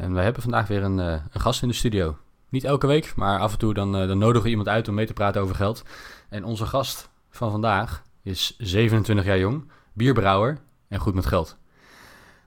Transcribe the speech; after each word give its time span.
En 0.00 0.12
wij 0.12 0.24
hebben 0.24 0.42
vandaag 0.42 0.68
weer 0.68 0.82
een, 0.82 0.98
eh, 1.00 1.12
een 1.30 1.40
gast 1.40 1.62
in 1.62 1.68
de 1.68 1.74
studio. 1.74 2.16
Niet 2.48 2.64
elke 2.64 2.86
week, 2.86 3.12
maar 3.16 3.38
af 3.38 3.52
en 3.52 3.58
toe 3.58 3.74
dan, 3.74 3.96
eh, 3.96 4.06
dan 4.06 4.18
nodigen 4.18 4.42
we 4.42 4.48
iemand 4.48 4.68
uit 4.68 4.88
om 4.88 4.94
mee 4.94 5.06
te 5.06 5.12
praten 5.12 5.42
over 5.42 5.54
geld. 5.54 5.82
En 6.28 6.44
onze 6.44 6.66
gast 6.66 7.10
van 7.30 7.50
vandaag 7.50 8.02
is 8.22 8.56
27 8.58 9.24
jaar 9.24 9.38
jong, 9.38 9.70
bierbrouwer 9.92 10.58
en 10.88 10.98
goed 10.98 11.14
met 11.14 11.26
geld. 11.26 11.58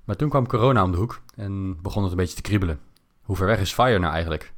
Maar 0.03 0.15
toen 0.15 0.29
kwam 0.29 0.47
corona 0.47 0.83
om 0.83 0.91
de 0.91 0.97
hoek 0.97 1.21
en 1.35 1.81
begon 1.81 2.01
het 2.03 2.11
een 2.11 2.17
beetje 2.17 2.35
te 2.35 2.41
kriebelen. 2.41 2.79
Hoe 3.21 3.35
ver 3.35 3.47
weg 3.47 3.59
is 3.59 3.73
FIRE 3.73 3.99
nou 3.99 4.13
eigenlijk? 4.13 4.53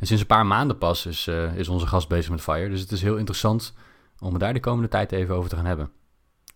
En 0.00 0.06
sinds 0.06 0.22
een 0.22 0.28
paar 0.28 0.46
maanden 0.46 0.78
pas 0.78 1.06
is, 1.06 1.26
eh, 1.26 1.54
is 1.56 1.68
onze 1.68 1.86
gast 1.86 2.08
bezig 2.08 2.30
met 2.30 2.40
FIRE, 2.40 2.68
dus 2.68 2.80
het 2.80 2.92
is 2.92 3.02
heel 3.02 3.16
interessant 3.16 3.74
om 4.18 4.30
het 4.30 4.40
daar 4.40 4.52
de 4.52 4.60
komende 4.60 4.88
tijd 4.88 5.12
even 5.12 5.34
over 5.34 5.50
te 5.50 5.56
gaan 5.56 5.64
hebben. 5.64 5.90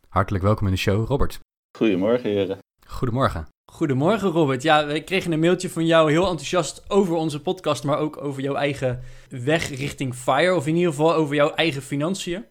Hartelijk 0.08 0.44
welkom 0.44 0.66
in 0.66 0.72
de 0.72 0.78
show, 0.78 1.06
Robert. 1.06 1.40
Goedemorgen, 1.78 2.30
heren. 2.30 2.58
Goedemorgen. 2.86 3.53
Goedemorgen 3.74 4.30
Robert. 4.30 4.62
Ja, 4.62 4.86
we 4.86 5.00
kregen 5.00 5.32
een 5.32 5.40
mailtje 5.40 5.70
van 5.70 5.86
jou 5.86 6.10
heel 6.10 6.26
enthousiast 6.28 6.84
over 6.88 7.14
onze 7.14 7.40
podcast, 7.40 7.84
maar 7.84 7.98
ook 7.98 8.22
over 8.24 8.42
jouw 8.42 8.54
eigen 8.54 9.00
weg 9.28 9.68
richting 9.68 10.14
FIRE, 10.14 10.54
of 10.54 10.66
in 10.66 10.74
ieder 10.76 10.90
geval 10.90 11.14
over 11.14 11.34
jouw 11.34 11.50
eigen 11.54 11.82
financiën. 11.82 12.44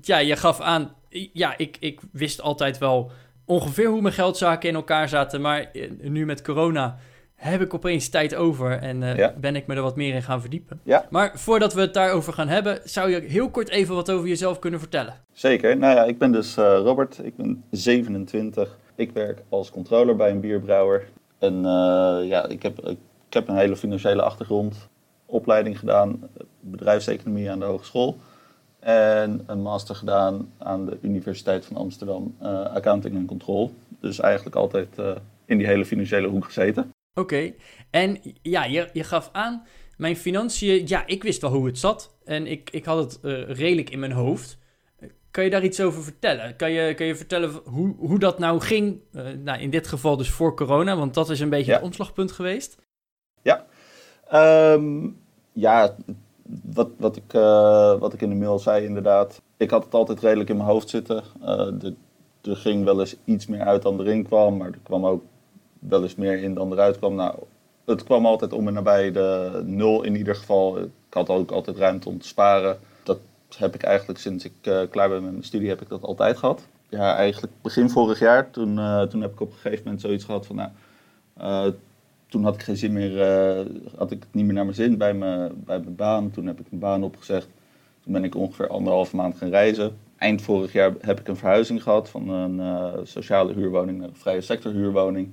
Ja, 0.00 0.18
je 0.18 0.36
gaf 0.36 0.60
aan, 0.60 0.94
ja, 1.32 1.54
ik, 1.56 1.76
ik 1.80 2.00
wist 2.12 2.40
altijd 2.40 2.78
wel 2.78 3.10
ongeveer 3.44 3.88
hoe 3.88 4.00
mijn 4.00 4.14
geldzaken 4.14 4.68
in 4.68 4.74
elkaar 4.74 5.08
zaten, 5.08 5.40
maar 5.40 5.60
eh, 5.72 5.90
nu 6.00 6.26
met 6.26 6.42
corona 6.42 6.98
heb 7.34 7.60
ik 7.60 7.74
opeens 7.74 8.08
tijd 8.08 8.34
over 8.34 8.78
en 8.78 9.02
eh, 9.02 9.16
Ja. 9.16 9.34
ben 9.40 9.56
ik 9.56 9.66
me 9.66 9.74
er 9.74 9.82
wat 9.82 9.96
meer 9.96 10.14
in 10.14 10.22
gaan 10.22 10.40
verdiepen. 10.40 10.80
Ja. 10.84 11.06
Maar 11.10 11.32
voordat 11.34 11.74
we 11.74 11.80
het 11.80 11.94
daarover 11.94 12.32
gaan 12.32 12.48
hebben, 12.48 12.80
zou 12.84 13.10
je 13.10 13.20
heel 13.20 13.50
kort 13.50 13.68
even 13.68 13.94
wat 13.94 14.10
over 14.10 14.28
jezelf 14.28 14.58
kunnen 14.58 14.80
vertellen? 14.80 15.14
Zeker. 15.32 15.76
Nou 15.76 15.94
ja, 15.96 16.04
ik 16.04 16.18
ben 16.18 16.32
dus 16.32 16.56
eh, 16.56 16.64
Robert. 16.64 17.20
Ik 17.22 17.36
ben 17.36 17.64
27. 17.70 18.78
Ik 18.98 19.12
werk 19.12 19.42
als 19.48 19.70
controller 19.70 20.16
bij 20.16 20.30
een 20.30 20.40
bierbrouwer. 20.40 21.08
En 21.38 21.54
eh, 21.54 22.28
ja, 22.28 22.46
ik 22.48 22.62
heb, 22.62 22.88
ik 22.88 22.98
heb 23.30 23.48
een 23.48 23.56
hele 23.56 23.76
financiële 23.76 24.22
achtergrond. 24.22 24.88
Opleiding 25.26 25.78
gedaan, 25.78 26.30
bedrijfseconomie 26.60 27.50
aan 27.50 27.58
de 27.58 27.64
hogeschool. 27.64 28.18
En 28.80 29.42
een 29.46 29.62
master 29.62 29.94
gedaan 29.94 30.52
aan 30.58 30.86
de 30.86 30.98
Universiteit 31.00 31.66
van 31.66 31.76
Amsterdam, 31.76 32.36
eh, 32.40 32.74
accounting 32.74 33.14
en 33.16 33.26
control. 33.26 33.74
Dus 34.00 34.20
eigenlijk 34.20 34.56
altijd 34.56 34.98
eh, 34.98 35.16
in 35.44 35.58
die 35.58 35.66
hele 35.66 35.84
financiële 35.84 36.28
hoek 36.28 36.44
gezeten. 36.44 36.90
Oké, 37.14 37.52
en 37.90 38.20
ja, 38.42 38.64
je, 38.64 38.88
je 38.92 39.04
gaf 39.04 39.28
aan, 39.32 39.66
mijn 39.96 40.16
financiën, 40.16 40.86
ja, 40.86 41.06
ik 41.06 41.22
wist 41.22 41.40
wel 41.40 41.50
hoe 41.50 41.66
het 41.66 41.78
zat. 41.78 42.16
En 42.24 42.46
ik, 42.46 42.70
ik 42.70 42.84
had 42.84 42.98
het 42.98 43.18
redelijk 43.58 43.90
in 43.90 43.98
mijn 43.98 44.12
hoofd. 44.12 44.58
Kan 45.38 45.46
je 45.46 45.52
daar 45.52 45.64
iets 45.64 45.80
over 45.80 46.02
vertellen? 46.02 46.56
Kan 46.56 46.72
je, 46.72 46.94
kan 46.94 47.06
je 47.06 47.16
vertellen 47.16 47.50
hoe, 47.64 47.94
hoe 47.98 48.18
dat 48.18 48.38
nou 48.38 48.60
ging? 48.60 49.00
Eh, 49.12 49.24
nou, 49.44 49.60
in 49.60 49.70
dit 49.70 49.86
geval 49.86 50.16
dus 50.16 50.30
voor 50.30 50.56
corona, 50.56 50.96
want 50.96 51.14
dat 51.14 51.30
is 51.30 51.40
een 51.40 51.48
beetje 51.48 51.70
Ja. 51.70 51.76
het 51.76 51.86
omslagpunt 51.86 52.32
geweest. 52.32 52.76
Ehm, 54.28 55.08
ja, 55.52 55.94
wat, 56.64 56.88
wat, 56.98 57.16
ik, 57.16 57.34
eh, 57.34 57.98
wat 57.98 58.12
ik 58.12 58.22
in 58.22 58.28
de 58.28 58.34
mail 58.34 58.58
zei 58.58 58.84
inderdaad. 58.84 59.42
Ik 59.56 59.70
had 59.70 59.84
het 59.84 59.94
altijd 59.94 60.20
redelijk 60.20 60.50
in 60.50 60.56
mijn 60.56 60.68
hoofd 60.68 60.88
zitten. 60.88 61.22
Eh, 61.42 61.68
de, 61.78 61.94
er 62.42 62.56
ging 62.56 62.84
wel 62.84 63.00
eens 63.00 63.16
iets 63.24 63.46
meer 63.46 63.62
uit 63.62 63.82
dan 63.82 64.00
erin 64.00 64.26
kwam, 64.26 64.56
maar 64.56 64.68
er 64.68 64.80
kwam 64.82 65.06
ook 65.06 65.22
wel 65.78 66.02
eens 66.02 66.14
meer 66.14 66.42
in 66.42 66.54
dan 66.54 66.72
eruit 66.72 66.98
kwam. 66.98 67.14
Nou, 67.14 67.34
het 67.84 68.04
kwam 68.04 68.26
altijd 68.26 68.52
om 68.52 68.68
en 68.68 68.74
nabij 68.74 69.12
de 69.12 69.60
nul 69.64 70.02
in 70.02 70.16
ieder 70.16 70.34
geval. 70.34 70.78
Ik 70.78 70.90
had 71.10 71.28
ook 71.28 71.50
altijd 71.50 71.76
ruimte 71.76 72.08
om 72.08 72.18
te 72.18 72.26
sparen. 72.26 72.78
Heb 73.56 73.74
ik 73.74 73.82
eigenlijk 73.82 74.18
sinds 74.18 74.44
ik 74.44 74.52
eh, 74.60 74.80
klaar 74.90 75.08
ben 75.08 75.22
met 75.22 75.30
mijn 75.30 75.44
studie, 75.44 75.68
heb 75.68 75.80
ik 75.80 75.88
dat 75.88 76.02
altijd 76.02 76.36
gehad. 76.36 76.66
Ja, 76.88 77.16
eigenlijk 77.16 77.52
begin 77.62 77.90
vorig 77.90 78.18
jaar, 78.18 78.50
toen, 78.50 78.78
eh, 78.78 79.02
toen 79.02 79.20
heb 79.20 79.32
ik 79.32 79.40
op 79.40 79.50
een 79.50 79.58
gegeven 79.58 79.84
moment 79.84 80.00
zoiets 80.00 80.24
gehad 80.24 80.46
van... 80.46 80.56
Nou, 80.56 80.70
eh, 81.36 81.72
toen 82.26 82.44
had 82.44 82.54
ik 82.54 82.62
geen 82.62 82.76
zin 82.76 82.92
meer, 82.92 83.18
had 83.96 84.10
ik 84.10 84.22
het 84.22 84.34
niet 84.34 84.44
meer 84.44 84.54
naar 84.54 84.64
mijn 84.64 84.76
zin 84.76 84.96
bij 84.98 85.14
mijn, 85.14 85.52
bij 85.64 85.78
mijn 85.78 85.96
baan. 85.96 86.30
Toen 86.30 86.46
heb 86.46 86.60
ik 86.60 86.66
mijn 86.68 86.80
baan 86.80 87.02
opgezegd. 87.02 87.48
Toen 88.02 88.12
ben 88.12 88.24
ik 88.24 88.34
ongeveer 88.34 88.68
anderhalve 88.68 89.16
maand 89.16 89.36
gaan 89.36 89.48
reizen. 89.48 89.98
Eind 90.18 90.42
vorig 90.42 90.72
jaar 90.72 90.92
heb 91.00 91.20
ik 91.20 91.28
een 91.28 91.36
verhuizing 91.36 91.82
gehad 91.82 92.08
van 92.08 92.28
een 92.28 93.06
sociale 93.06 93.52
huurwoning 93.52 93.98
naar 93.98 94.08
een 94.08 94.16
vrije 94.16 94.40
sector 94.40 94.72
huurwoning. 94.72 95.30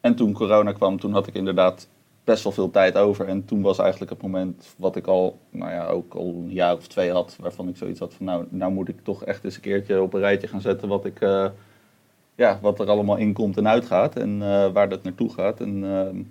En 0.00 0.14
toen 0.14 0.32
corona 0.32 0.72
kwam, 0.72 1.00
toen 1.00 1.12
had 1.12 1.26
ik 1.26 1.34
inderdaad 1.34 1.88
best 2.26 2.42
wel 2.42 2.52
veel 2.52 2.70
tijd 2.70 2.96
over. 2.96 3.26
En 3.28 3.44
toen 3.44 3.62
was 3.62 3.78
eigenlijk 3.78 4.10
het 4.10 4.22
moment 4.22 4.74
wat 4.78 4.96
ik 4.96 5.06
al, 5.06 5.40
nou 5.50 5.70
ja, 5.72 5.86
ook 5.86 6.14
al 6.14 6.28
een 6.28 6.52
jaar 6.52 6.76
of 6.76 6.86
twee 6.86 7.10
had, 7.12 7.36
waarvan 7.40 7.68
ik 7.68 7.76
zoiets 7.76 8.00
had 8.00 8.14
van 8.14 8.26
nou, 8.26 8.46
nou 8.50 8.72
moet 8.72 8.88
ik 8.88 9.00
toch 9.02 9.24
echt 9.24 9.44
eens 9.44 9.54
een 9.54 9.60
keertje 9.60 10.02
op 10.02 10.14
een 10.14 10.20
rijtje 10.20 10.48
gaan 10.48 10.60
zetten 10.60 10.88
wat 10.88 11.04
ik, 11.04 11.20
eh, 11.20 11.46
ja, 12.34 12.58
wat 12.62 12.80
er 12.80 12.88
allemaal 12.88 13.16
in 13.16 13.32
komt 13.32 13.56
en 13.56 13.68
uitgaat 13.68 14.16
en 14.16 14.42
eh, 14.42 14.72
waar 14.72 14.88
dat 14.88 15.02
naartoe 15.02 15.32
gaat. 15.32 15.60
En 15.60 15.84
ehm, 15.84 16.22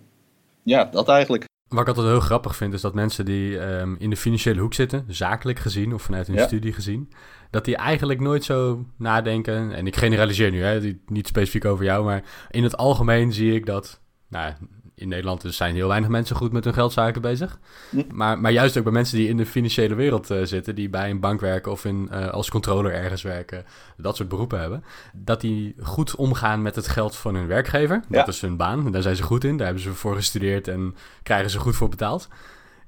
ja, 0.63 0.83
dat 0.85 1.09
eigenlijk. 1.09 1.45
Wat 1.67 1.81
ik 1.81 1.88
altijd 1.88 2.07
heel 2.07 2.19
grappig 2.19 2.56
vind, 2.56 2.73
is 2.73 2.81
dat 2.81 2.94
mensen 2.94 3.25
die 3.25 3.59
ehm, 3.59 3.95
in 3.97 4.09
de 4.09 4.17
financiële 4.17 4.62
hoek 4.62 4.73
zitten, 4.73 5.06
zakelijk 5.07 5.59
gezien 5.59 5.94
of 5.94 6.01
vanuit 6.01 6.27
hun 6.27 6.35
Ja. 6.35 6.45
studie 6.45 6.73
gezien, 6.73 7.12
dat 7.50 7.66
die 7.66 7.75
eigenlijk 7.75 8.19
nooit 8.19 8.44
zo 8.44 8.85
nadenken. 8.97 9.72
En 9.72 9.88
ik 9.88 9.95
generaliseer 9.95 10.51
nu, 10.51 10.62
hè, 10.63 10.95
niet 11.07 11.27
specifiek 11.27 11.66
over 11.66 11.85
jou, 11.85 12.03
maar 12.06 12.23
in 12.50 12.63
het 12.63 12.77
algemeen 12.77 13.33
zie 13.33 13.53
ik 13.53 13.66
dat, 13.66 14.01
nou, 14.27 14.53
in 14.95 15.07
Nederland 15.07 15.41
dus 15.41 15.57
zijn 15.57 15.75
heel 15.75 15.88
weinig 15.88 16.09
mensen 16.09 16.35
goed 16.35 16.51
met 16.51 16.63
hun 16.63 16.73
geldzaken 16.73 17.22
bezig. 17.22 17.59
Hm. 17.89 18.01
Maar, 18.11 18.39
maar 18.39 18.51
juist 18.51 18.78
ook 18.78 18.83
bij 18.83 18.94
mensen 18.94 19.17
die 19.17 19.29
in 19.29 19.38
de 19.38 19.45
financiële 19.45 19.95
wereld 19.95 20.29
eh, 20.29 20.44
zitten, 20.44 20.75
die 20.75 20.89
bij 20.89 21.09
een 21.09 21.19
bank 21.19 21.41
werken 21.41 21.72
of 21.72 21.85
in, 21.85 22.07
eh, 22.11 22.29
als 22.29 22.50
controller 22.50 22.94
ergens 22.94 23.22
werken, 23.22 23.66
dat 23.97 24.16
soort 24.16 24.29
beroepen 24.29 24.59
hebben, 24.59 24.83
dat 25.13 25.41
die 25.41 25.75
goed 25.81 26.16
omgaan 26.16 26.61
met 26.61 26.75
het 26.75 26.88
geld 26.88 27.16
van 27.16 27.35
hun 27.35 27.47
werkgever. 27.47 28.03
Dat 28.09 28.28
is 28.28 28.41
hun 28.41 28.57
baan, 28.57 28.91
daar 28.91 29.01
zijn 29.01 29.16
ze 29.16 29.23
goed 29.23 29.44
in, 29.44 29.57
daar 29.57 29.66
hebben 29.66 29.83
ze 29.83 29.94
voor 29.94 30.16
gestudeerd 30.16 30.67
en 30.67 30.95
krijgen 31.23 31.50
ze 31.50 31.59
goed 31.59 31.75
voor 31.75 31.89
betaald. 31.89 32.27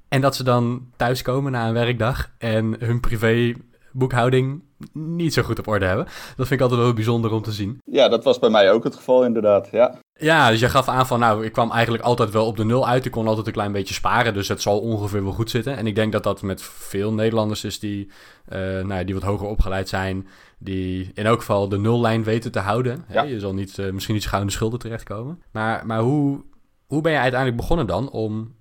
En 0.08 0.22
dat 0.22 0.36
ze 0.36 0.44
dan 0.44 0.92
thuiskomen 0.96 1.52
na 1.52 1.68
een 1.68 1.74
werkdag 1.74 2.30
en 2.38 2.76
hun 2.80 3.00
privéboekhouding 3.00 4.64
niet 4.94 5.34
zo 5.34 5.42
goed 5.42 5.60
op 5.60 5.68
orde 5.68 5.86
hebben. 5.86 6.06
Dat 6.06 6.48
vind 6.48 6.52
ik 6.52 6.62
altijd 6.62 6.82
wel 6.82 6.94
bijzonder 6.94 7.32
om 7.32 7.42
te 7.42 7.52
zien. 7.52 7.78
Ja, 7.86 8.08
dat 8.10 8.24
was 8.24 8.40
bij 8.40 8.50
mij 8.50 8.72
ook 8.72 8.84
het 8.84 8.96
geval 8.96 9.26
inderdaad. 9.26 9.68
Ja, 9.72 10.00
Ja, 10.20 10.50
dus 10.50 10.60
je 10.60 10.70
gaf 10.70 10.88
aan 10.88 11.08
van, 11.08 11.20
nou, 11.20 11.46
ik 11.46 11.52
kwam 11.52 11.72
eigenlijk 11.72 12.04
altijd 12.04 12.30
wel 12.30 12.46
op 12.46 12.58
de 12.58 12.66
nul 12.66 12.88
uit. 12.88 13.06
Ik 13.06 13.12
kon 13.12 13.28
altijd 13.28 13.48
een 13.48 13.54
klein 13.54 13.72
beetje 13.72 13.94
sparen, 13.94 14.34
dus 14.34 14.48
het 14.48 14.62
zal 14.62 14.80
ongeveer 14.80 15.24
wel 15.24 15.34
goed 15.34 15.50
zitten. 15.50 15.78
En 15.78 15.88
ik 15.88 15.96
denk 15.96 16.12
dat 16.12 16.24
dat 16.24 16.42
met 16.42 16.62
veel 16.62 17.14
Nederlanders 17.14 17.64
is 17.64 17.80
die, 17.80 18.12
eh, 18.46 18.60
nou, 18.60 18.94
ja, 18.94 19.04
die 19.04 19.14
wat 19.14 19.24
hoger 19.24 19.48
opgeleid 19.48 19.90
zijn. 19.90 20.28
Die 20.60 21.12
in 21.14 21.26
elk 21.26 21.40
geval 21.40 21.70
de 21.70 21.78
nullijn 21.80 22.24
weten 22.24 22.52
te 22.52 22.60
houden. 22.60 23.04
Hè. 23.08 23.22
Je 23.22 23.40
zal 23.40 23.54
niet, 23.54 23.80
eh, 23.80 23.92
misschien 23.92 24.14
niet 24.14 24.24
zo 24.24 24.30
gauw 24.30 24.42
in 24.42 24.48
de 24.48 24.54
schulden 24.54 24.80
terechtkomen. 24.80 25.42
Maar, 25.52 25.86
maar 25.86 26.00
hoe, 26.00 26.44
hoe 26.86 27.02
ben 27.02 27.12
je 27.12 27.18
uiteindelijk 27.18 27.62
begonnen 27.62 27.88
dan 27.88 28.10
om 28.10 28.56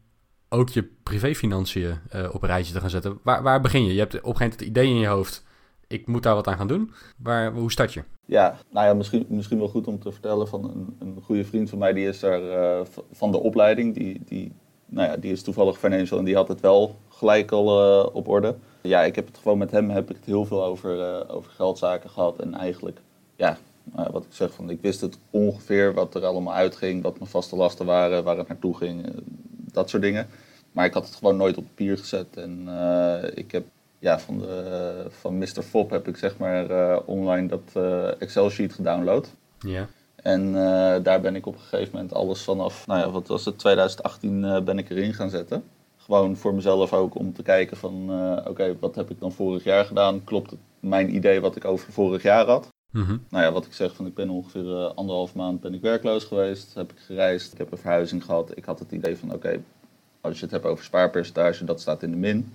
ook 0.49 0.69
je 0.69 0.91
privéfinanciën 1.03 1.99
eh, 2.09 2.29
op 2.33 2.43
een 2.43 2.49
rijtje 2.49 2.73
te 2.73 2.81
gaan 2.81 2.91
zetten? 2.91 3.19
Waar, 3.23 3.43
waar 3.43 3.61
begin 3.61 3.85
je? 3.85 3.93
Je 3.93 3.99
hebt 3.99 4.15
op 4.15 4.19
een 4.19 4.37
gegeven 4.37 4.43
moment 4.43 4.61
het 4.61 4.69
idee 4.69 4.89
in 4.89 4.99
je 5.01 5.07
hoofd. 5.07 5.45
Ik 5.89 6.07
moet 6.07 6.23
daar 6.23 6.35
wat 6.35 6.47
aan 6.47 6.57
gaan 6.57 6.69
doen. 6.69 6.93
Waar, 7.17 7.53
hoe 7.53 7.71
start 7.71 7.93
je? 7.93 8.03
ja 8.27 8.59
nou 8.71 8.87
ja, 8.87 8.95
misschien, 8.95 9.27
misschien 9.29 9.59
wel 9.59 9.69
goed 9.69 9.87
om 9.87 9.99
te 9.99 10.13
vertellen 10.13 10.49
van 10.49 10.65
een, 10.65 10.97
een 10.99 11.23
goede 11.23 11.45
vriend 11.45 11.71
van 11.71 11.79
mij, 11.79 11.93
die 11.93 12.09
is 12.09 12.23
er 12.23 12.51
eh, 12.51 12.87
van 13.13 13.33
de 13.33 13.39
opleiding. 13.39 13.95
Die, 13.95 14.23
die, 14.25 14.53
nou 14.87 15.09
ja, 15.09 15.17
die 15.17 15.33
is 15.33 15.43
toevallig 15.43 15.79
financial 15.79 16.19
en 16.19 16.25
die 16.25 16.35
had 16.35 16.49
het 16.49 16.61
wel 16.61 16.97
gelijk 17.09 17.53
al 17.53 17.81
eh, 17.81 18.15
op 18.15 18.29
orde. 18.29 18.57
Ja, 18.83 19.03
ik 19.03 19.15
heb 19.15 19.27
het 19.27 19.39
gewoon 19.39 19.59
met 19.59 19.71
hem 19.71 19.91
heb 19.91 20.11
ik 20.11 20.17
het 20.17 20.25
heel 20.25 20.45
veel 20.45 20.65
over, 20.65 21.01
eh, 21.01 21.35
over 21.35 21.51
geldzaken 21.51 22.11
gehad. 22.11 22.41
En 22.41 22.55
eigenlijk, 22.55 23.01
ja, 23.37 23.59
wat 24.11 24.25
ik 24.25 24.33
zeg, 24.33 24.53
van, 24.53 24.71
ik 24.71 24.81
wist 24.81 25.01
het 25.01 25.19
ongeveer 25.31 25.95
wat 25.95 26.15
er 26.15 26.25
allemaal 26.25 26.55
uitging, 26.55 27.03
wat 27.03 27.19
mijn 27.19 27.31
vaste 27.31 27.57
lasten 27.57 27.87
waren, 27.87 28.25
waar 28.25 28.37
het 28.37 28.49
naartoe 28.49 28.77
ging, 28.77 29.07
dat 29.73 29.91
soort 29.91 30.03
dingen. 30.03 30.27
Maar 30.73 30.85
ik 30.85 30.95
had 30.95 31.07
het 31.07 31.15
gewoon 31.15 31.37
nooit 31.37 31.57
op 31.57 31.65
papier 31.65 31.99
gezet. 31.99 32.37
En 32.37 32.69
ik 33.35 33.53
heb 33.53 33.65
ja, 34.07 34.19
van, 34.19 34.39
de, 34.39 35.07
van 35.09 35.39
Mr. 35.39 35.63
Fop 35.63 35.91
heb 35.91 36.09
ik 36.09 36.17
zeg 36.17 36.39
maar 36.39 36.71
eh, 36.71 36.99
online 37.05 37.49
dat 37.49 37.71
eh, 37.73 38.21
Excel-sheet 38.21 38.73
gedownload. 38.73 39.35
Ja. 39.59 39.89
En 40.17 40.47
eh, 40.47 41.03
daar 41.03 41.21
ben 41.21 41.37
ik 41.37 41.47
op 41.47 41.55
een 41.55 41.61
gegeven 41.61 41.91
moment 41.93 42.13
alles 42.13 42.43
vanaf, 42.43 42.87
nou 42.87 43.01
ja, 43.01 43.11
wat 43.11 43.29
was 43.29 43.45
het, 43.45 43.59
2018 43.59 44.45
eh, 44.45 44.63
ben 44.63 44.79
ik 44.79 44.91
erin 44.91 45.15
gaan 45.15 45.31
zetten. 45.31 45.65
Gewoon 45.97 46.37
voor 46.37 46.55
mezelf 46.55 46.93
ook 46.93 47.15
om 47.15 47.33
te 47.33 47.43
kijken 47.43 47.77
van, 47.77 48.11
oké, 48.49 48.77
wat 48.81 48.95
heb 48.95 49.11
ik 49.11 49.21
dan 49.21 49.33
vorig 49.33 49.65
jaar 49.65 49.85
gedaan? 49.85 50.25
Klopt 50.25 50.51
het 50.51 50.61
mijn 50.81 51.15
idee 51.15 51.41
wat 51.41 51.57
ik 51.57 51.65
over 51.65 51.93
vorig 51.93 52.23
jaar 52.23 52.47
had? 52.47 52.69
Mhm. 52.91 53.17
Nou 53.29 53.45
ja, 53.45 53.53
wat 53.53 53.67
ik 53.67 53.73
zeg, 53.73 53.95
van 53.95 54.07
ik 54.07 54.15
ben 54.15 54.31
ongeveer 54.31 54.65
uh, 54.65 54.95
anderhalf 54.95 55.35
maand 55.35 55.61
ben 55.61 55.75
ik 55.75 55.81
werkloos 55.81 56.25
geweest. 56.25 56.75
Heb 56.75 56.93
ik 56.93 56.99
gereisd, 56.99 57.53
ik 57.53 57.59
heb 57.59 57.73
een 57.73 57.79
verhuizing 57.79 58.25
gehad. 58.25 58.57
Ik 58.57 58.65
had 58.65 58.79
het 58.79 58.93
idee 58.93 59.17
van 59.17 59.33
oké, 59.33 59.63
als 60.21 60.37
je 60.37 60.43
het 60.43 60.51
hebt 60.51 60.65
over 60.65 60.85
spaarpercentage, 60.85 61.65
dat 61.65 61.81
staat 61.81 62.03
in 62.03 62.11
de 62.11 62.17
min. 62.17 62.53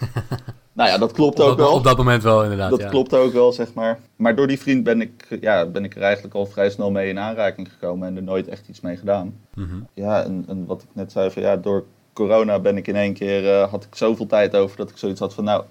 nou 0.76 0.88
ja, 0.90 0.98
dat 0.98 1.12
klopt 1.12 1.40
Op 1.40 1.48
ook 1.48 1.56
wel. 1.56 1.72
op 1.72 1.84
dat 1.84 1.96
moment 1.96 2.22
wel, 2.22 2.42
inderdaad. 2.42 2.70
Dat 2.70 2.80
ja. 2.80 2.88
klopt 2.88 3.14
ook 3.14 3.32
wel, 3.32 3.52
zeg 3.52 3.74
maar. 3.74 3.98
Maar 4.16 4.34
door 4.36 4.46
die 4.46 4.60
vriend 4.60 4.84
ben 4.84 5.00
ik, 5.00 5.38
ja, 5.40 5.66
ben 5.66 5.84
ik 5.84 5.96
er 5.96 6.02
eigenlijk 6.02 6.34
al 6.34 6.46
vrij 6.46 6.70
snel 6.70 6.90
mee 6.90 7.08
in 7.08 7.18
aanraking 7.18 7.72
gekomen 7.72 8.08
en 8.08 8.16
er 8.16 8.22
nooit 8.22 8.48
echt 8.48 8.68
iets 8.68 8.80
mee 8.80 8.96
gedaan. 8.96 9.34
Mhm. 9.54 9.76
Ja, 9.94 10.22
en, 10.24 10.44
en 10.48 10.66
wat 10.66 10.82
ik 10.82 10.88
net 10.92 11.12
zei, 11.12 11.30
van 11.30 11.42
ja, 11.42 11.56
door 11.56 11.84
corona 12.12 12.58
ben 12.58 12.76
ik 12.76 12.86
in 12.86 12.96
één 12.96 13.14
keer, 13.14 13.52
eh, 13.52 13.70
had 13.70 13.84
ik 13.84 13.94
zoveel 13.94 14.26
tijd 14.26 14.56
over 14.56 14.76
dat 14.76 14.90
ik 14.90 14.96
zoiets 14.96 15.20
had 15.20 15.34
van, 15.34 15.44
nou, 15.44 15.64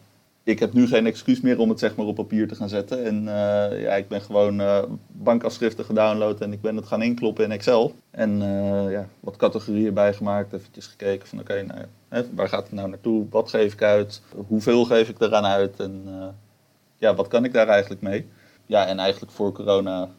ik 0.46 0.60
heb 0.60 0.74
nu 0.74 0.88
geen 0.88 1.06
excuus 1.06 1.42
meer 1.42 1.60
om 1.60 1.70
het 1.70 1.80
zeg 1.80 1.96
maar 1.96 2.06
op 2.06 2.16
papier 2.16 2.48
te 2.48 2.56
gaan 2.56 2.70
zetten. 2.70 3.04
En 3.04 3.22
uh, 3.22 3.82
ja, 3.82 3.94
ik 3.94 4.08
ben 4.08 4.22
gewoon 4.22 4.62
uh, 4.62 4.84
bankafschriften 5.08 5.86
gedownload 5.86 6.42
en 6.42 6.54
ik 6.54 6.62
ben 6.62 6.76
het 6.76 6.86
gaan 6.86 7.02
inkloppen 7.02 7.44
in 7.44 7.52
Excel. 7.52 7.94
En 8.12 8.42
uh, 8.42 8.92
ja, 8.92 9.08
wat 9.20 9.36
categorieën 9.36 9.94
bijgemaakt, 9.94 10.54
eventjes 10.54 10.88
gekeken 10.88 11.28
van 11.28 11.40
oké, 11.40 11.62
nou, 11.62 12.26
waar 12.36 12.50
gaat 12.50 12.64
het 12.64 12.72
nou 12.72 12.90
naartoe? 12.90 13.26
Wat 13.30 13.50
geef 13.50 13.74
ik 13.74 13.82
uit? 13.82 14.22
Hoeveel 14.48 14.86
geef 14.86 15.10
ik 15.10 15.22
eraan 15.22 15.46
uit? 15.46 15.80
En 15.80 16.06
ja, 16.98 17.16
wat 17.16 17.28
kan 17.28 17.46
ik 17.46 17.54
daar 17.54 17.68
eigenlijk 17.68 18.02
mee? 18.02 18.28
Ja, 18.66 18.88
en 18.88 19.00
eigenlijk 19.00 19.32
voor 19.32 19.52
corona, 19.52 20.10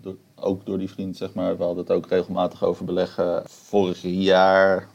door, 0.00 0.16
ook 0.34 0.66
door 0.66 0.78
die 0.78 0.90
vriend 0.90 1.16
zeg 1.16 1.34
maar, 1.34 1.56
we 1.56 1.62
hadden 1.62 1.82
het 1.82 1.92
ook 1.92 2.08
regelmatig 2.08 2.64
over 2.64 2.84
beleggen. 2.84 3.42
Vorig 3.46 3.98
jaar, 4.02 4.88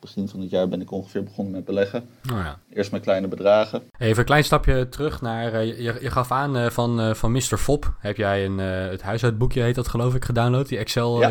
begin 0.00 0.28
van 0.28 0.40
het 0.40 0.50
jaar 0.50 0.68
ben 0.68 0.80
ik 0.80 0.90
ongeveer 0.90 1.22
begonnen 1.24 1.52
met 1.54 1.64
beleggen. 1.64 2.08
Oh 2.32 2.38
ja. 2.38 2.58
Eerst 2.72 2.92
met 2.92 3.02
kleine 3.02 3.28
bedragen. 3.28 3.82
Even 3.98 4.18
een 4.18 4.24
klein 4.24 4.44
stapje 4.44 4.88
terug 4.88 5.20
naar, 5.20 5.54
uh, 5.54 5.64
je, 5.64 5.98
je, 6.00 6.10
gaf 6.10 6.32
aan 6.32 6.56
uh, 6.56 6.66
van, 6.66 7.00
uh, 7.00 7.14
van 7.14 7.32
Mr. 7.32 7.56
Fop, 7.56 7.94
heb 7.98 8.16
jij 8.16 8.44
een, 8.44 8.58
het 8.58 9.02
huishoudboekje 9.02 9.62
heet 9.62 9.74
dat 9.74 9.88
geloof 9.88 10.14
ik 10.14 10.24
gedownload, 10.24 10.68
die 10.68 10.78
Excel 10.78 11.20
Ja. 11.20 11.28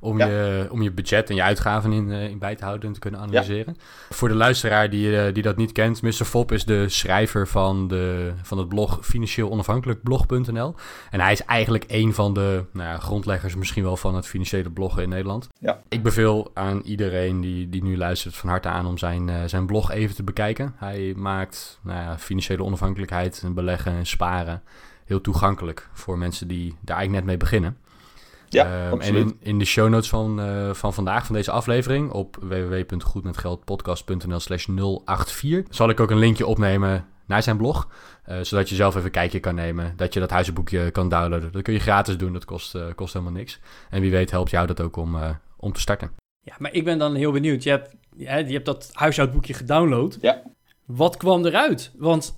Om, 0.00 0.18
Ja. 0.18 0.26
je, 0.26 0.68
om 0.70 0.82
je 0.82 0.90
budget 0.90 1.28
en 1.30 1.34
je 1.34 1.42
uitgaven 1.42 1.92
in, 1.92 2.10
in 2.10 2.38
bij 2.38 2.54
te 2.54 2.64
houden 2.64 2.88
en 2.88 2.94
te 2.94 3.00
kunnen 3.00 3.20
analyseren. 3.20 3.76
Voor 4.10 4.28
de 4.28 4.34
luisteraar 4.34 4.90
die, 4.90 5.32
die 5.32 5.42
dat 5.42 5.56
niet 5.56 5.72
kent, 5.72 6.02
Mr. 6.02 6.12
Fop 6.12 6.52
is 6.52 6.64
de 6.64 6.88
schrijver 6.88 7.48
van, 7.48 7.88
de, 7.88 8.32
van 8.42 8.58
het 8.58 8.68
blog 8.68 8.98
financieel 9.02 9.50
onafhankelijk 9.50 10.02
blog.nl. 10.02 10.74
En 11.10 11.20
hij 11.20 11.32
is 11.32 11.42
eigenlijk 11.42 11.84
een 11.88 12.14
van 12.14 12.34
de 12.34 12.64
nou 12.72 12.88
ja, 12.88 12.98
grondleggers 12.98 13.54
misschien 13.56 13.82
wel 13.82 13.96
van 13.96 14.14
het 14.14 14.26
financiële 14.26 14.70
bloggen 14.70 15.02
in 15.02 15.08
Nederland. 15.08 15.48
Ja. 15.60 15.80
Ik 15.88 16.02
beveel 16.02 16.50
aan 16.54 16.80
iedereen 16.84 17.40
die, 17.40 17.68
die 17.68 17.82
nu 17.82 17.96
luistert 17.96 18.36
van 18.36 18.48
harte 18.48 18.68
aan 18.68 18.86
om 18.86 18.98
zijn, 18.98 19.28
uh, 19.28 19.36
zijn 19.46 19.66
blog 19.66 19.90
even 19.90 20.14
te 20.14 20.22
bekijken. 20.22 20.74
Hij 20.76 21.12
maakt 21.16 21.78
nou 21.82 22.00
ja, 22.00 22.18
financiële 22.18 22.64
onafhankelijkheid 22.64 23.40
en 23.44 23.54
beleggen 23.54 23.92
en 23.92 24.06
sparen 24.06 24.62
heel 25.04 25.20
toegankelijk 25.20 25.88
voor 25.92 26.18
mensen 26.18 26.48
die 26.48 26.76
daar 26.80 26.96
eigenlijk 26.96 27.10
net 27.12 27.24
mee 27.24 27.36
beginnen. 27.36 27.76
Ja, 28.48 28.86
Um, 28.86 28.92
absoluut. 28.92 29.22
en 29.22 29.28
in, 29.28 29.36
in 29.40 29.58
de 29.58 29.64
show 29.64 29.88
notes 29.88 30.08
van, 30.08 30.40
uh, 30.40 30.72
van 30.74 30.94
vandaag, 30.94 31.26
van 31.26 31.34
deze 31.34 31.50
aflevering, 31.50 32.10
op 32.10 32.36
www.goedmetgeldpodcast.nl 32.40 34.40
slash 34.40 34.66
084, 35.04 35.62
zal 35.70 35.88
ik 35.88 36.00
ook 36.00 36.10
een 36.10 36.18
linkje 36.18 36.46
opnemen 36.46 37.06
naar 37.26 37.42
zijn 37.42 37.56
blog. 37.56 37.88
Uh, 38.28 38.36
zodat 38.42 38.68
je 38.68 38.74
zelf 38.74 38.94
even 38.94 39.06
een 39.06 39.12
kijkje 39.12 39.40
kan 39.40 39.54
nemen. 39.54 39.92
Dat 39.96 40.14
je 40.14 40.20
dat 40.20 40.30
huizenboekje 40.30 40.90
kan 40.90 41.08
downloaden. 41.08 41.52
Dat 41.52 41.62
kun 41.62 41.72
je 41.72 41.78
gratis 41.80 42.16
doen, 42.16 42.32
dat 42.32 42.44
kost, 42.44 42.74
uh, 42.74 42.82
kost 42.94 43.12
helemaal 43.12 43.34
niks. 43.34 43.60
En 43.90 44.00
wie 44.00 44.10
weet 44.10 44.30
helpt 44.30 44.50
jou 44.50 44.66
dat 44.66 44.80
ook 44.80 44.96
om, 44.96 45.14
uh, 45.14 45.30
om 45.56 45.72
te 45.72 45.80
starten. 45.80 46.10
Ja, 46.40 46.54
maar 46.58 46.72
ik 46.72 46.84
ben 46.84 46.98
dan 46.98 47.14
heel 47.14 47.32
benieuwd. 47.32 47.62
Je 47.62 47.70
hebt, 47.70 47.94
je 48.16 48.26
hebt 48.26 48.66
dat 48.66 48.90
huishoudboekje 48.92 49.54
gedownload. 49.54 50.18
Ja. 50.20 50.42
Wat 50.86 51.16
kwam 51.16 51.46
eruit? 51.46 51.92
Want 51.96 52.36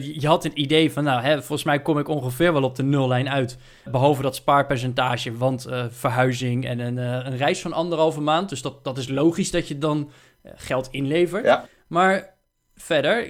je 0.00 0.26
had 0.26 0.44
een 0.44 0.60
idee 0.60 0.92
van, 0.92 1.04
nou, 1.04 1.32
volgens 1.32 1.64
mij 1.64 1.82
kom 1.82 1.98
ik 1.98 2.08
ongeveer 2.08 2.52
wel 2.52 2.62
op 2.62 2.76
de 2.76 2.82
nullijn 2.82 3.28
uit. 3.28 3.58
Behalve 3.90 4.22
dat 4.22 4.34
spaarpercentage, 4.34 5.36
want 5.36 5.66
uh, 5.68 5.84
verhuizing 5.88 6.66
en 6.66 6.78
een, 6.78 6.96
uh, 6.96 7.26
een 7.26 7.36
reis 7.36 7.60
van 7.60 7.72
anderhalve 7.72 8.20
maand. 8.20 8.48
Dus 8.48 8.62
dat, 8.62 8.84
dat 8.84 8.98
is 8.98 9.08
logisch 9.08 9.50
dat 9.50 9.68
je 9.68 9.78
dan 9.78 10.10
uh, 10.42 10.52
geld 10.54 10.88
inlevert. 10.90 11.44
Ja. 11.44 11.64
Maar 11.86 12.34
verder, 12.74 13.26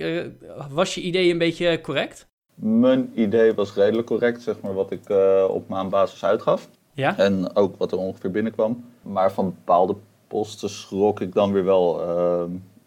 was 0.71 0.94
je 0.94 1.00
idee 1.00 1.31
een 1.31 1.38
beetje 1.38 1.81
correct? 1.81 2.29
Mijn 2.55 3.12
idee 3.15 3.55
was 3.55 3.75
redelijk 3.75 4.06
correct, 4.06 4.43
zeg 4.43 4.61
maar, 4.61 4.75
wat 4.75 4.91
ik 4.91 5.11
op 5.49 5.69
maandbasis 5.69 6.25
uitgaf. 6.25 6.69
Ja? 6.93 7.19
En 7.19 7.56
ook 7.56 7.77
wat 7.77 7.93
er 7.93 7.99
ongeveer 7.99 8.31
binnenkwam. 8.31 8.85
Maar 9.03 9.32
van 9.32 9.44
bepaalde 9.44 9.97
posten 10.27 10.71
schrok 10.71 11.21
ik 11.21 11.32
dan 11.32 11.53
weer 11.53 11.65
wel. 11.65 12.00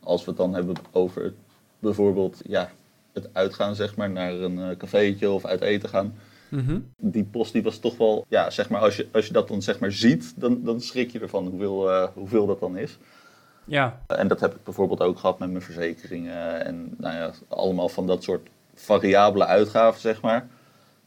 Als 0.04 0.24
we 0.24 0.30
het 0.30 0.40
dan 0.40 0.54
hebben 0.54 0.76
over 0.92 1.34
bijvoorbeeld 1.80 2.42
ja, 2.48 2.70
het 3.14 3.30
uitgaan, 3.34 3.76
zeg 3.76 3.96
maar, 3.96 4.10
naar 4.10 4.34
een 4.34 4.58
uh, 4.58 4.70
cafeetje 4.78 5.30
of 5.30 5.46
uit 5.46 5.62
eten 5.62 5.90
gaan. 5.90 6.16
Mm 6.50 6.66
-hmm. 6.66 6.92
Die 6.98 7.24
post 7.24 7.54
die 7.54 7.64
was 7.64 7.80
toch 7.80 7.98
wel, 7.98 8.26
ja, 8.30 8.50
zeg 8.50 8.70
maar, 8.70 8.82
als 8.82 8.96
je, 8.96 9.08
als 9.12 9.28
je 9.28 9.34
dat 9.34 9.48
dan 9.48 9.62
zeg 9.62 9.80
maar 9.80 9.92
ziet, 9.92 10.34
dan, 10.36 10.64
dan 10.64 10.82
schrik 10.82 11.12
je 11.12 11.20
ervan 11.20 11.48
hoeveel, 11.48 11.90
uh, 11.90 12.08
hoeveel 12.14 12.46
dat 12.46 12.60
dan 12.60 12.78
is. 12.78 12.98
Ja. 13.66 14.02
En 14.08 14.28
dat 14.28 14.40
heb 14.40 14.56
ik 14.56 14.64
bijvoorbeeld 14.64 15.02
ook 15.02 15.20
gehad 15.20 15.40
met 15.40 15.50
mijn 15.50 15.64
verzekeringen 15.64 16.66
en 16.66 16.96
nou 16.98 17.16
ja, 17.16 17.32
allemaal 17.48 17.90
van 17.90 18.08
dat 18.08 18.24
soort 18.24 18.50
variabele 18.74 19.46
uitgaven, 19.46 20.02
zeg 20.02 20.22
maar. 20.22 20.48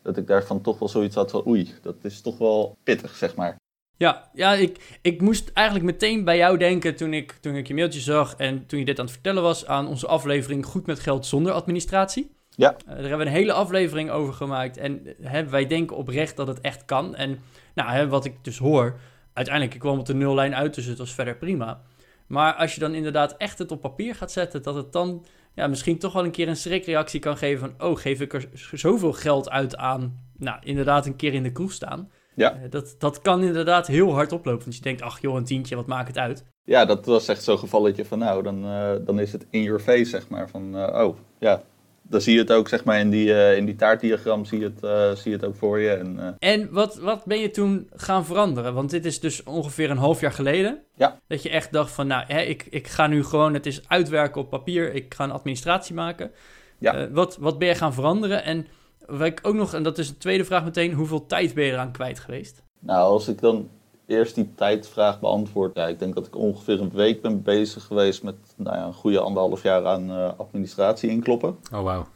Dat 0.02 0.16
ik 0.16 0.26
daarvan 0.26 0.60
toch 0.60 0.78
wel 0.78 0.88
zoiets 0.88 1.14
had 1.14 1.30
van 1.30 1.46
oei, 1.46 1.74
dat 1.82 1.96
is 2.02 2.20
toch 2.20 2.38
wel 2.38 2.76
pittig, 2.82 3.16
zeg 3.16 3.34
maar. 3.34 3.56
Ja, 3.96 4.30
ja 4.34 4.52
ik, 4.52 4.98
ik 5.02 5.20
moest 5.20 5.50
eigenlijk 5.52 5.86
meteen 5.86 6.24
bij 6.24 6.36
jou 6.36 6.58
denken 6.58 6.96
toen 6.96 7.12
ik, 7.12 7.32
toen 7.40 7.54
ik 7.54 7.66
je 7.66 7.74
mailtje 7.74 8.00
zag 8.00 8.34
en 8.36 8.66
toen 8.66 8.78
je 8.78 8.84
dit 8.84 8.98
aan 8.98 9.04
het 9.04 9.14
vertellen 9.14 9.42
was 9.42 9.66
aan 9.66 9.86
onze 9.86 10.06
aflevering 10.06 10.66
Goed 10.66 10.86
met 10.86 11.00
Geld 11.00 11.26
zonder 11.26 11.52
administratie. 11.52 12.34
Ja. 12.50 12.72
Uh, 12.72 12.86
daar 12.86 12.96
hebben 12.96 13.18
we 13.18 13.24
een 13.24 13.30
hele 13.30 13.52
aflevering 13.52 14.10
over 14.10 14.34
gemaakt 14.34 14.76
en 14.76 15.14
hè, 15.22 15.48
wij 15.48 15.66
denken 15.66 15.96
oprecht 15.96 16.36
dat 16.36 16.46
het 16.46 16.60
echt 16.60 16.84
kan. 16.84 17.14
En 17.14 17.38
nou, 17.74 17.90
hè, 17.90 18.08
wat 18.08 18.24
ik 18.24 18.44
dus 18.44 18.58
hoor, 18.58 18.98
uiteindelijk 19.32 19.74
ik 19.74 19.80
kwam 19.80 19.98
op 19.98 20.06
de 20.06 20.14
nullijn 20.14 20.54
uit, 20.54 20.74
dus 20.74 20.84
het 20.84 20.98
was 20.98 21.14
verder 21.14 21.36
prima. 21.36 21.82
Maar 22.26 22.54
als 22.54 22.74
je 22.74 22.80
dan 22.80 22.94
inderdaad 22.94 23.36
echt 23.36 23.58
het 23.58 23.70
op 23.70 23.80
papier 23.80 24.14
gaat 24.14 24.32
zetten, 24.32 24.62
dat 24.62 24.74
het 24.74 24.92
dan 24.92 25.24
ja, 25.54 25.66
misschien 25.66 25.98
toch 25.98 26.12
wel 26.12 26.24
een 26.24 26.30
keer 26.30 26.48
een 26.48 26.56
schrikreactie 26.56 27.20
kan 27.20 27.36
geven 27.36 27.60
van... 27.60 27.88
oh, 27.88 27.96
geef 27.98 28.20
ik 28.20 28.32
er 28.32 28.48
zoveel 28.72 29.12
geld 29.12 29.50
uit 29.50 29.76
aan, 29.76 30.22
nou, 30.36 30.58
inderdaad 30.62 31.06
een 31.06 31.16
keer 31.16 31.34
in 31.34 31.42
de 31.42 31.52
kroeg 31.52 31.72
staan. 31.72 32.10
Ja. 32.36 32.54
Uh, 32.54 32.70
dat, 32.70 32.94
dat 32.98 33.20
kan 33.20 33.42
inderdaad 33.42 33.86
heel 33.86 34.12
hard 34.12 34.32
oplopen. 34.32 34.62
Want 34.62 34.76
je 34.76 34.82
denkt, 34.82 35.02
ach 35.02 35.20
joh, 35.20 35.36
een 35.36 35.44
tientje, 35.44 35.76
wat 35.76 35.86
maakt 35.86 36.08
het 36.08 36.18
uit? 36.18 36.44
Ja, 36.64 36.84
dat 36.84 37.06
was 37.06 37.28
echt 37.28 37.42
zo'n 37.42 37.58
gevalletje 37.58 38.04
van 38.04 38.18
nou, 38.18 38.42
dan, 38.42 38.64
uh, 38.64 38.90
dan 39.00 39.20
is 39.20 39.32
het 39.32 39.46
in 39.50 39.62
your 39.62 39.80
face, 39.80 40.04
zeg 40.04 40.28
maar. 40.28 40.50
Van, 40.50 40.76
uh, 40.76 41.04
oh, 41.04 41.16
ja, 41.38 41.62
dan 42.02 42.20
zie 42.20 42.32
je 42.32 42.38
het 42.38 42.52
ook, 42.52 42.68
zeg 42.68 42.84
maar, 42.84 43.00
in 43.00 43.10
die, 43.10 43.28
uh, 43.28 43.56
in 43.56 43.64
die 43.64 43.76
taartdiagram 43.76 44.44
zie 44.44 44.58
je 44.58 44.72
het, 44.80 45.18
zie 45.18 45.30
je 45.30 45.36
het 45.36 45.46
ook 45.46 45.56
voor 45.56 45.78
je. 45.78 45.90
En, 45.90 46.36
en 46.38 46.68
wat, 46.72 46.96
wat 46.96 47.24
ben 47.24 47.40
je 47.40 47.50
toen 47.50 47.88
gaan 47.94 48.24
veranderen? 48.24 48.74
Want 48.74 48.90
dit 48.90 49.04
is 49.04 49.20
dus 49.20 49.42
ongeveer 49.42 49.90
een 49.90 49.96
half 49.96 50.20
jaar 50.20 50.32
geleden. 50.32 50.78
Ja. 50.94 51.20
Dat 51.26 51.42
je 51.42 51.50
echt 51.50 51.72
dacht 51.72 51.90
van, 51.90 52.06
nou, 52.06 52.24
hè, 52.26 52.40
ik, 52.40 52.66
ik 52.70 52.86
ga 52.86 53.06
nu 53.06 53.24
gewoon, 53.24 53.54
het 53.54 53.66
is 53.66 53.88
uitwerken 53.88 54.40
op 54.40 54.50
papier. 54.50 54.94
Ik 54.94 55.14
ga 55.14 55.24
een 55.24 55.30
administratie 55.30 55.94
maken. 55.94 56.30
Ja. 56.78 57.10
Wat, 57.10 57.36
wat 57.36 57.58
ben 57.58 57.68
je 57.68 57.74
gaan 57.74 57.94
veranderen? 57.94 58.44
En 58.44 58.66
wat 59.06 59.26
ik 59.26 59.38
ook 59.42 59.54
nog, 59.54 59.74
en 59.74 59.82
dat 59.82 59.98
is 59.98 60.08
de 60.08 60.18
tweede 60.18 60.44
vraag 60.44 60.64
meteen, 60.64 60.92
hoeveel 60.92 61.26
tijd 61.26 61.54
ben 61.54 61.64
je 61.64 61.72
eraan 61.72 61.92
kwijt 61.92 62.18
geweest? 62.18 62.62
Nou, 62.78 63.10
als 63.10 63.28
ik 63.28 63.40
dan 63.40 63.68
eerst 64.06 64.34
die 64.34 64.52
tijdvraag 64.54 65.20
beantwoord. 65.20 65.74
Ja, 65.74 65.86
ik 65.86 65.98
denk 65.98 66.14
dat 66.14 66.26
ik 66.26 66.36
ongeveer 66.36 66.80
een 66.80 66.90
week 66.92 67.22
ben 67.22 67.42
bezig 67.42 67.84
geweest 67.84 68.22
met 68.22 68.34
nou 68.56 68.76
ja, 68.76 68.86
een 68.86 68.92
goede 68.92 69.20
anderhalf 69.20 69.62
jaar 69.62 69.86
aan 69.86 70.10
uh, 70.10 70.30
administratie 70.36 71.10
inkloppen. 71.10 71.56
Oh, 71.72 71.82
wauw. 71.82 72.06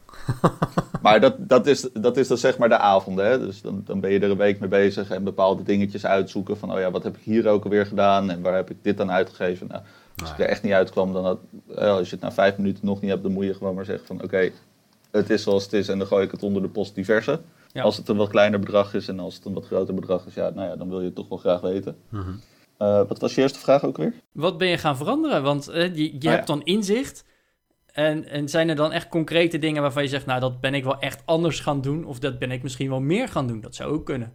maar 1.03 1.21
dat, 1.21 1.35
dat, 1.39 1.67
is, 1.67 1.89
dat 1.93 2.17
is 2.17 2.29
dan 2.29 2.39
zeg 2.39 2.59
maar 2.59 2.69
de 2.69 2.79
avonden. 2.79 3.27
Hè? 3.27 3.39
Dus 3.39 3.63
dan, 3.63 3.83
dan 3.85 4.01
ben 4.01 4.11
je 4.11 4.21
er 4.21 4.31
een 4.31 4.37
week 4.37 4.61
mee 4.61 4.69
bezig 4.69 5.11
en 5.11 5.25
bepaalde 5.25 5.63
dingetjes 5.63 6.07
uitzoeken. 6.07 6.57
Van, 6.57 6.73
oh 6.73 6.79
ja, 6.79 6.91
wat 6.91 7.03
heb 7.03 7.17
ik 7.17 7.23
hier 7.23 7.49
ook 7.49 7.65
alweer 7.65 7.87
gedaan 7.87 8.31
en 8.31 8.43
waar 8.43 8.55
heb 8.55 8.71
ik 8.71 8.77
dit 8.83 9.01
aan 9.01 9.11
uitgegeven? 9.11 9.67
Nou, 9.67 9.83
als 10.21 10.31
ik 10.31 10.39
er 10.39 10.47
echt 10.47 10.63
niet 10.63 10.73
uitkwam, 10.73 11.13
dan 11.13 11.25
had, 11.25 11.39
als 11.77 12.09
je 12.09 12.15
het 12.15 12.25
na 12.25 12.33
vijf 12.33 12.57
minuten 12.57 12.87
nog 12.87 13.01
niet 13.01 13.11
hebt, 13.11 13.23
dan 13.23 13.33
moet 13.33 13.45
je 13.45 13.55
gewoon 13.55 13.75
maar 13.75 13.85
zeggen 13.85 14.07
van, 14.07 14.17
oké, 14.17 14.25
okay, 14.25 14.53
het 15.11 15.31
is 15.31 15.43
zoals 15.43 15.65
het 15.65 15.73
is 15.73 15.89
en 15.89 15.99
dan 15.99 16.07
gooi 16.07 16.25
ik 16.25 16.31
het 16.31 16.43
onder 16.43 16.63
de 16.63 16.69
post 16.69 16.95
diverse. 16.95 17.41
Ja. 17.73 17.83
Als 17.83 17.97
het 17.97 18.09
een 18.09 18.17
wat 18.17 18.29
kleiner 18.29 18.61
bedrag 18.61 18.95
is 18.95 19.09
en 19.09 19.21
als 19.21 19.35
het 19.35 19.45
een 19.45 19.55
wat 19.55 19.67
groter 19.67 19.95
bedrag 19.95 20.27
is, 20.27 20.35
ja, 20.35 20.51
nou 20.51 20.69
ja, 20.69 20.77
dan 20.77 20.89
wil 20.89 20.99
je 20.99 21.05
het 21.05 21.15
toch 21.15 21.29
wel 21.29 21.39
graag 21.39 21.61
weten. 21.61 21.97
Mm 22.09 22.21
-hmm. 22.21 22.41
uh, 22.79 23.03
wat 23.09 23.19
was 23.19 23.35
je 23.35 23.41
eerste 23.41 23.59
vraag 23.59 23.85
ook 23.85 23.97
weer? 23.97 24.15
Wat 24.33 24.59
ben 24.59 24.69
je 24.69 24.79
gaan 24.79 24.97
veranderen? 24.97 25.43
Want 25.43 25.71
uh, 25.71 25.97
je, 25.97 26.03
je 26.03 26.27
oh, 26.27 26.35
hebt 26.35 26.49
ja. 26.49 26.55
dan 26.55 26.63
inzicht. 26.63 27.25
En, 27.93 28.29
en 28.29 28.49
zijn 28.49 28.69
er 28.69 28.77
dan 28.77 28.93
echt 28.93 29.09
concrete 29.09 29.59
dingen 29.59 29.83
waarvan 29.83 30.03
je 30.03 30.09
zegt, 30.09 30.27
nou, 30.27 30.41
dat 30.41 30.61
ben 30.61 30.75
ik 30.75 30.85
wel 30.85 30.99
echt 30.99 31.23
anders 31.25 31.61
gaan 31.61 31.81
doen. 31.81 32.05
Of 32.05 32.19
dat 32.19 32.39
ben 32.39 32.51
ik 32.51 32.63
misschien 32.63 32.89
wel 32.89 33.01
meer 33.01 33.29
gaan 33.29 33.47
doen. 33.47 33.61
Dat 33.61 33.75
zou 33.75 33.93
ook 33.93 34.07
kunnen. 34.07 34.33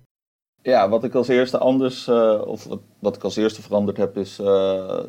Ja, 0.62 0.90
wat 0.90 1.04
ik 1.04 1.16
als 1.16 1.28
eerste 1.28 1.58
anders, 1.58 2.08
uh, 2.08 2.42
of 2.46 2.64
wat, 2.64 2.80
wat 3.00 3.16
ik 3.16 3.24
als 3.24 3.36
eerste 3.36 3.62
veranderd 3.62 3.98
heb, 3.98 4.18
is 4.18 4.40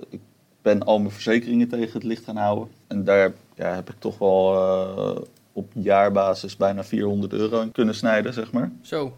ik 0.08 0.20
ben 0.62 0.82
al 0.82 0.98
mijn 0.98 1.10
verzekeringen 1.10 1.68
tegen 1.68 1.92
het 1.92 2.04
licht 2.04 2.24
gaan 2.24 2.36
houden. 2.36 2.68
En 2.86 3.04
daar 3.04 3.32
ja, 3.54 3.74
heb 3.74 3.90
ik 3.90 3.96
toch 3.98 4.18
wel 4.18 4.54
op 5.56 5.72
jaarbasis 5.74 6.56
bijna 6.56 6.84
400 6.84 7.32
euro 7.32 7.60
in 7.60 7.72
kunnen 7.72 7.94
snijden, 7.94 8.32
zeg 8.32 8.52
maar. 8.52 8.72
Zo. 8.82 9.12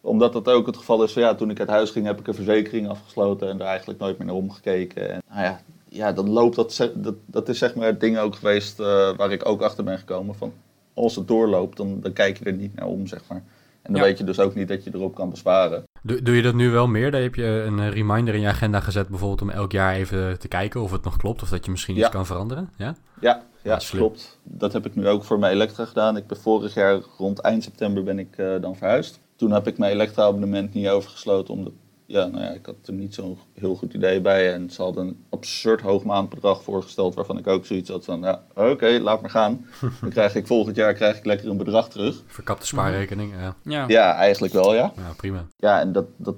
Omdat 0.00 0.32
dat 0.32 0.48
ook 0.48 0.66
het 0.66 0.76
geval 0.76 1.02
is 1.04 1.12
van 1.12 1.22
ja, 1.22 1.34
toen 1.34 1.50
ik 1.50 1.58
uit 1.60 1.68
huis 1.68 1.90
ging 1.90 2.06
heb 2.06 2.20
ik 2.20 2.26
een 2.26 2.34
verzekering 2.34 2.88
afgesloten 2.88 3.48
en 3.48 3.56
daar 3.58 3.68
eigenlijk 3.68 3.98
nooit 4.00 4.18
meer 4.18 4.26
naar 4.26 4.36
omgekeken. 4.36 5.10
En 5.10 5.22
nou 5.30 5.42
ja, 5.42 5.60
ja 5.88 6.12
dan 6.12 6.30
loopt 6.30 6.56
dat, 6.56 6.90
dat, 6.94 7.14
dat 7.26 7.48
is 7.48 7.58
zeg 7.58 7.74
maar 7.74 7.86
het 7.86 8.00
ding 8.00 8.18
ook 8.18 8.34
geweest 8.36 8.80
uh, 8.80 8.86
waar 9.16 9.32
ik 9.32 9.48
ook 9.48 9.62
achter 9.62 9.84
ben 9.84 9.98
gekomen 9.98 10.34
van 10.34 10.52
als 10.94 11.16
het 11.16 11.28
doorloopt, 11.28 11.76
dan, 11.76 12.00
dan 12.00 12.12
kijk 12.12 12.38
je 12.38 12.44
er 12.44 12.52
niet 12.52 12.74
naar 12.74 12.86
om, 12.86 13.06
zeg 13.06 13.20
maar. 13.28 13.42
En 13.82 13.92
dan 13.92 14.00
Ja. 14.02 14.08
weet 14.08 14.18
je 14.18 14.24
dus 14.24 14.38
ook 14.40 14.54
niet 14.54 14.68
dat 14.68 14.84
je 14.84 14.90
erop 14.94 15.14
kan 15.14 15.30
besparen. 15.30 15.82
Doe, 16.02 16.22
doe 16.22 16.36
je 16.36 16.42
dat 16.42 16.54
nu 16.54 16.70
wel 16.70 16.86
meer? 16.86 17.10
Dan 17.10 17.20
heb 17.20 17.34
je 17.34 17.44
een 17.44 17.78
eh, 17.78 17.88
reminder 17.92 18.34
in 18.34 18.40
je 18.40 18.48
agenda 18.48 18.80
gezet, 18.80 19.08
bijvoorbeeld 19.08 19.42
om 19.42 19.50
elk 19.50 19.72
jaar 19.72 19.94
even 19.94 20.38
te 20.38 20.48
kijken 20.48 20.80
of 20.82 20.90
het 20.92 21.04
nog 21.04 21.16
klopt 21.16 21.42
of 21.42 21.48
dat 21.48 21.64
je 21.64 21.70
misschien 21.70 21.94
Ja. 21.94 22.00
iets 22.00 22.10
kan 22.10 22.26
veranderen? 22.26 22.70
Ja? 22.76 22.94
Ja, 23.20 23.42
ja, 23.62 23.70
Ja, 23.72 23.78
slim. 23.78 24.00
klopt. 24.00 24.38
Dat 24.42 24.72
heb 24.72 24.86
ik 24.86 24.94
nu 24.94 25.08
ook 25.08 25.24
voor 25.24 25.38
mijn 25.38 25.52
elektra 25.52 25.84
gedaan. 25.84 26.16
Ik 26.16 26.26
ben 26.26 26.36
vorig 26.40 26.74
jaar 26.74 27.00
rond 27.18 27.38
eind 27.38 27.62
september 27.62 28.02
ben 28.02 28.18
ik 28.18 28.36
eh, 28.36 28.54
dan 28.60 28.76
verhuisd. 28.76 29.20
Toen 29.36 29.50
heb 29.50 29.66
ik 29.66 29.78
mijn 29.78 29.92
elektra-abonnement 29.92 30.74
niet 30.74 30.88
overgesloten, 30.88 31.54
omdat 31.54 31.72
ja, 32.06 32.26
nou 32.26 32.44
ja, 32.44 32.50
ik 32.50 32.66
had 32.66 32.74
er 32.86 32.92
niet 32.92 33.14
zo'n 33.14 33.38
heel 33.54 33.74
goed 33.74 33.94
idee 33.94 34.20
bij. 34.20 34.52
En 34.52 34.70
ze 34.70 34.82
hadden 34.82 35.06
een 35.06 35.24
absurd 35.28 35.80
hoog 35.80 36.04
maandbedrag 36.04 36.62
voorgesteld, 36.62 37.14
waarvan 37.14 37.38
ik 37.38 37.46
ook 37.46 37.66
zoiets 37.66 37.90
had 37.90 38.04
van, 38.04 38.20
ja, 38.20 38.42
oké, 38.54 38.98
laat 39.02 39.20
maar 39.20 39.30
gaan. 39.30 39.66
Dan 40.00 40.10
krijg 40.10 40.34
ik 40.34 40.46
volgend 40.46 40.76
jaar 40.76 40.94
krijg 40.94 41.16
ik 41.18 41.24
lekker 41.24 41.48
een 41.48 41.56
bedrag 41.56 41.88
terug. 41.88 42.22
Verkapte 42.26 42.66
spaarrekening, 42.66 43.32
ja. 43.40 43.54
Ja. 43.62 43.84
Ja, 43.88 44.14
eigenlijk 44.14 44.52
wel, 44.52 44.74
ja. 44.74 44.92
ja, 44.96 45.12
prima. 45.16 45.46
Ja, 45.56 45.80
en 45.80 45.92
dat, 45.92 46.06
dat 46.16 46.36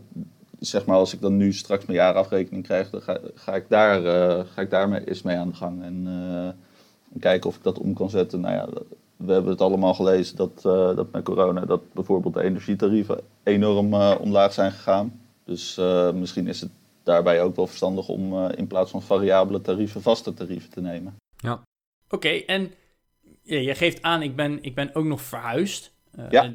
zeg 0.58 0.84
maar, 0.86 0.96
als 0.96 1.12
ik 1.14 1.20
dan 1.20 1.36
nu 1.36 1.52
straks 1.52 1.86
mijn 1.86 1.98
jaarafrekening 1.98 2.64
krijg, 2.64 2.90
dan 2.90 3.02
ga, 3.02 3.18
ga 3.34 3.54
ik 3.54 3.64
daar, 3.68 4.04
eh, 4.04 4.44
ga 4.54 4.62
ik 4.62 4.70
daar 4.70 4.88
mee, 4.88 5.08
eens 5.08 5.22
mee 5.22 5.36
aan 5.36 5.48
de 5.48 5.54
gang. 5.54 5.82
En, 5.82 6.04
eh, 6.06 6.48
en 7.14 7.20
kijken 7.20 7.48
of 7.50 7.56
ik 7.56 7.62
dat 7.62 7.78
om 7.78 7.94
kan 7.94 8.10
zetten. 8.10 8.40
Nou 8.40 8.54
ja, 8.54 8.68
we 9.16 9.32
hebben 9.32 9.50
het 9.52 9.60
allemaal 9.60 9.94
gelezen 9.94 10.36
dat, 10.36 10.52
eh, 10.56 10.96
dat 10.96 11.12
met 11.12 11.24
corona 11.24 11.60
dat 11.64 11.92
bijvoorbeeld 11.92 12.34
de 12.34 12.42
energietarieven 12.42 13.20
enorm 13.42 13.94
eh, 13.94 14.14
omlaag 14.20 14.52
zijn 14.52 14.72
gegaan. 14.72 15.20
Dus 15.44 15.78
eh, 15.78 16.12
misschien 16.12 16.46
is 16.48 16.60
het 16.60 16.70
daarbij 17.02 17.42
ook 17.42 17.56
wel 17.56 17.66
verstandig 17.66 18.08
om 18.08 18.32
eh, 18.32 18.58
in 18.58 18.66
plaats 18.66 18.90
van 18.90 19.02
variabele 19.02 19.60
tarieven 19.60 20.02
vaste 20.02 20.34
tarieven 20.34 20.70
te 20.70 20.80
nemen. 20.80 21.14
Oké, 22.08 22.28
en 22.28 22.72
ja, 23.42 23.58
je 23.58 23.74
geeft 23.74 24.02
aan, 24.02 24.22
ik 24.22 24.36
ben, 24.36 24.62
ik 24.62 24.74
ben 24.74 24.94
ook 24.94 25.04
nog 25.04 25.20
verhuisd. 25.20 25.92
Eh, 26.12 26.30
Ja. 26.30 26.52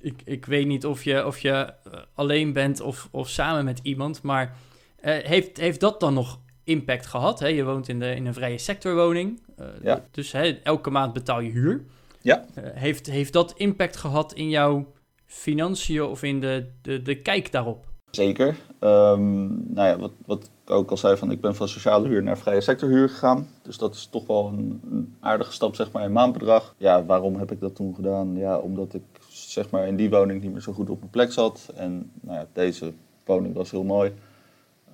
Ik, 0.00 0.22
ik 0.24 0.44
weet 0.44 0.66
niet 0.66 0.86
of 0.86 1.04
je, 1.04 1.26
of 1.26 1.38
je 1.38 1.72
alleen 2.14 2.52
bent 2.52 2.80
of, 2.80 3.08
of 3.10 3.28
samen 3.28 3.64
met 3.64 3.80
iemand, 3.82 4.22
maar 4.22 4.56
eh, 5.00 5.16
heeft, 5.24 5.56
heeft 5.56 5.80
dat 5.80 6.00
dan 6.00 6.14
nog 6.14 6.38
impact 6.68 7.06
gehad? 7.06 7.40
Hè? 7.40 7.46
Je 7.46 7.64
woont 7.64 7.88
in, 7.88 7.98
de, 7.98 8.14
in 8.14 8.26
een 8.26 8.34
vrije 8.34 8.58
sectorwoning, 8.58 9.40
eh, 9.56 9.66
Ja. 9.82 10.04
dus 10.10 10.32
hè, 10.32 10.60
elke 10.62 10.90
maand 10.90 11.12
betaal 11.12 11.40
je 11.40 11.50
huur. 11.50 11.84
Ja. 12.22 12.44
Eh, 12.54 12.64
heeft, 12.74 13.06
heeft 13.06 13.32
dat 13.32 13.52
impact 13.56 13.96
gehad 13.96 14.32
in 14.32 14.48
jouw 14.48 14.86
financiën 15.26 16.02
of 16.02 16.22
in 16.22 16.40
de, 16.40 16.66
de, 16.82 17.02
de 17.02 17.14
kijk 17.22 17.52
daarop? 17.52 17.86
Zeker. 18.10 18.56
Ehm, 18.78 19.46
nou 19.74 19.88
ja, 19.88 19.98
wat, 19.98 20.12
wat 20.26 20.50
ik 20.64 20.70
ook 20.70 20.90
al 20.90 20.96
zei, 20.96 21.16
van, 21.16 21.30
ik 21.30 21.40
ben 21.40 21.54
van 21.54 21.68
sociale 21.68 22.08
huur 22.08 22.22
naar 22.22 22.38
vrije 22.38 22.60
sectorhuur 22.60 23.08
gegaan. 23.08 23.48
Dus 23.62 23.78
dat 23.78 23.94
is 23.94 24.06
toch 24.06 24.26
wel 24.26 24.46
een, 24.46 24.80
een 24.90 25.16
aardige 25.20 25.52
stap 25.52 25.74
zeg 25.74 25.92
maar, 25.92 26.04
in 26.04 26.12
maandbedrag. 26.12 26.74
Ja, 26.78 27.04
waarom 27.04 27.36
heb 27.36 27.50
ik 27.50 27.60
dat 27.60 27.74
toen 27.74 27.94
gedaan? 27.94 28.36
Ja, 28.36 28.58
omdat 28.58 28.94
ik 28.94 29.02
zeg 29.28 29.70
maar, 29.70 29.86
in 29.86 29.96
die 29.96 30.10
woning 30.10 30.42
niet 30.42 30.52
meer 30.52 30.60
zo 30.60 30.72
goed 30.72 30.90
op 30.90 30.98
mijn 30.98 31.10
plek 31.10 31.32
zat. 31.32 31.72
En 31.74 32.10
nou 32.20 32.38
ja, 32.38 32.46
deze 32.52 32.92
woning 33.24 33.54
was 33.54 33.70
heel 33.70 33.84
mooi. 33.84 34.12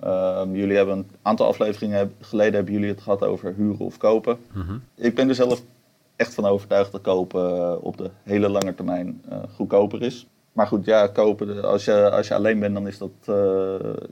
Ehm, 0.01 0.55
jullie 0.55 0.75
hebben 0.75 0.97
een 0.97 1.07
aantal 1.21 1.47
afleveringen 1.47 1.97
heb- 1.97 2.11
geleden 2.19 2.53
hebben 2.53 2.73
jullie 2.73 2.89
het 2.89 3.01
gehad 3.01 3.23
over 3.23 3.53
huren 3.57 3.85
of 3.85 3.97
kopen. 3.97 4.37
Mhm. 4.53 4.77
Ik 4.95 5.15
ben 5.15 5.29
er 5.29 5.35
zelf 5.35 5.63
echt 6.15 6.33
van 6.33 6.45
overtuigd 6.45 6.91
dat 6.91 7.01
kopen 7.01 7.55
eh, 7.57 7.75
op 7.81 7.97
de 7.97 8.09
hele 8.23 8.49
lange 8.49 8.75
termijn 8.75 9.21
eh, 9.29 9.37
goedkoper 9.55 10.01
is. 10.01 10.27
Maar 10.51 10.67
goed, 10.67 10.85
ja, 10.85 11.07
kopen, 11.07 11.57
eh, 11.57 11.63
als 11.63 11.85
je, 11.85 12.09
als 12.11 12.27
je 12.27 12.33
alleen 12.33 12.59
bent, 12.59 12.73
dan 12.73 12.87
is 12.87 12.97
dat... 12.97 13.11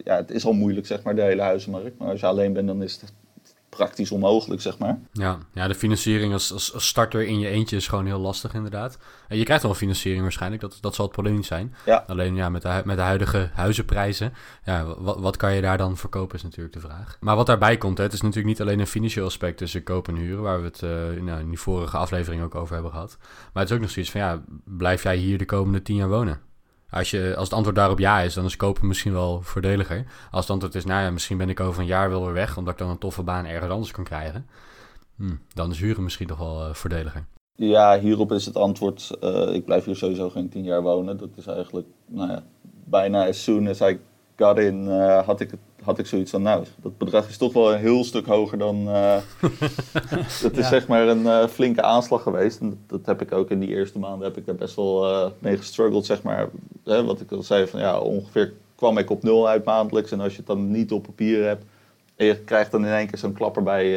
ja, 0.03 0.15
het 0.15 0.31
is 0.31 0.45
al 0.45 0.53
moeilijk, 0.53 0.85
zeg 0.87 1.03
maar, 1.03 1.15
de 1.15 1.21
hele 1.21 1.41
huizenmarkt. 1.41 1.97
Maar 1.97 2.09
als 2.09 2.19
je 2.19 2.25
alleen 2.25 2.53
bent, 2.53 2.67
dan 2.67 2.83
is 2.83 2.93
het 3.01 3.13
praktisch 3.75 4.11
onmogelijk, 4.11 4.61
zeg 4.61 4.77
maar. 4.77 4.99
Ja, 5.11 5.37
ja, 5.53 5.67
de 5.67 5.75
financiering 5.75 6.33
als, 6.33 6.53
als, 6.53 6.73
als 6.73 6.87
starter 6.87 7.25
in 7.25 7.39
je 7.39 7.47
eentje 7.47 7.75
is 7.75 7.87
gewoon 7.87 8.05
heel 8.05 8.19
lastig 8.19 8.53
inderdaad. 8.53 8.97
En 9.27 9.37
je 9.37 9.43
krijgt 9.43 9.63
wel 9.63 9.73
financiering 9.73 10.21
waarschijnlijk, 10.23 10.61
dat, 10.61 10.77
dat 10.81 10.95
zal 10.95 11.05
het 11.05 11.13
probleem 11.13 11.35
niet 11.35 11.45
zijn. 11.45 11.75
Ja. 11.85 12.03
Alleen 12.07 12.35
ja, 12.35 12.49
met 12.49 12.61
de, 12.61 12.81
met 12.85 12.97
de 12.97 13.01
huidige 13.01 13.49
huizenprijzen, 13.53 14.33
ja, 14.63 14.85
wat, 14.97 15.19
wat 15.19 15.37
kan 15.37 15.53
je 15.53 15.61
daar 15.61 15.77
dan 15.77 15.97
verkopen 15.97 16.35
is 16.35 16.43
natuurlijk 16.43 16.73
de 16.73 16.79
vraag. 16.79 17.17
Maar 17.19 17.35
wat 17.35 17.45
daarbij 17.45 17.77
komt, 17.77 17.97
hè, 17.97 18.03
het 18.03 18.13
is 18.13 18.21
natuurlijk 18.21 18.47
niet 18.47 18.61
alleen 18.61 18.79
een 18.79 18.87
financieel 18.87 19.25
aspect 19.25 19.57
tussen 19.57 19.83
kopen 19.83 20.15
en 20.15 20.21
huren, 20.21 20.43
waar 20.43 20.59
we 20.59 20.65
het 20.65 20.81
eh, 20.81 21.21
nou, 21.21 21.39
in 21.39 21.49
die 21.49 21.59
vorige 21.59 21.97
aflevering 21.97 22.43
ook 22.43 22.55
over 22.55 22.73
hebben 22.73 22.91
gehad. 22.91 23.17
Maar 23.19 23.63
het 23.63 23.71
is 23.71 23.75
ook 23.75 23.81
nog 23.81 23.91
zoiets 23.91 24.11
van, 24.11 24.21
ja, 24.21 24.43
blijf 24.63 25.03
jij 25.03 25.15
hier 25.15 25.37
de 25.37 25.45
komende 25.45 25.81
tien 25.81 25.95
jaar 25.95 26.09
wonen? 26.09 26.41
Als, 26.93 27.11
je, 27.11 27.33
als 27.35 27.47
het 27.47 27.53
antwoord 27.53 27.75
daarop 27.75 27.99
ja 27.99 28.19
is, 28.19 28.33
dan 28.33 28.45
is 28.45 28.55
kopen 28.55 28.87
misschien 28.87 29.13
wel 29.13 29.41
voordeliger. 29.41 30.05
Als 30.31 30.41
het 30.41 30.49
antwoord 30.49 30.75
is, 30.75 30.85
nou 30.85 31.03
ja, 31.03 31.11
misschien 31.11 31.37
ben 31.37 31.49
ik 31.49 31.59
over 31.59 31.81
een 31.81 31.87
jaar 31.87 32.09
wel 32.09 32.25
weer 32.25 32.33
weg, 32.33 32.57
omdat 32.57 32.73
ik 32.73 32.79
dan 32.79 32.89
een 32.89 32.97
toffe 32.97 33.23
baan 33.23 33.45
ergens 33.45 33.71
anders 33.71 33.91
kan 33.91 34.03
krijgen. 34.03 34.45
Hm, 35.15 35.35
dan 35.53 35.71
is 35.71 35.79
huren 35.79 36.03
misschien 36.03 36.27
toch 36.27 36.37
wel 36.37 36.65
eh, 36.65 36.73
voordeliger. 36.73 37.25
Ja, 37.55 37.99
hierop 37.99 38.31
is 38.31 38.45
het 38.45 38.55
antwoord, 38.55 39.17
eh, 39.21 39.53
ik 39.53 39.65
blijf 39.65 39.85
hier 39.85 39.95
sowieso 39.95 40.29
geen 40.29 40.49
tien 40.49 40.63
jaar 40.63 40.81
wonen. 40.81 41.17
Dat 41.17 41.29
is 41.35 41.47
eigenlijk, 41.47 41.87
nou 42.05 42.31
ja, 42.31 42.43
bijna 42.83 43.27
as 43.27 43.43
soon 43.43 43.67
as 43.67 43.81
I 43.81 43.99
got 44.35 44.57
in, 44.57 44.87
eh, 44.87 45.25
had, 45.25 45.39
ik 45.39 45.51
het, 45.51 45.59
had 45.83 45.99
ik 45.99 46.05
zoiets 46.05 46.31
van, 46.31 46.41
nou, 46.41 46.63
dat 46.81 46.97
bedrag 46.97 47.29
is 47.29 47.37
toch 47.37 47.53
wel 47.53 47.73
een 47.73 47.79
heel 47.79 48.03
stuk 48.03 48.25
hoger 48.25 48.57
dan... 48.57 48.87
eh 48.89 49.17
het 50.19 50.57
is 50.57 50.63
Ja. 50.63 50.67
zeg 50.67 50.87
maar 50.87 51.07
een 51.07 51.27
eh, 51.27 51.47
flinke 51.47 51.81
aanslag 51.81 52.21
geweest. 52.23 52.59
En 52.59 52.69
dat, 52.69 52.77
dat 52.87 53.05
heb 53.05 53.21
ik 53.21 53.31
ook 53.37 53.49
in 53.49 53.59
die 53.59 53.69
eerste 53.69 53.99
maanden, 53.99 54.27
heb 54.27 54.37
ik 54.37 54.45
daar 54.45 54.55
best 54.55 54.75
wel 54.75 55.09
eh, 55.09 55.31
mee 55.39 55.57
gestruggeld, 55.57 56.05
zeg 56.05 56.21
maar. 56.21 56.49
Hè, 56.83 57.03
wat 57.03 57.21
ik 57.21 57.31
al 57.31 57.43
zei, 57.43 57.67
van 57.67 57.79
ja, 57.79 57.99
ongeveer 57.99 58.53
kwam 58.75 58.97
ik 58.97 59.09
op 59.09 59.23
nul 59.23 59.47
uit 59.47 59.65
maandelijks. 59.65 60.11
En 60.11 60.19
als 60.19 60.31
je 60.31 60.37
het 60.37 60.47
dan 60.47 60.71
niet 60.71 60.91
op 60.91 61.03
papier 61.03 61.43
hebt, 61.45 61.63
en 62.15 62.25
je 62.25 62.39
krijgt 62.39 62.71
dan 62.71 62.85
in 62.85 62.91
één 62.93 63.07
keer 63.07 63.17
zo'n 63.17 63.33
klapper 63.33 63.63
bij 63.63 63.91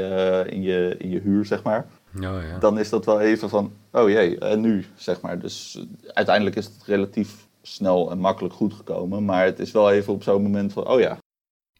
in, 0.46 0.62
je, 0.62 0.94
in 0.98 1.10
je 1.10 1.20
huur, 1.20 1.44
zeg 1.44 1.62
maar 1.62 1.86
Oh, 2.16 2.22
ja. 2.22 2.58
dan 2.60 2.78
is 2.78 2.88
dat 2.88 3.04
wel 3.04 3.20
even 3.20 3.48
van, 3.48 3.72
oh 3.92 4.08
jee, 4.08 4.38
en 4.38 4.60
nu, 4.60 4.84
zeg 4.96 5.20
maar. 5.20 5.38
Dus 5.38 5.84
uiteindelijk 6.14 6.56
is 6.56 6.64
het 6.64 6.74
relatief 6.86 7.46
snel 7.62 8.10
en 8.10 8.18
makkelijk 8.18 8.54
goed 8.54 8.74
gekomen. 8.74 9.24
Maar 9.24 9.44
het 9.44 9.58
is 9.58 9.72
wel 9.72 9.90
even 9.90 10.12
op 10.12 10.22
zo'n 10.22 10.42
moment 10.42 10.72
van, 10.72 10.88
oh 10.88 11.00
ja, 11.00 11.18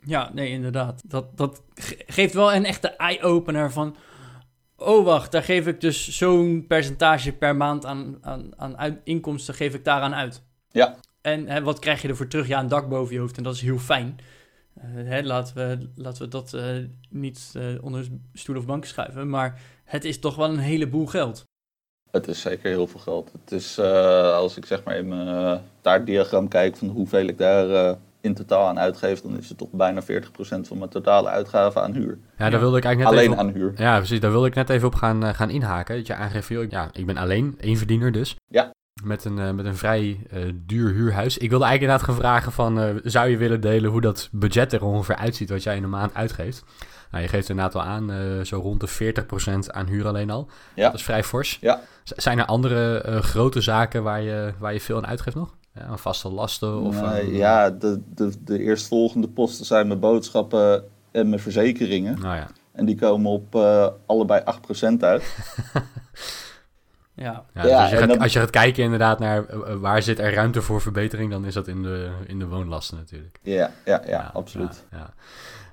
Ja, 0.06 0.30
nee, 0.34 0.50
inderdaad. 0.50 1.02
Dat, 1.06 1.36
dat 1.36 1.62
ge- 1.74 2.02
geeft 2.06 2.34
wel 2.34 2.54
een 2.54 2.64
echte 2.64 2.88
eye-opener 2.88 3.72
van... 3.72 3.96
Oh, 4.76 5.04
wacht, 5.04 5.32
daar 5.32 5.42
geef 5.42 5.66
ik 5.66 5.80
dus 5.80 6.16
zo'n 6.16 6.64
percentage 6.68 7.32
per 7.32 7.56
maand 7.56 7.84
aan, 7.86 8.18
aan, 8.20 8.50
aan 8.56 8.78
uit- 8.78 9.00
inkomsten 9.04 9.54
geef 9.54 9.74
ik 9.74 9.84
daaraan 9.84 10.14
uit. 10.14 10.42
Ja. 10.70 10.96
En 11.20 11.48
hè, 11.48 11.62
wat 11.62 11.78
krijg 11.78 12.02
je 12.02 12.08
ervoor 12.08 12.26
terug? 12.28 12.46
Ja, 12.48 12.60
een 12.60 12.68
dak 12.68 12.88
boven 12.88 13.14
je 13.14 13.20
hoofd 13.20 13.36
en 13.36 13.42
dat 13.42 13.54
is 13.54 13.60
heel 13.60 13.78
fijn. 13.78 14.18
Eh, 14.74 14.82
hè, 14.92 15.22
laten, 15.22 15.54
we, 15.56 15.88
laten 15.94 16.22
we 16.22 16.28
dat 16.28 16.54
eh, 16.54 16.64
niet 17.10 17.52
eh, 17.56 17.64
onder 17.80 18.06
stoel 18.32 18.56
of 18.56 18.66
bank 18.66 18.84
schuiven. 18.84 19.28
Maar 19.28 19.60
het 19.84 20.04
is 20.04 20.18
toch 20.18 20.36
wel 20.36 20.48
een 20.48 20.58
heleboel 20.58 21.06
geld. 21.06 21.44
het 22.10 22.28
is 22.28 22.40
zeker 22.40 22.70
heel 22.70 22.86
veel 22.86 23.00
geld. 23.00 23.32
Het 23.32 23.52
is, 23.52 23.78
als 23.78 24.56
ik 24.56 24.66
zeg 24.66 24.84
maar 24.84 24.96
in 24.96 25.08
mijn 25.08 25.60
taartdiagram 25.80 26.48
kijk 26.48 26.76
van 26.76 26.88
hoeveel 26.88 27.26
ik 27.26 27.38
daar 27.38 27.96
in 28.26 28.34
totaal 28.34 28.66
aan 28.66 28.78
uitgeef, 28.78 29.20
dan 29.20 29.38
is 29.38 29.48
het 29.48 29.58
toch 29.58 29.70
bijna 29.72 30.02
40% 30.02 30.06
van 30.60 30.78
mijn 30.78 30.90
totale 30.90 31.28
uitgaven 31.28 31.82
aan 31.82 31.92
huur. 31.92 32.18
ja, 32.38 32.50
daar 32.50 32.60
wilde 32.60 32.76
ik 32.76 32.84
eigenlijk 32.84 33.14
net 33.14 33.20
Alleen 33.20 33.32
even 33.32 33.44
op... 33.48 33.54
aan 33.54 33.60
huur. 33.60 33.72
Ja, 33.76 33.96
precies. 33.96 34.20
Daar 34.20 34.30
wilde 34.30 34.46
ik 34.46 34.54
net 34.54 34.68
even 34.70 34.86
op 34.86 34.94
gaan, 34.94 35.24
eh, 35.24 35.34
gaan 35.34 35.50
inhaken. 35.50 35.96
Dat 35.96 36.06
je 36.06 36.14
aangeeft, 36.14 36.48
joh, 36.48 36.70
ja, 36.70 36.88
ik 36.92 37.06
ben 37.06 37.16
alleen, 37.16 37.54
één 37.60 37.76
verdiener 37.76 38.12
dus. 38.12 38.36
Ja. 38.48 38.70
Met 39.04 39.24
een, 39.24 39.38
eh, 39.38 39.50
met 39.50 39.64
een 39.64 39.76
vrij 39.76 40.20
eh, 40.30 40.42
duur 40.54 40.92
huurhuis. 40.92 41.38
Ik 41.38 41.50
wilde 41.50 41.64
eigenlijk 41.64 41.80
inderdaad 41.92 42.06
gaan 42.06 42.24
vragen 42.32 42.52
van, 42.52 43.00
zou 43.04 43.28
je 43.28 43.36
willen 43.36 43.60
delen 43.60 43.90
hoe 43.90 44.00
dat 44.00 44.28
budget 44.32 44.72
er 44.72 44.84
ongeveer 44.84 45.16
uitziet 45.16 45.50
wat 45.50 45.62
jij 45.62 45.76
in 45.76 45.82
een 45.82 45.90
maand 45.90 46.14
uitgeeft? 46.14 46.64
Nou, 47.10 47.22
je 47.22 47.28
geeft 47.28 47.48
inderdaad 47.48 47.72
wel 47.74 47.82
aan, 47.82 48.10
zo 48.46 48.58
rond 48.58 48.80
de 48.80 48.88
40% 48.88 49.70
aan 49.70 49.86
huur 49.86 50.06
alleen 50.06 50.30
al. 50.30 50.48
Ja. 50.74 50.84
Dat 50.84 50.94
is 50.94 51.02
vrij 51.04 51.24
fors. 51.24 51.58
Ja. 51.60 51.80
Z- 52.04 52.10
Zijn 52.16 52.38
er 52.38 52.44
andere 52.44 53.02
grote 53.22 53.60
zaken 53.60 54.02
waar 54.02 54.20
je, 54.22 54.52
waar 54.58 54.72
je 54.72 54.80
veel 54.80 54.96
aan 54.96 55.06
uitgeeft 55.06 55.36
nog? 55.36 55.54
Ja, 55.78 55.96
vaste 55.96 56.28
lasten? 56.28 56.80
Of 56.80 57.00
Nee, 57.02 57.34
ja, 57.34 57.70
de, 57.70 58.00
de, 58.14 58.32
de 58.44 58.58
eerstvolgende 58.58 59.28
posten 59.28 59.64
zijn 59.66 59.86
mijn 59.86 60.00
boodschappen 60.00 60.84
en 61.10 61.28
mijn 61.28 61.40
verzekeringen. 61.40 62.20
Nou 62.20 62.36
ja. 62.36 62.46
En 62.72 62.84
die 62.84 62.96
komen 62.96 63.30
op 63.30 63.54
eh, 63.54 63.88
allebei 64.06 64.42
8% 64.94 65.00
uit. 65.00 65.24
Ja, 67.14 67.44
Ja, 67.54 67.62
dus 67.62 67.70
Ja, 67.70 67.80
als, 67.80 67.90
je 67.90 67.96
gaat, 67.96 68.08
dan- 68.08 68.18
als 68.18 68.32
je 68.32 68.38
gaat 68.38 68.50
kijken 68.50 68.82
inderdaad 68.84 69.18
naar 69.18 69.44
eh, 69.46 69.56
eh, 69.72 69.76
waar 69.76 70.02
zit 70.02 70.18
er 70.18 70.34
ruimte 70.34 70.62
voor 70.62 70.80
verbetering, 70.80 71.30
dan 71.30 71.44
is 71.44 71.54
dat 71.54 71.68
in 71.68 71.82
de, 71.82 72.10
in 72.26 72.38
de 72.38 72.46
woonlasten 72.46 72.96
natuurlijk. 72.96 73.38
Ja, 73.42 73.70
ja, 73.84 74.02
ja, 74.06 74.30
absoluut. 74.34 74.84
Ja, 74.90 74.98
ja. 74.98 75.14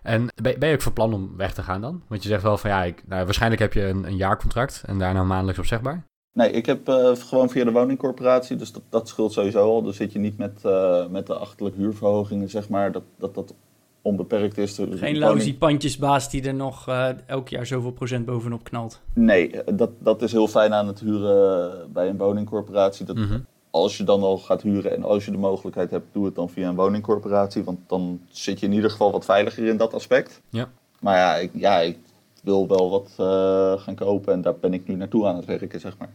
En 0.03 0.27
ben, 0.41 0.59
ben 0.59 0.69
je 0.69 0.75
ook 0.75 0.81
van 0.81 0.93
plan 0.93 1.13
om 1.13 1.37
weg 1.37 1.53
te 1.53 1.63
gaan 1.63 1.81
dan? 1.81 2.03
Want 2.07 2.23
je 2.23 2.29
zegt 2.29 2.43
wel 2.43 2.57
van 2.57 2.69
ja, 2.69 2.83
ik, 2.83 3.03
nou, 3.07 3.25
waarschijnlijk 3.25 3.61
heb 3.61 3.73
je 3.73 3.85
een, 3.87 4.03
een 4.07 4.15
jaarcontract 4.15 4.83
en 4.85 4.99
daarna 4.99 5.23
maandelijks 5.23 5.59
opzegbaar. 5.59 6.03
Nee, 6.33 6.51
ik 6.51 6.65
heb 6.65 6.87
eh, 6.87 7.11
gewoon 7.15 7.49
via 7.49 7.63
de 7.63 7.71
woningcorporatie, 7.71 8.55
dus 8.55 8.71
dat, 8.71 8.81
dat 8.89 9.07
scheelt 9.07 9.33
sowieso 9.33 9.69
al. 9.69 9.83
Dan 9.83 9.93
zit 9.93 10.11
je 10.11 10.19
niet 10.19 10.37
met, 10.37 10.59
eh, 10.65 11.07
met 11.07 11.27
de 11.27 11.35
achterlijke 11.35 11.79
huurverhogingen, 11.79 12.49
zeg 12.49 12.69
maar, 12.69 12.91
dat 12.91 13.03
dat, 13.17 13.35
dat 13.35 13.53
onbeperkt 14.01 14.57
is. 14.57 14.75
De 14.75 14.97
geen 14.97 15.17
lousy 15.17 15.57
pandjesbaas 15.57 16.29
die 16.29 16.47
er 16.47 16.53
nog 16.53 16.87
eh, 16.87 17.09
elk 17.25 17.49
jaar 17.49 17.65
zoveel 17.65 17.91
procent 17.91 18.25
bovenop 18.25 18.63
knalt. 18.63 19.01
Nee, 19.13 19.55
dat, 19.75 19.89
dat 19.99 20.21
is 20.21 20.31
heel 20.31 20.47
fijn 20.47 20.73
aan 20.73 20.87
het 20.87 20.99
huren 20.99 21.91
bij 21.93 22.09
een 22.09 22.17
woningcorporatie. 22.17 23.05
Dat 23.05 23.15
Mhm. 23.15 23.39
Als 23.69 23.97
je 23.97 24.03
dan 24.03 24.21
al 24.23 24.37
gaat 24.37 24.61
huren 24.61 24.95
en 24.95 25.03
als 25.03 25.25
je 25.25 25.31
de 25.31 25.37
mogelijkheid 25.37 25.91
hebt, 25.91 26.05
doe 26.11 26.25
het 26.25 26.35
dan 26.35 26.49
via 26.49 26.69
een 26.69 26.75
woningcorporatie. 26.75 27.63
Want 27.63 27.79
dan 27.87 28.21
zit 28.29 28.59
je 28.59 28.65
in 28.65 28.73
ieder 28.73 28.89
geval 28.89 29.11
wat 29.11 29.25
veiliger 29.25 29.67
in 29.67 29.77
dat 29.77 29.93
aspect. 29.93 30.41
Ja. 30.49 30.69
Maar 30.99 31.17
ja, 31.17 31.35
ik, 31.35 31.51
ja, 31.53 31.79
ik 31.79 31.97
wil 32.43 32.67
wel 32.67 32.89
wat 32.89 33.13
eh, 33.17 33.81
gaan 33.81 33.95
kopen 33.95 34.33
en 34.33 34.41
daar 34.41 34.55
ben 34.55 34.73
ik 34.73 34.87
nu 34.87 34.95
naartoe 34.95 35.27
aan 35.27 35.35
het 35.35 35.45
werken, 35.45 35.79
zeg 35.79 35.97
maar. 35.97 36.09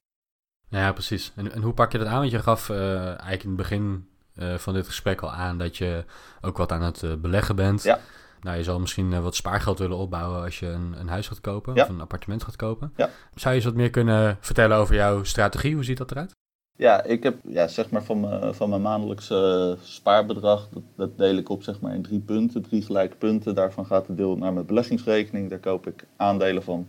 Ja, 0.68 0.92
precies. 0.92 1.32
En, 1.36 1.52
en 1.52 1.62
hoe 1.62 1.72
pak 1.72 1.92
je 1.92 1.98
dat 1.98 2.06
aan? 2.06 2.18
Want 2.18 2.30
je 2.30 2.38
gaf 2.38 2.68
uh, 2.68 3.06
eigenlijk 3.06 3.42
in 3.42 3.48
het 3.48 3.56
begin 3.56 4.06
uh, 4.36 4.54
van 4.54 4.74
dit 4.74 4.86
gesprek 4.86 5.20
al 5.20 5.32
aan 5.32 5.58
dat 5.58 5.76
je 5.76 6.04
ook 6.40 6.56
wat 6.56 6.72
aan 6.72 6.82
het 6.82 7.02
uh, 7.02 7.14
beleggen 7.14 7.56
bent. 7.56 7.82
Ja. 7.82 7.98
Nou, 8.42 8.56
je 8.56 8.62
zal 8.62 8.80
misschien 8.80 9.22
wat 9.22 9.34
spaargeld 9.34 9.78
willen 9.78 9.96
opbouwen 9.96 10.42
als 10.42 10.58
je 10.58 10.66
een, 10.66 10.94
een 11.00 11.08
huis 11.08 11.28
gaat 11.28 11.40
kopen 11.40 11.74
Ja. 11.74 11.82
of 11.82 11.88
een 11.88 12.00
appartement 12.00 12.44
gaat 12.44 12.56
kopen. 12.56 12.92
Ja. 12.96 13.10
Zou 13.34 13.48
je 13.54 13.60
eens 13.60 13.64
wat 13.68 13.74
meer 13.78 13.90
kunnen 13.90 14.36
vertellen 14.40 14.76
over 14.76 14.94
jouw 14.94 15.24
strategie? 15.24 15.74
Hoe 15.74 15.84
ziet 15.84 15.98
dat 15.98 16.10
eruit? 16.10 16.36
Ja, 16.76 17.02
ik 17.02 17.22
heb 17.22 17.36
ja, 17.48 17.68
zeg 17.68 17.90
maar 17.90 18.02
van, 18.04 18.20
mijn, 18.20 18.54
van 18.54 18.68
mijn 18.68 18.82
maandelijkse 18.82 19.76
spaarbedrag, 19.82 20.68
dat, 20.72 20.82
dat 20.96 21.18
deel 21.18 21.36
ik 21.36 21.48
op 21.48 21.62
zeg 21.62 21.80
maar 21.80 21.94
in 21.94 22.02
drie 22.02 22.20
punten, 22.20 22.62
drie 22.62 22.82
gelijke 22.82 23.16
punten. 23.16 23.54
Daarvan 23.54 23.86
gaat 23.86 24.08
een 24.08 24.16
deel 24.16 24.36
naar 24.36 24.52
mijn 24.52 24.66
beleggingsrekening, 24.66 25.50
daar 25.50 25.58
koop 25.58 25.86
ik 25.86 26.04
aandelen 26.16 26.62
van. 26.62 26.88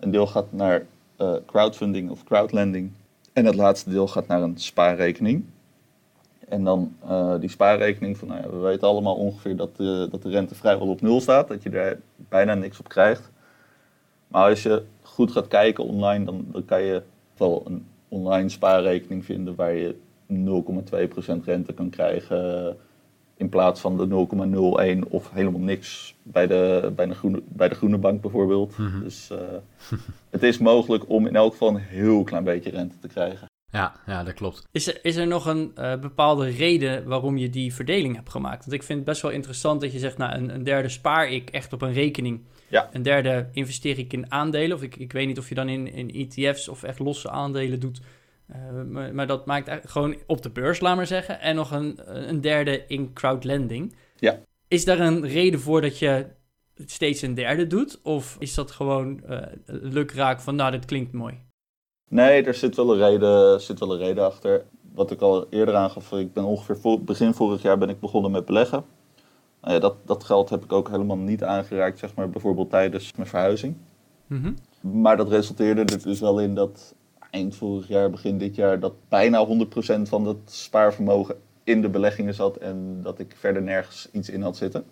Een 0.00 0.10
deel 0.10 0.26
gaat 0.26 0.52
naar 0.52 0.86
eh, 1.16 1.34
crowdfunding 1.46 2.10
of 2.10 2.24
crowdlending. 2.24 2.92
En 3.36 3.44
het 3.44 3.54
laatste 3.54 3.90
deel 3.90 4.08
gaat 4.08 4.26
naar 4.26 4.42
een 4.42 4.58
spaarrekening. 4.58 5.44
En 6.48 6.64
dan 6.64 6.96
eh, 7.08 7.34
die 7.40 7.48
spaarrekening, 7.48 8.18
van, 8.18 8.28
nou 8.28 8.42
ja, 8.42 8.50
we 8.50 8.56
weten 8.56 8.88
allemaal 8.88 9.14
ongeveer 9.14 9.56
dat 9.56 9.76
de, 9.76 10.08
dat 10.10 10.22
de 10.22 10.28
rente 10.28 10.54
vrijwel 10.54 10.88
op 10.88 11.00
nul 11.00 11.20
staat, 11.20 11.48
dat 11.48 11.62
je 11.62 11.70
daar 11.70 11.98
bijna 12.16 12.54
niks 12.54 12.78
op 12.78 12.88
krijgt. 12.88 13.30
Maar 14.28 14.48
als 14.48 14.62
je 14.62 14.84
goed 15.02 15.32
gaat 15.32 15.48
kijken 15.48 15.84
online, 15.84 16.24
dan, 16.24 16.46
dan 16.52 16.64
kan 16.64 16.82
je 16.82 17.02
wel 17.36 17.62
een 17.66 17.86
online 18.08 18.48
spaarrekening 18.48 19.24
vinden 19.24 19.54
waar 19.54 19.74
je 19.74 19.96
0,2% 21.40 21.44
rente 21.44 21.72
kan 21.72 21.90
krijgen 21.90 22.76
in 23.36 23.48
plaats 23.48 23.80
van 23.80 23.96
de 23.96 24.26
0,01 25.04 25.08
of 25.08 25.30
helemaal 25.30 25.60
niks 25.60 26.14
bij 26.22 26.46
de, 26.46 26.92
bij 26.96 27.06
de, 27.06 27.14
groene, 27.14 27.42
bij 27.44 27.68
de 27.68 27.74
groene 27.74 27.98
bank 27.98 28.20
bijvoorbeeld. 28.20 28.78
Mhm. 28.78 29.00
Dus 29.02 29.30
uh, 29.32 29.38
het 30.30 30.42
is 30.42 30.58
mogelijk 30.58 31.08
om 31.08 31.26
in 31.26 31.36
elk 31.36 31.52
geval 31.52 31.68
een 31.68 31.76
heel 31.76 32.22
klein 32.22 32.44
beetje 32.44 32.70
rente 32.70 32.98
te 32.98 33.08
krijgen. 33.08 33.48
Ja, 33.70 33.94
ja 34.06 34.24
dat 34.24 34.34
klopt. 34.34 34.68
Is 34.72 34.86
er, 34.86 34.98
is 35.02 35.16
er 35.16 35.26
nog 35.26 35.46
een 35.46 35.72
uh, 35.78 35.96
bepaalde 35.96 36.48
reden 36.48 37.08
waarom 37.08 37.36
je 37.36 37.50
die 37.50 37.74
verdeling 37.74 38.14
hebt 38.14 38.30
gemaakt? 38.30 38.64
Want 38.64 38.72
ik 38.72 38.82
vind 38.82 38.98
het 38.98 39.08
best 39.08 39.22
wel 39.22 39.30
interessant 39.30 39.80
dat 39.80 39.92
je 39.92 39.98
zegt, 39.98 40.18
nou, 40.18 40.34
een, 40.34 40.54
een 40.54 40.64
derde 40.64 40.88
spaar 40.88 41.30
ik 41.30 41.50
echt 41.50 41.72
op 41.72 41.82
een 41.82 41.92
rekening. 41.92 42.40
Ja. 42.68 42.88
Een 42.92 43.02
derde 43.02 43.48
investeer 43.52 43.98
ik 43.98 44.12
in 44.12 44.32
aandelen. 44.32 44.76
Of 44.76 44.82
ik, 44.82 44.96
ik 44.96 45.12
weet 45.12 45.26
niet 45.26 45.38
of 45.38 45.48
je 45.48 45.54
dan 45.54 45.68
in, 45.68 45.92
in 45.92 46.10
ETF's 46.10 46.68
of 46.68 46.82
echt 46.82 46.98
losse 46.98 47.30
aandelen 47.30 47.80
doet. 47.80 48.00
Uh, 48.50 48.82
maar, 48.82 49.14
maar, 49.14 49.26
dat 49.26 49.46
maakt 49.46 49.68
eigenlijk 49.68 49.98
gewoon 49.98 50.16
op 50.26 50.42
de 50.42 50.50
beurs, 50.50 50.80
laat 50.80 50.96
maar 50.96 51.06
zeggen. 51.06 51.40
En 51.40 51.54
nog 51.54 51.70
een, 51.70 52.00
een 52.28 52.40
derde 52.40 52.84
in 52.86 53.12
crowdlending. 53.12 53.94
Ja. 54.16 54.38
Is 54.68 54.84
daar 54.84 55.00
een 55.00 55.26
reden 55.26 55.60
voor 55.60 55.80
dat 55.80 55.98
je 55.98 56.26
steeds 56.84 57.22
een 57.22 57.34
derde 57.34 57.66
doet? 57.66 58.00
Of 58.02 58.36
is 58.38 58.54
dat 58.54 58.70
gewoon 58.70 59.20
uh, 59.28 59.38
lukraak 59.66 60.40
van, 60.40 60.54
nou, 60.54 60.70
dit 60.70 60.84
klinkt 60.84 61.12
mooi? 61.12 61.34
Nee, 62.08 62.42
er 62.42 62.54
zit 62.54 62.76
wel, 62.76 62.92
een 62.92 62.98
reden, 62.98 63.60
zit 63.60 63.78
wel 63.78 63.92
een 63.92 63.98
reden 63.98 64.24
achter. 64.24 64.64
Wat 64.94 65.10
ik 65.10 65.20
al 65.20 65.46
eerder 65.50 65.74
aangaf, 65.74 66.12
ik 66.12 66.32
ben 66.32 66.44
ongeveer 66.44 66.76
voor, 66.76 67.02
begin 67.02 67.34
vorig 67.34 67.62
jaar 67.62 67.78
ben 67.78 67.88
ik 67.88 68.00
begonnen 68.00 68.30
met 68.30 68.44
beleggen. 68.44 68.84
Nou 69.60 69.74
ja, 69.74 69.80
dat, 69.80 69.96
dat 70.04 70.24
geld 70.24 70.50
heb 70.50 70.64
ik 70.64 70.72
ook 70.72 70.88
helemaal 70.88 71.16
niet 71.16 71.44
aangeraakt, 71.44 71.98
zeg 71.98 72.14
maar, 72.14 72.30
bijvoorbeeld 72.30 72.70
tijdens 72.70 73.12
mijn 73.16 73.28
verhuizing. 73.28 73.76
Mm 74.26 74.42
-hmm. 74.42 74.54
Maar 75.02 75.16
dat 75.16 75.28
resulteerde 75.28 75.84
er 75.84 76.02
dus 76.02 76.20
wel 76.20 76.40
in 76.40 76.54
dat 76.54 76.94
eind 77.36 77.56
vorig 77.56 77.88
jaar, 77.88 78.10
begin 78.10 78.38
dit 78.38 78.54
jaar, 78.54 78.80
dat 78.80 78.94
bijna 79.08 79.46
100% 79.46 80.02
van 80.02 80.26
het 80.26 80.38
spaarvermogen 80.44 81.36
in 81.64 81.80
de 81.80 81.88
beleggingen 81.88 82.34
zat 82.34 82.56
en 82.56 83.00
dat 83.02 83.18
ik 83.18 83.34
verder 83.38 83.62
nergens 83.62 84.08
iets 84.12 84.28
in 84.28 84.42
had 84.42 84.56
zitten. 84.56 84.84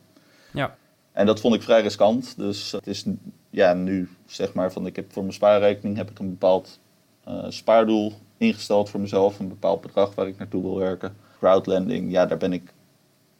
Ja. 0.52 0.76
En 1.12 1.26
dat 1.26 1.40
vond 1.40 1.54
ik 1.54 1.62
vrij 1.62 1.82
riskant. 1.82 2.36
Dus 2.36 2.72
het 2.72 2.86
is 2.86 3.04
ja, 3.50 3.74
nu 3.74 4.08
zeg 4.26 4.54
maar 4.54 4.72
van 4.72 4.86
ik 4.86 4.96
heb 4.96 5.12
voor 5.12 5.22
mijn 5.22 5.34
spaarrekening 5.34 5.96
heb 5.96 6.10
ik 6.10 6.18
een 6.18 6.30
bepaald 6.30 6.78
uh, 7.28 7.44
spaardoel 7.48 8.12
ingesteld 8.36 8.90
voor 8.90 9.00
mezelf, 9.00 9.38
een 9.38 9.48
bepaald 9.48 9.80
bedrag 9.80 10.14
waar 10.14 10.26
ik 10.26 10.38
naartoe 10.38 10.62
wil 10.62 10.78
werken. 10.78 11.16
Crowdlending, 11.38 12.12
ja, 12.12 12.26
daar 12.26 12.38
ben 12.38 12.52
ik 12.52 12.72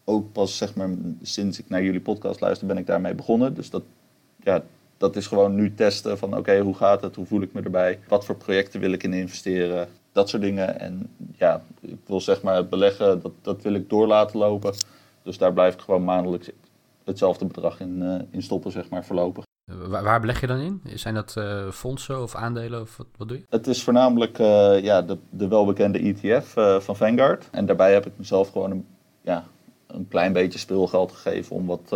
ook 0.05 0.33
pas 0.33 0.57
zeg 0.57 0.75
maar 0.75 0.91
sinds 1.23 1.59
ik 1.59 1.69
naar 1.69 1.83
jullie 1.83 2.01
podcast 2.01 2.41
luister, 2.41 2.67
ben 2.67 2.79
ik 2.79 2.87
daarmee 2.87 3.15
begonnen. 3.15 3.55
Dus 3.55 3.71
dat, 3.71 3.83
ja, 4.43 4.63
dat 4.97 5.17
is 5.17 5.27
gewoon 5.27 5.55
nu 5.55 5.75
testen 5.75 6.19
van 6.19 6.29
oké, 6.29 6.39
okay, 6.39 6.61
hoe 6.61 6.75
gaat 6.75 7.03
het, 7.03 7.17
hoe 7.17 7.27
voel 7.27 7.43
ik 7.43 7.53
me 7.53 7.63
erbij, 7.63 7.99
wat 8.09 8.25
voor 8.25 8.37
projecten 8.37 8.81
wil 8.81 8.93
ik 8.93 9.03
in 9.03 9.13
investeren, 9.13 9.89
dat 10.15 10.29
soort 10.29 10.43
dingen. 10.43 10.81
En 10.81 11.11
ja, 11.37 11.63
ik 11.81 11.99
wil 12.07 12.21
zeg 12.21 12.43
maar 12.43 12.57
het 12.57 12.71
beleggen, 12.71 13.21
dat, 13.21 13.33
dat 13.43 13.63
wil 13.63 13.75
ik 13.75 13.89
door 13.89 14.07
laten 14.07 14.39
lopen. 14.39 14.75
Dus 15.23 15.39
daar 15.39 15.53
blijf 15.53 15.75
ik 15.75 15.81
gewoon 15.81 16.05
maandelijks 16.05 16.51
hetzelfde 17.05 17.45
bedrag 17.47 17.81
in, 17.81 18.03
uh, 18.03 18.21
in 18.31 18.43
stoppen, 18.43 18.71
zeg 18.71 18.89
maar, 18.89 19.05
voorlopig. 19.05 19.45
Waar, 19.65 20.03
waar, 20.03 20.21
beleg 20.21 20.41
je 20.41 20.47
dan 20.47 20.59
in? 20.59 20.83
Zijn 20.95 21.15
dat 21.15 21.35
uh, 21.39 21.71
fondsen 21.71 22.23
of 22.23 22.35
aandelen 22.35 22.81
of 22.81 22.97
wat, 22.97 23.07
wat 23.17 23.29
doe 23.29 23.37
je? 23.37 23.45
Het 23.49 23.67
is 23.67 23.83
voornamelijk 23.83 24.39
uh, 24.39 24.81
ja, 24.83 25.03
de, 25.03 25.19
de 25.31 25.49
welbekende 25.49 25.99
ETF 25.99 26.53
van 26.85 26.97
Vanguard. 26.97 27.49
En 27.51 27.67
daarbij 27.67 27.93
heb 27.93 28.07
ik 28.07 28.13
mezelf 28.17 28.51
gewoon 28.51 28.71
een, 28.71 28.87
ja, 29.21 29.45
een 29.87 30.09
klein 30.09 30.33
beetje 30.33 30.59
speelgeld 30.59 31.13
gegeven 31.13 31.57
om 31.57 31.67
wat, 31.67 31.93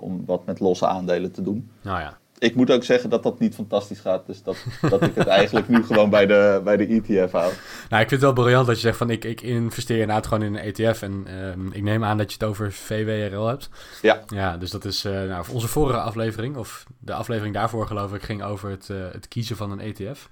om 0.00 0.24
wat 0.26 0.46
met 0.46 0.60
losse 0.60 0.86
aandelen 0.86 1.32
te 1.32 1.42
doen. 1.42 1.70
Nou 1.82 2.00
ja. 2.00 2.18
Ik 2.38 2.54
moet 2.54 2.70
ook 2.70 2.84
zeggen 2.84 3.10
dat 3.10 3.22
dat 3.22 3.38
niet 3.38 3.54
fantastisch 3.54 4.00
gaat. 4.00 4.26
Dus 4.26 4.42
dat, 4.42 4.56
dat 4.80 5.02
ik 5.02 5.14
het 5.14 5.26
eigenlijk 5.40 5.68
nu 5.68 5.84
gewoon 5.84 6.10
bij 6.10 6.26
de, 6.26 6.60
bij 6.64 6.76
de 6.76 6.86
ETF 6.86 7.32
hou. 7.32 7.52
Nou, 7.88 8.02
ik 8.02 8.08
vind 8.08 8.10
het 8.10 8.20
wel 8.20 8.32
briljant 8.32 8.66
dat 8.66 8.74
je 8.74 8.80
zegt 8.80 8.96
van 8.96 9.10
ik, 9.10 9.24
ik 9.24 9.40
investeer 9.40 10.00
inderdaad 10.00 10.26
gewoon 10.26 10.42
in 10.42 10.54
een 10.54 10.74
ETF. 10.74 11.02
En 11.02 11.26
uh, 11.28 11.74
ik 11.76 11.82
neem 11.82 12.04
aan 12.04 12.18
dat 12.18 12.32
je 12.32 12.38
het 12.38 12.48
over 12.48 12.72
VWRL 12.72 13.46
hebt. 13.46 13.68
Ja. 14.02 14.22
Ja, 14.26 14.56
dus 14.56 14.70
dat 14.70 14.84
is 14.84 15.04
uh, 15.04 15.12
nou, 15.12 15.44
onze 15.50 15.68
vorige 15.68 16.00
aflevering, 16.00 16.56
of 16.56 16.86
de 16.98 17.14
aflevering 17.14 17.54
daarvoor 17.54 17.86
geloof 17.86 18.14
ik, 18.14 18.22
ging 18.22 18.42
over 18.42 18.70
het, 18.70 18.88
uh, 18.90 18.98
het 19.12 19.28
kiezen 19.28 19.56
van 19.56 19.70
een 19.70 19.80
ETF. 19.80 20.28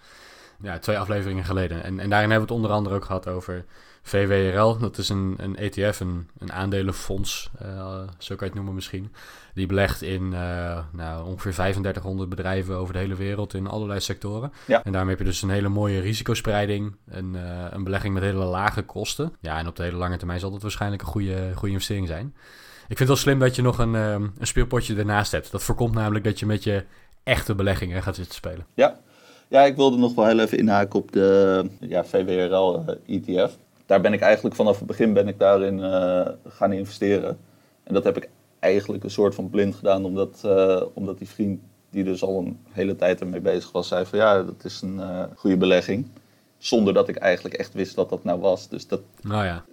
Ja, 0.62 0.78
twee 0.78 0.98
afleveringen 0.98 1.44
geleden. 1.44 1.84
En, 1.84 2.00
en 2.00 2.10
daarin 2.10 2.30
hebben 2.30 2.48
we 2.48 2.54
het 2.54 2.62
onder 2.62 2.70
andere 2.70 2.94
ook 2.94 3.04
gehad 3.04 3.28
over 3.28 3.64
VWRL. 4.06 4.78
Dat 4.78 4.98
is 4.98 5.08
een, 5.08 5.34
een 5.36 5.56
ETF, 5.56 6.00
een, 6.00 6.28
een 6.38 6.52
aandelenfonds, 6.52 7.50
uh, 7.62 7.98
zo 8.18 8.34
kan 8.34 8.36
je 8.38 8.44
het 8.44 8.54
noemen 8.54 8.74
misschien. 8.74 9.12
Die 9.54 9.66
belegt 9.66 10.02
in 10.02 10.22
uh, 10.32 10.78
nou, 10.92 11.26
ongeveer 11.26 11.52
3500 11.52 12.28
bedrijven 12.28 12.76
over 12.76 12.92
de 12.92 12.98
hele 12.98 13.14
wereld 13.14 13.54
in 13.54 13.66
allerlei 13.66 14.00
sectoren. 14.00 14.52
Ja. 14.66 14.84
En 14.84 14.92
daarmee 14.92 15.10
heb 15.10 15.18
je 15.18 15.24
dus 15.24 15.42
een 15.42 15.50
hele 15.50 15.68
mooie 15.68 16.00
risicospreiding. 16.00 16.96
Een, 17.08 17.34
uh, 17.34 17.64
een 17.70 17.84
belegging 17.84 18.14
met 18.14 18.22
hele 18.22 18.44
lage 18.44 18.82
kosten. 18.82 19.32
Ja, 19.40 19.58
en 19.58 19.66
op 19.66 19.76
de 19.76 19.82
hele 19.82 19.96
lange 19.96 20.16
termijn 20.16 20.40
zal 20.40 20.50
dat 20.50 20.62
waarschijnlijk 20.62 21.02
een 21.02 21.08
goede, 21.08 21.52
goede 21.54 21.72
investering 21.72 22.06
zijn. 22.06 22.34
Ik 22.88 22.96
vind 22.96 22.98
het 22.98 23.08
wel 23.08 23.16
slim 23.16 23.38
dat 23.38 23.56
je 23.56 23.62
nog 23.62 23.78
een, 23.78 23.94
um, 23.94 24.32
een 24.38 24.46
speelpotje 24.46 24.96
ernaast 24.96 25.32
hebt. 25.32 25.50
Dat 25.50 25.62
voorkomt 25.62 25.94
namelijk 25.94 26.24
dat 26.24 26.38
je 26.38 26.46
met 26.46 26.64
je 26.64 26.84
echte 27.22 27.54
beleggingen 27.54 28.02
gaat 28.02 28.16
zitten 28.16 28.34
spelen. 28.34 28.66
Ja, 28.74 29.00
ja 29.48 29.64
ik 29.64 29.76
wilde 29.76 29.96
nog 29.96 30.14
wel 30.14 30.26
heel 30.26 30.38
even 30.38 30.58
inhaken 30.58 30.98
op 30.98 31.12
de 31.12 31.70
ja, 31.80 32.04
VWRL-ETF. 32.04 33.56
Daar 33.86 34.00
ben 34.00 34.12
ik 34.12 34.20
eigenlijk 34.20 34.54
vanaf 34.54 34.78
het 34.78 34.86
begin 34.86 35.12
ben 35.12 35.28
ik 35.28 35.38
daarin 35.38 35.78
uh, 35.78 36.28
gaan 36.48 36.72
investeren. 36.72 37.38
En 37.82 37.94
dat 37.94 38.04
heb 38.04 38.16
ik 38.16 38.28
eigenlijk 38.58 39.04
een 39.04 39.10
soort 39.10 39.34
van 39.34 39.50
blind 39.50 39.74
gedaan, 39.74 40.04
omdat, 40.04 40.42
uh, 40.46 40.82
omdat 40.94 41.18
die 41.18 41.28
vriend 41.28 41.60
die 41.90 42.04
dus 42.04 42.22
al 42.22 42.38
een 42.38 42.58
hele 42.70 42.96
tijd 42.96 43.20
ermee 43.20 43.40
bezig 43.40 43.72
was, 43.72 43.88
zei 43.88 44.04
van 44.04 44.18
ja, 44.18 44.42
dat 44.42 44.64
is 44.64 44.82
een 44.82 44.94
uh, 44.94 45.22
goede 45.34 45.56
belegging. 45.56 46.06
Zonder 46.58 46.94
dat 46.94 47.08
ik 47.08 47.16
eigenlijk 47.16 47.54
echt 47.54 47.74
wist 47.74 47.94
wat 47.94 48.08
dat 48.08 48.24
nou 48.24 48.40
was. 48.40 48.68
Dus 48.68 48.86
dat, 48.86 49.00
nou 49.20 49.44
ja. 49.44 49.64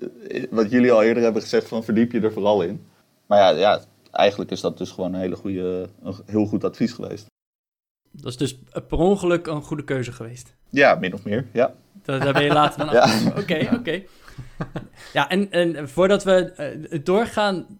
wat 0.49 0.71
jullie 0.71 0.91
al 0.91 1.03
eerder 1.03 1.23
hebben 1.23 1.41
gezegd, 1.41 1.67
van 1.67 1.83
verdiep 1.83 2.11
je 2.11 2.21
er 2.21 2.33
vooral 2.33 2.61
in. 2.61 2.85
Maar 3.25 3.39
ja, 3.39 3.49
ja, 3.49 3.81
eigenlijk 4.11 4.51
is 4.51 4.61
dat 4.61 4.77
dus 4.77 4.91
gewoon 4.91 5.13
een 5.13 5.19
hele 5.19 5.35
goede, 5.35 5.89
een 6.03 6.15
heel 6.25 6.45
goed 6.45 6.63
advies 6.63 6.93
geweest. 6.93 7.25
Dat 8.11 8.31
is 8.31 8.37
dus 8.37 8.59
per 8.87 8.97
ongeluk 8.97 9.47
een 9.47 9.61
goede 9.61 9.83
keuze 9.83 10.11
geweest. 10.11 10.55
Ja, 10.69 10.95
min 10.95 11.13
of 11.13 11.23
meer, 11.23 11.47
ja. 11.51 11.75
Daar, 12.05 12.33
ben 12.33 12.43
je 12.43 12.53
later 12.53 12.85
dan 12.85 12.93
Ja. 12.95 13.27
Oké, 13.27 13.59
oké. 13.63 13.75
Okay, 13.75 14.07
ja, 15.13 15.29
en, 15.29 15.51
en 15.51 15.89
voordat 15.89 16.23
we 16.23 16.53
uh, 16.89 16.99
doorgaan, 17.03 17.79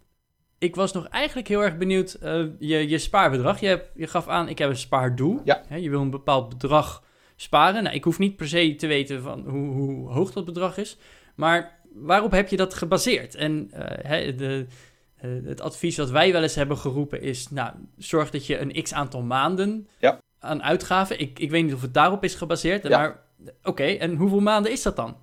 ik 0.58 0.76
was 0.76 0.92
nog 0.92 1.08
eigenlijk 1.08 1.48
heel 1.48 1.64
erg 1.64 1.78
benieuwd, 1.78 2.18
uh, 2.24 2.46
je, 2.60 2.90
je 2.90 2.98
spaarbedrag. 2.98 3.60
Je, 3.60 3.68
hebt, 3.68 3.90
je 3.96 4.08
gaf 4.08 4.28
aan, 4.28 4.50
ik 4.50 4.58
heb 4.58 4.70
een 4.70 4.78
spaardoel. 4.78 5.42
Ja. 5.44 5.64
Hè, 5.68 5.76
je 5.76 5.90
wil 5.90 6.02
een 6.02 6.10
bepaald 6.10 6.50
bedrag 6.50 7.04
sparen. 7.36 7.84
Nou, 7.84 7.96
ik 7.96 8.04
hoef 8.04 8.20
niet 8.20 8.36
per 8.36 8.48
se 8.48 8.76
te 8.76 8.88
weten 8.88 9.22
van 9.22 9.44
hoe, 9.48 9.72
hoe 9.72 10.10
hoog 10.10 10.32
dat 10.32 10.46
bedrag 10.46 10.78
is. 10.78 10.98
Maar 11.36 11.80
waarop 11.94 12.32
heb 12.32 12.48
je 12.50 12.58
dat 12.58 12.74
gebaseerd? 12.74 13.36
En 13.36 13.72
uh, 13.74 13.80
hè, 13.86 14.36
de, 14.36 14.66
uh, 15.26 15.48
het 15.48 15.62
advies 15.62 15.98
wat 15.98 16.10
wij 16.10 16.32
wel 16.32 16.42
eens 16.42 16.56
hebben 16.56 16.78
geroepen 16.78 17.22
is... 17.22 17.50
Nou, 17.50 17.74
zorg 17.98 18.30
dat 18.30 18.46
je 18.46 18.60
een 18.60 18.84
x-aantal 18.84 19.22
maanden 19.22 19.88
ja. 20.00 20.20
aan 20.40 20.64
uitgaven... 20.64 21.20
Ik, 21.20 21.40
ik 21.40 21.52
weet 21.52 21.64
niet 21.64 21.74
of 21.74 21.82
het 21.82 21.94
daarop 21.94 22.24
is 22.24 22.36
gebaseerd, 22.36 22.88
Ja. 22.88 22.98
maar... 22.98 23.22
Oké, 23.44 23.70
okay, 23.70 23.98
en 23.98 24.16
hoeveel 24.16 24.40
maanden 24.40 24.72
is 24.72 24.82
dat 24.82 24.96
dan? 24.96 25.16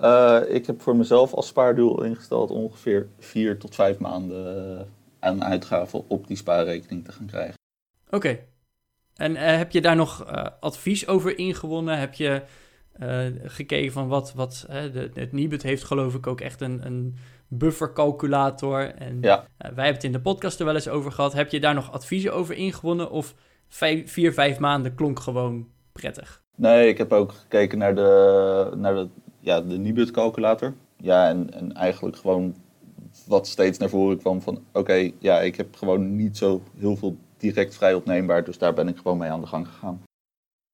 Uh, 0.00 0.40
ik 0.48 0.66
heb 0.66 0.80
voor 0.80 0.96
mezelf 0.96 1.34
als 1.34 1.46
spaardoel 1.46 2.02
ingesteld 2.02 2.50
ongeveer 2.50 3.08
vier 3.18 3.58
tot 3.58 3.74
vijf 3.74 3.98
maanden 3.98 4.76
uh, 4.78 4.84
aan 5.18 5.44
uitgaven 5.44 6.08
op 6.08 6.26
die 6.26 6.36
spaarrekening 6.36 7.04
te 7.04 7.12
gaan 7.12 7.26
krijgen. 7.26 7.54
Oké. 8.06 8.16
Okay. 8.16 8.46
En 9.14 9.32
uh, 9.32 9.40
heb 9.40 9.72
je 9.72 9.80
daar 9.80 9.96
nog 9.96 10.26
advies 10.60 11.06
over 11.06 11.38
ingewonnen? 11.38 11.98
Heb 11.98 12.14
je 12.14 12.42
gekeken 13.42 13.92
van 13.92 14.08
wat, 14.08 14.32
wat 14.32 14.64
de, 14.68 15.10
het 15.14 15.32
Nibud 15.32 15.62
heeft 15.62 15.84
geloof 15.84 16.14
ik 16.14 16.26
ook 16.26 16.40
echt 16.40 16.60
een, 16.60 16.86
een 16.86 17.16
buffercalculator. 17.48 18.94
En 18.94 19.18
ja. 19.20 19.46
wij 19.56 19.68
hebben 19.68 19.94
het 19.94 20.04
in 20.04 20.12
de 20.12 20.20
podcast 20.20 20.58
er 20.58 20.64
wel 20.64 20.74
eens 20.74 20.88
over 20.88 21.12
gehad. 21.12 21.32
Heb 21.32 21.50
je 21.50 21.60
daar 21.60 21.74
nog 21.74 21.92
adviezen 21.92 22.34
over 22.34 22.54
ingewonnen? 22.54 23.10
Of 23.10 23.34
vijf, 23.68 24.12
vier, 24.12 24.32
vijf 24.32 24.58
maanden 24.58 24.94
klonk 24.94 25.20
gewoon 25.20 25.68
prettig? 25.92 26.42
Nee, 26.58 26.88
ik 26.88 26.98
heb 26.98 27.12
ook 27.12 27.32
gekeken 27.32 27.78
naar 27.78 27.94
de, 27.94 28.72
naar 28.76 28.94
de, 28.94 29.08
ja, 29.40 29.60
de 29.60 29.78
Nibud 29.78 30.10
calculator. 30.10 30.74
Ja, 30.96 31.28
en, 31.28 31.54
en 31.54 31.72
eigenlijk 31.72 32.16
gewoon 32.16 32.54
wat 33.26 33.46
steeds 33.46 33.78
naar 33.78 33.88
voren 33.88 34.18
kwam 34.18 34.42
van... 34.42 34.60
Oké, 34.72 35.10
ja, 35.18 35.40
ik 35.40 35.56
heb 35.56 35.76
gewoon 35.76 36.16
niet 36.16 36.36
zo 36.36 36.62
heel 36.76 36.96
veel 36.96 37.16
direct 37.36 37.74
vrij 37.74 37.94
opneembaar. 37.94 38.44
Dus 38.44 38.58
daar 38.58 38.74
ben 38.74 38.88
ik 38.88 38.96
gewoon 38.96 39.18
mee 39.18 39.30
aan 39.30 39.40
de 39.40 39.46
gang 39.46 39.68
gegaan. 39.68 40.02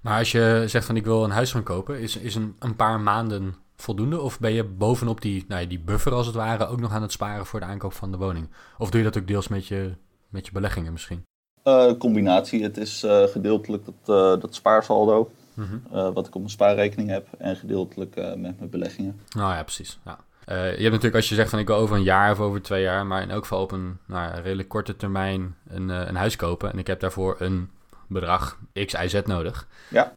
Maar 0.03 0.19
als 0.19 0.33
je 0.33 0.65
zegt 0.67 0.87
van 0.87 0.97
ik 0.97 1.05
wil 1.05 1.25
een 1.25 1.31
huis 1.31 1.53
gaan 1.53 1.63
kopen, 1.63 2.01
is, 2.01 2.17
is 2.17 2.35
een, 2.35 2.55
een 2.59 2.77
paar 2.77 3.01
maanden 3.01 3.55
voldoende? 3.77 4.21
Of 4.21 4.41
ben 4.41 4.53
je 4.53 4.65
bovenop 4.65 5.21
die, 5.21 5.45
nou 5.49 5.61
ja, 5.61 5.69
die 5.69 5.81
buffer 5.81 6.13
als 6.13 6.27
het 6.27 6.35
ware 6.35 6.67
ook 6.67 6.81
nog 6.81 6.93
aan 6.93 7.03
het 7.03 7.13
sparen 7.13 7.47
voor 7.47 7.61
de 7.61 7.67
aankoop 7.67 7.93
van 7.93 8.11
de 8.11 8.19
woning? 8.19 8.49
Of 8.79 8.91
doe 8.91 9.01
je 9.01 9.07
dat 9.07 9.19
ook 9.19 9.29
deels 9.29 9.49
met 9.49 9.67
je, 9.67 9.93
met 10.29 10.47
je 10.47 10.53
beleggingen 10.53 10.93
misschien? 10.93 11.23
Uh, 11.65 11.93
combinatie. 11.99 12.63
Het 12.63 12.77
is 12.77 13.05
uh, 13.05 13.23
gedeeltelijk 13.23 13.85
dat, 13.85 14.35
uh, 14.35 14.41
dat 14.41 14.55
spaarsaldo, 14.55 15.31
Mhm. 15.55 16.13
wat 16.13 16.27
ik 16.27 16.35
op 16.35 16.41
mijn 16.41 16.53
spaarrekening 16.53 17.09
heb, 17.09 17.27
en 17.39 17.57
gedeeltelijk 17.57 18.15
met 18.17 18.59
mijn 18.59 18.71
beleggingen. 18.71 19.21
Nou 19.37 19.55
ja, 19.55 19.63
precies. 19.63 19.99
Ja. 20.05 20.19
je 20.47 20.55
hebt 20.55 20.81
natuurlijk 20.81 21.15
als 21.15 21.29
je 21.29 21.35
zegt 21.35 21.51
van 21.51 21.59
ik 21.59 21.67
wil 21.67 21.77
over 21.77 21.97
een 21.97 22.03
jaar 22.03 22.31
of 22.31 22.41
over 22.41 22.63
twee 22.63 22.83
jaar, 22.83 23.07
maar 23.07 23.23
in 23.23 23.31
elk 23.31 23.43
geval 23.43 23.63
op 23.63 23.73
een 23.73 23.99
nou 24.07 24.41
redelijk 24.41 24.69
korte 24.69 24.97
termijn 24.97 25.57
een, 25.69 25.89
een 25.89 26.17
huis 26.17 26.37
kopen. 26.37 26.73
En 26.73 26.79
ik 26.79 26.87
heb 26.87 27.01
daarvoor 27.01 27.37
een 27.39 27.71
bedrag 28.07 28.59
X, 28.87 28.93
Y, 28.93 29.09
Z 29.09 29.21
nodig. 29.25 29.69
Ja. 29.91 30.13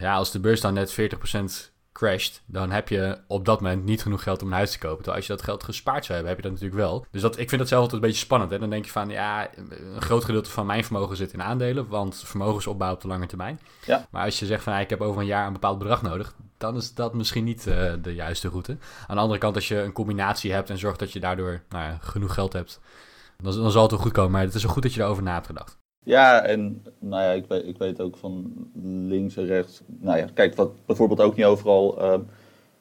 ja, 0.00 0.14
als 0.14 0.30
de 0.30 0.40
beurs 0.40 0.60
dan 0.60 0.74
net 0.74 1.00
40% 1.00 1.77
crasht, 1.98 2.42
dan 2.46 2.70
heb 2.70 2.88
je 2.88 3.18
op 3.26 3.44
dat 3.44 3.60
moment 3.60 3.84
niet 3.84 4.02
genoeg 4.02 4.22
geld 4.22 4.42
om 4.42 4.48
een 4.48 4.54
huis 4.54 4.70
te 4.70 4.78
kopen. 4.78 4.96
Terwijl 4.96 5.16
als 5.16 5.26
je 5.26 5.32
dat 5.32 5.42
geld 5.42 5.64
gespaard 5.64 6.04
zou 6.04 6.18
hebben, 6.18 6.36
heb 6.36 6.44
je 6.44 6.48
dat 6.50 6.60
natuurlijk 6.60 6.88
wel. 6.88 7.06
Dus 7.10 7.22
dat, 7.22 7.38
ik 7.38 7.48
vind 7.48 7.60
dat 7.60 7.68
zelf 7.68 7.82
altijd 7.82 8.02
een 8.02 8.08
beetje 8.08 8.24
spannend. 8.24 8.50
Hè? 8.50 8.58
Dan 8.58 8.70
denk 8.70 8.84
je 8.84 8.90
van, 8.90 9.08
ja, 9.08 9.48
een 9.94 10.02
groot 10.02 10.24
gedeelte 10.24 10.50
van 10.50 10.66
mijn 10.66 10.84
vermogen 10.84 11.16
zit 11.16 11.32
in 11.32 11.42
aandelen, 11.42 11.88
want 11.88 12.22
vermogensopbouw 12.24 12.92
op 12.92 13.00
de 13.00 13.08
lange 13.08 13.26
termijn. 13.26 13.60
Ja. 13.84 14.06
Maar 14.10 14.24
als 14.24 14.38
je 14.38 14.46
zegt 14.46 14.62
van, 14.62 14.72
ja, 14.72 14.78
ik 14.78 14.90
heb 14.90 15.00
over 15.00 15.20
een 15.20 15.26
jaar 15.26 15.46
een 15.46 15.52
bepaald 15.52 15.78
bedrag 15.78 16.02
nodig, 16.02 16.34
dan 16.58 16.76
is 16.76 16.94
dat 16.94 17.14
misschien 17.14 17.44
niet 17.44 17.66
uh, 17.66 17.92
de 18.02 18.14
juiste 18.14 18.48
route. 18.48 18.76
Aan 19.06 19.16
de 19.16 19.22
andere 19.22 19.40
kant, 19.40 19.54
als 19.54 19.68
je 19.68 19.80
een 19.80 19.92
combinatie 19.92 20.52
hebt 20.52 20.70
en 20.70 20.78
zorgt 20.78 20.98
dat 20.98 21.12
je 21.12 21.20
daardoor 21.20 21.62
nou 21.68 21.84
ja, 21.84 21.98
genoeg 22.00 22.34
geld 22.34 22.52
hebt, 22.52 22.80
dan, 23.42 23.52
dan 23.62 23.70
zal 23.70 23.82
het 23.82 23.90
wel 23.90 24.00
goed 24.00 24.12
komen. 24.12 24.30
Maar 24.30 24.42
het 24.42 24.54
is 24.54 24.62
wel 24.62 24.72
goed 24.72 24.82
dat 24.82 24.92
je 24.92 24.98
daarover 24.98 25.22
na 25.22 25.32
hebt 25.32 25.46
gedacht. 25.46 25.77
Ja, 26.08 26.42
en 26.42 26.82
nou 26.98 27.22
ja, 27.22 27.30
ik 27.30 27.44
weet, 27.48 27.66
ik 27.66 27.78
weet 27.78 28.00
ook 28.00 28.16
van 28.16 28.52
links 28.82 29.36
en 29.36 29.46
rechts. 29.46 29.80
Nou 29.86 30.18
ja, 30.18 30.26
kijk, 30.34 30.54
wat 30.54 30.70
bijvoorbeeld 30.86 31.20
ook 31.20 31.36
niet 31.36 31.44
overal 31.44 32.02
uh, 32.02 32.18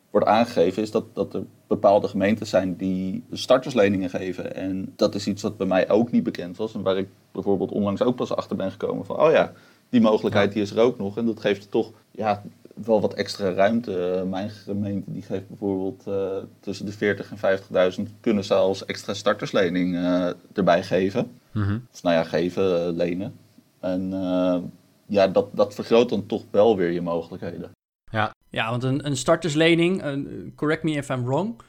wordt 0.10 0.28
aangegeven, 0.28 0.82
is 0.82 0.92
dat, 0.92 1.06
dat 1.14 1.34
er 1.34 1.44
bepaalde 1.68 2.08
gemeentes 2.08 2.50
zijn 2.50 2.76
die 2.76 3.24
startersleningen 3.32 4.10
geven. 4.10 4.56
En 4.56 4.94
dat 4.96 5.16
is 5.16 5.28
iets 5.28 5.42
wat 5.42 5.58
bij 5.58 5.68
mij 5.68 5.90
ook 5.90 6.12
niet 6.12 6.24
bekend 6.24 6.58
was. 6.58 6.74
En 6.74 6.82
waar 6.82 6.98
ik 6.98 7.08
bijvoorbeeld 7.32 7.72
onlangs 7.72 8.02
ook 8.02 8.16
pas 8.16 8.36
achter 8.36 8.56
ben 8.56 8.72
gekomen 8.72 9.06
van, 9.06 9.20
oh 9.20 9.32
ja, 9.32 9.54
die 9.90 10.02
mogelijkheid 10.02 10.54
die 10.54 10.62
is 10.62 10.72
er 10.72 10.82
ook 10.82 10.98
nog. 10.98 11.18
En 11.18 11.26
dat 11.26 11.40
geeft 11.40 11.72
toch 11.72 11.92
ja, 12.12 12.44
wel 12.86 13.02
wat 13.02 13.14
extra 13.14 13.52
ruimte. 13.52 14.26
Mijn 14.30 14.50
gemeente 14.50 15.12
die 15.12 15.22
geeft 15.22 15.48
bijvoorbeeld 15.48 16.04
uh, 16.08 16.38
tussen 16.60 16.86
de 16.86 16.94
40.000 16.94 17.30
en 17.40 18.08
50.000 18.08 18.20
kunnen 18.20 18.44
ze 18.44 18.54
als 18.54 18.86
extra 18.86 19.14
starterslening 19.14 19.96
uh, 19.96 20.30
erbij 20.54 20.84
geven. 20.84 21.32
Mm-hmm. 21.52 21.88
Of 21.94 22.04
nou 22.04 22.16
ja, 22.16 22.24
geven, 22.24 22.96
lenen. 22.96 23.36
En 23.80 24.12
uh, 24.12 24.58
ja, 25.06 25.28
dat, 25.28 25.56
dat 25.56 25.74
vergroot 25.74 26.10
dan 26.10 26.26
toch 26.26 26.44
wel 26.52 26.78
weer 26.78 26.92
je 26.92 27.02
mogelijkheden. 27.02 27.72
Ja, 28.12 28.34
ja 28.50 28.70
want 28.70 28.84
een, 28.84 29.06
een 29.06 29.18
starterslening, 29.18 30.04
een, 30.04 30.54
correct 30.56 30.84
me 30.84 30.92
if 30.92 31.10
I'm 31.10 31.26
wrong, 31.26 31.62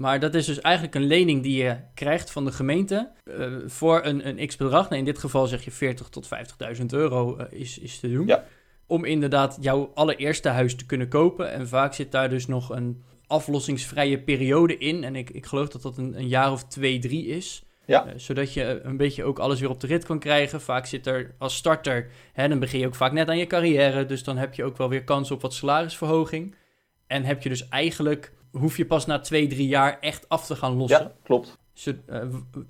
maar 0.00 0.20
dat 0.20 0.34
is 0.34 0.46
dus 0.46 0.60
eigenlijk 0.60 0.94
een 0.94 1.06
lening 1.06 1.42
die 1.42 1.62
je 1.62 1.76
krijgt 1.94 2.30
van 2.30 2.44
de 2.44 2.52
gemeente 2.52 3.10
uh, 3.24 3.56
voor 3.66 4.04
een, 4.04 4.28
een 4.28 4.46
x-bedrag. 4.46 4.88
Nou, 4.88 4.98
in 4.98 5.04
dit 5.04 5.18
geval 5.18 5.46
zeg 5.46 5.64
je 5.64 5.70
40 5.70 6.08
tot 6.08 6.28
50.000 6.78 6.86
euro 6.86 7.38
uh, 7.38 7.44
is, 7.50 7.78
is 7.78 8.00
te 8.00 8.10
doen. 8.10 8.26
Ja. 8.26 8.44
Om 8.90 9.04
inderdaad 9.04 9.58
jouw 9.60 9.90
allereerste 9.94 10.48
huis 10.48 10.76
te 10.76 10.86
kunnen 10.86 11.08
kopen. 11.08 11.52
En 11.52 11.68
vaak 11.68 11.94
zit 11.94 12.12
daar 12.12 12.28
dus 12.28 12.46
nog 12.46 12.70
een 12.70 13.02
aflossingsvrije 13.26 14.18
periode 14.22 14.78
in. 14.78 15.04
En 15.04 15.16
ik, 15.16 15.30
ik 15.30 15.46
geloof 15.46 15.68
dat 15.68 15.82
dat 15.82 15.96
een, 15.98 16.18
een 16.18 16.28
jaar 16.28 16.52
of 16.52 16.64
twee, 16.64 16.98
drie 16.98 17.26
is. 17.26 17.64
Ja. 17.86 18.06
Uh, 18.06 18.12
zodat 18.16 18.52
je 18.52 18.80
een 18.82 18.96
beetje 18.96 19.24
ook 19.24 19.38
alles 19.38 19.60
weer 19.60 19.70
op 19.70 19.80
de 19.80 19.86
rit 19.86 20.04
kan 20.04 20.18
krijgen. 20.18 20.60
Vaak 20.60 20.86
zit 20.86 21.06
er 21.06 21.34
als 21.38 21.56
starter, 21.56 22.10
hè, 22.32 22.48
dan 22.48 22.58
begin 22.58 22.80
je 22.80 22.86
ook 22.86 22.94
vaak 22.94 23.12
net 23.12 23.28
aan 23.28 23.38
je 23.38 23.46
carrière. 23.46 24.06
Dus 24.06 24.24
dan 24.24 24.36
heb 24.36 24.54
je 24.54 24.64
ook 24.64 24.76
wel 24.76 24.88
weer 24.88 25.04
kans 25.04 25.30
op 25.30 25.42
wat 25.42 25.54
salarisverhoging. 25.54 26.54
En 27.06 27.24
heb 27.24 27.42
je 27.42 27.48
dus 27.48 27.68
eigenlijk, 27.68 28.32
hoef 28.50 28.76
je 28.76 28.86
pas 28.86 29.06
na 29.06 29.18
twee, 29.18 29.46
drie 29.46 29.68
jaar 29.68 29.98
echt 30.00 30.28
af 30.28 30.46
te 30.46 30.56
gaan 30.56 30.76
lossen. 30.76 31.02
Ja, 31.02 31.12
klopt. 31.22 31.58
Zo, 31.72 31.92
uh, 32.08 32.22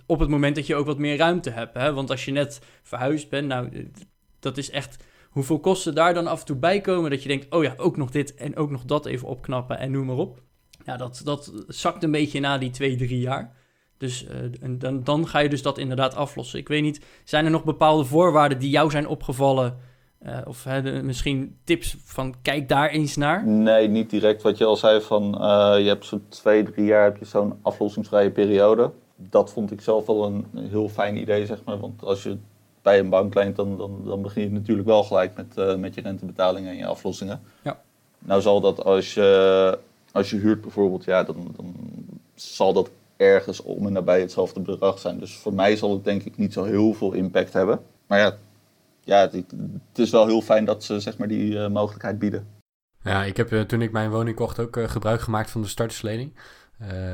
op 0.06 0.20
het 0.20 0.28
moment 0.28 0.56
dat 0.56 0.66
je 0.66 0.74
ook 0.74 0.86
wat 0.86 0.98
meer 0.98 1.16
ruimte 1.16 1.50
hebt. 1.50 1.74
Hè? 1.74 1.92
Want 1.92 2.10
als 2.10 2.24
je 2.24 2.32
net 2.32 2.60
verhuisd 2.82 3.28
bent, 3.28 3.48
nou, 3.48 3.90
dat 4.38 4.58
is 4.58 4.70
echt 4.70 5.04
hoeveel 5.30 5.58
kosten 5.60 5.94
daar 5.94 6.14
dan 6.14 6.26
af 6.26 6.40
en 6.40 6.46
toe 6.46 6.56
bij 6.56 6.80
komen. 6.80 7.10
Dat 7.10 7.22
je 7.22 7.28
denkt, 7.28 7.54
oh 7.54 7.62
ja, 7.62 7.74
ook 7.76 7.96
nog 7.96 8.10
dit 8.10 8.34
en 8.34 8.56
ook 8.56 8.70
nog 8.70 8.84
dat 8.84 9.06
even 9.06 9.28
opknappen 9.28 9.78
en 9.78 9.90
noem 9.90 10.06
maar 10.06 10.16
op. 10.16 10.42
Ja, 10.84 10.96
dat, 10.96 11.20
dat 11.24 11.52
zakt 11.66 12.02
een 12.02 12.10
beetje 12.10 12.40
na 12.40 12.58
die 12.58 12.70
twee, 12.70 12.96
drie 12.96 13.20
jaar. 13.20 13.52
Dus 13.96 14.24
uh, 14.24 14.30
en 14.60 14.78
dan, 14.78 15.04
dan 15.04 15.26
ga 15.26 15.38
je 15.38 15.48
dus 15.48 15.62
dat 15.62 15.78
inderdaad 15.78 16.14
aflossen. 16.14 16.58
Ik 16.58 16.68
weet 16.68 16.82
niet, 16.82 17.04
zijn 17.24 17.44
er 17.44 17.50
nog 17.50 17.64
bepaalde 17.64 18.04
voorwaarden 18.04 18.58
die 18.58 18.70
jou 18.70 18.90
zijn 18.90 19.08
opgevallen? 19.08 19.78
Uh, 20.26 20.38
of 20.44 20.66
misschien 21.02 21.58
tips 21.64 21.96
van 22.04 22.34
kijk 22.42 22.68
daar 22.68 22.88
eens 22.88 23.16
naar? 23.16 23.46
Nee, 23.46 23.88
niet 23.88 24.10
direct. 24.10 24.42
Wat 24.42 24.58
je 24.58 24.64
al 24.64 24.76
zei 24.76 25.00
van 25.00 25.24
uh, 25.34 25.74
je 25.78 25.88
hebt 25.88 26.04
zo'n 26.04 26.24
twee, 26.28 26.62
drie 26.62 26.86
jaar 26.86 27.04
heb 27.04 27.16
je 27.16 27.24
zo'n 27.24 27.58
aflossingsvrije 27.62 28.30
periode. 28.30 28.92
Dat 29.16 29.52
vond 29.52 29.70
ik 29.70 29.80
zelf 29.80 30.06
wel 30.06 30.24
een 30.24 30.46
heel 30.54 30.88
fijn 30.88 31.16
idee, 31.16 31.46
zeg 31.46 31.64
maar. 31.64 31.78
Want 31.78 32.04
als 32.04 32.22
je 32.22 32.38
bij 32.82 32.98
een 32.98 33.08
bank 33.08 33.34
leent, 33.34 33.56
dan, 33.56 33.76
dan, 33.76 34.02
dan 34.04 34.22
begin 34.22 34.42
je 34.42 34.50
natuurlijk 34.50 34.88
wel 34.88 35.02
gelijk 35.02 35.36
met, 35.36 35.78
met 35.78 35.94
je 35.94 36.00
rentebetalingen 36.00 36.70
en 36.70 36.76
je 36.76 36.86
aflossingen. 36.86 37.40
Ja. 37.62 37.80
Nou 38.18 38.40
zal 38.40 38.60
dat 38.60 38.84
als 38.84 39.14
je, 39.14 39.78
als 40.12 40.30
je 40.30 40.36
huurt 40.36 40.60
bijvoorbeeld, 40.60 41.04
ja, 41.04 41.22
dan, 41.22 41.54
dan 41.56 41.74
zal 42.34 42.72
dat 42.72 42.90
ergens 43.16 43.62
om 43.62 43.86
en 43.86 43.92
nabij 43.92 44.20
hetzelfde 44.20 44.60
bedrag 44.60 44.98
zijn. 44.98 45.18
Dus 45.18 45.36
voor 45.36 45.54
mij 45.54 45.76
zal 45.76 45.92
het 45.92 46.04
denk 46.04 46.22
ik 46.22 46.36
niet 46.36 46.52
zo 46.52 46.64
heel 46.64 46.92
veel 46.92 47.12
impact 47.12 47.52
hebben. 47.52 47.80
Maar 48.06 48.18
ja, 48.18 48.36
ja 49.04 49.20
het, 49.20 49.32
het 49.32 49.98
is 49.98 50.10
wel 50.10 50.26
heel 50.26 50.40
fijn 50.40 50.64
dat 50.64 50.84
ze 50.84 51.00
zeg 51.00 51.18
maar, 51.18 51.28
die 51.28 51.52
uh, 51.52 51.68
mogelijkheid 51.68 52.18
bieden. 52.18 52.46
Ja, 53.02 53.24
ik 53.24 53.36
heb 53.36 53.52
uh, 53.52 53.60
toen 53.60 53.82
ik 53.82 53.92
mijn 53.92 54.10
woning 54.10 54.36
kocht 54.36 54.58
ook 54.58 54.76
uh, 54.76 54.88
gebruik 54.88 55.20
gemaakt 55.20 55.50
van 55.50 55.62
de 55.62 55.68
starterslening. 55.68 56.32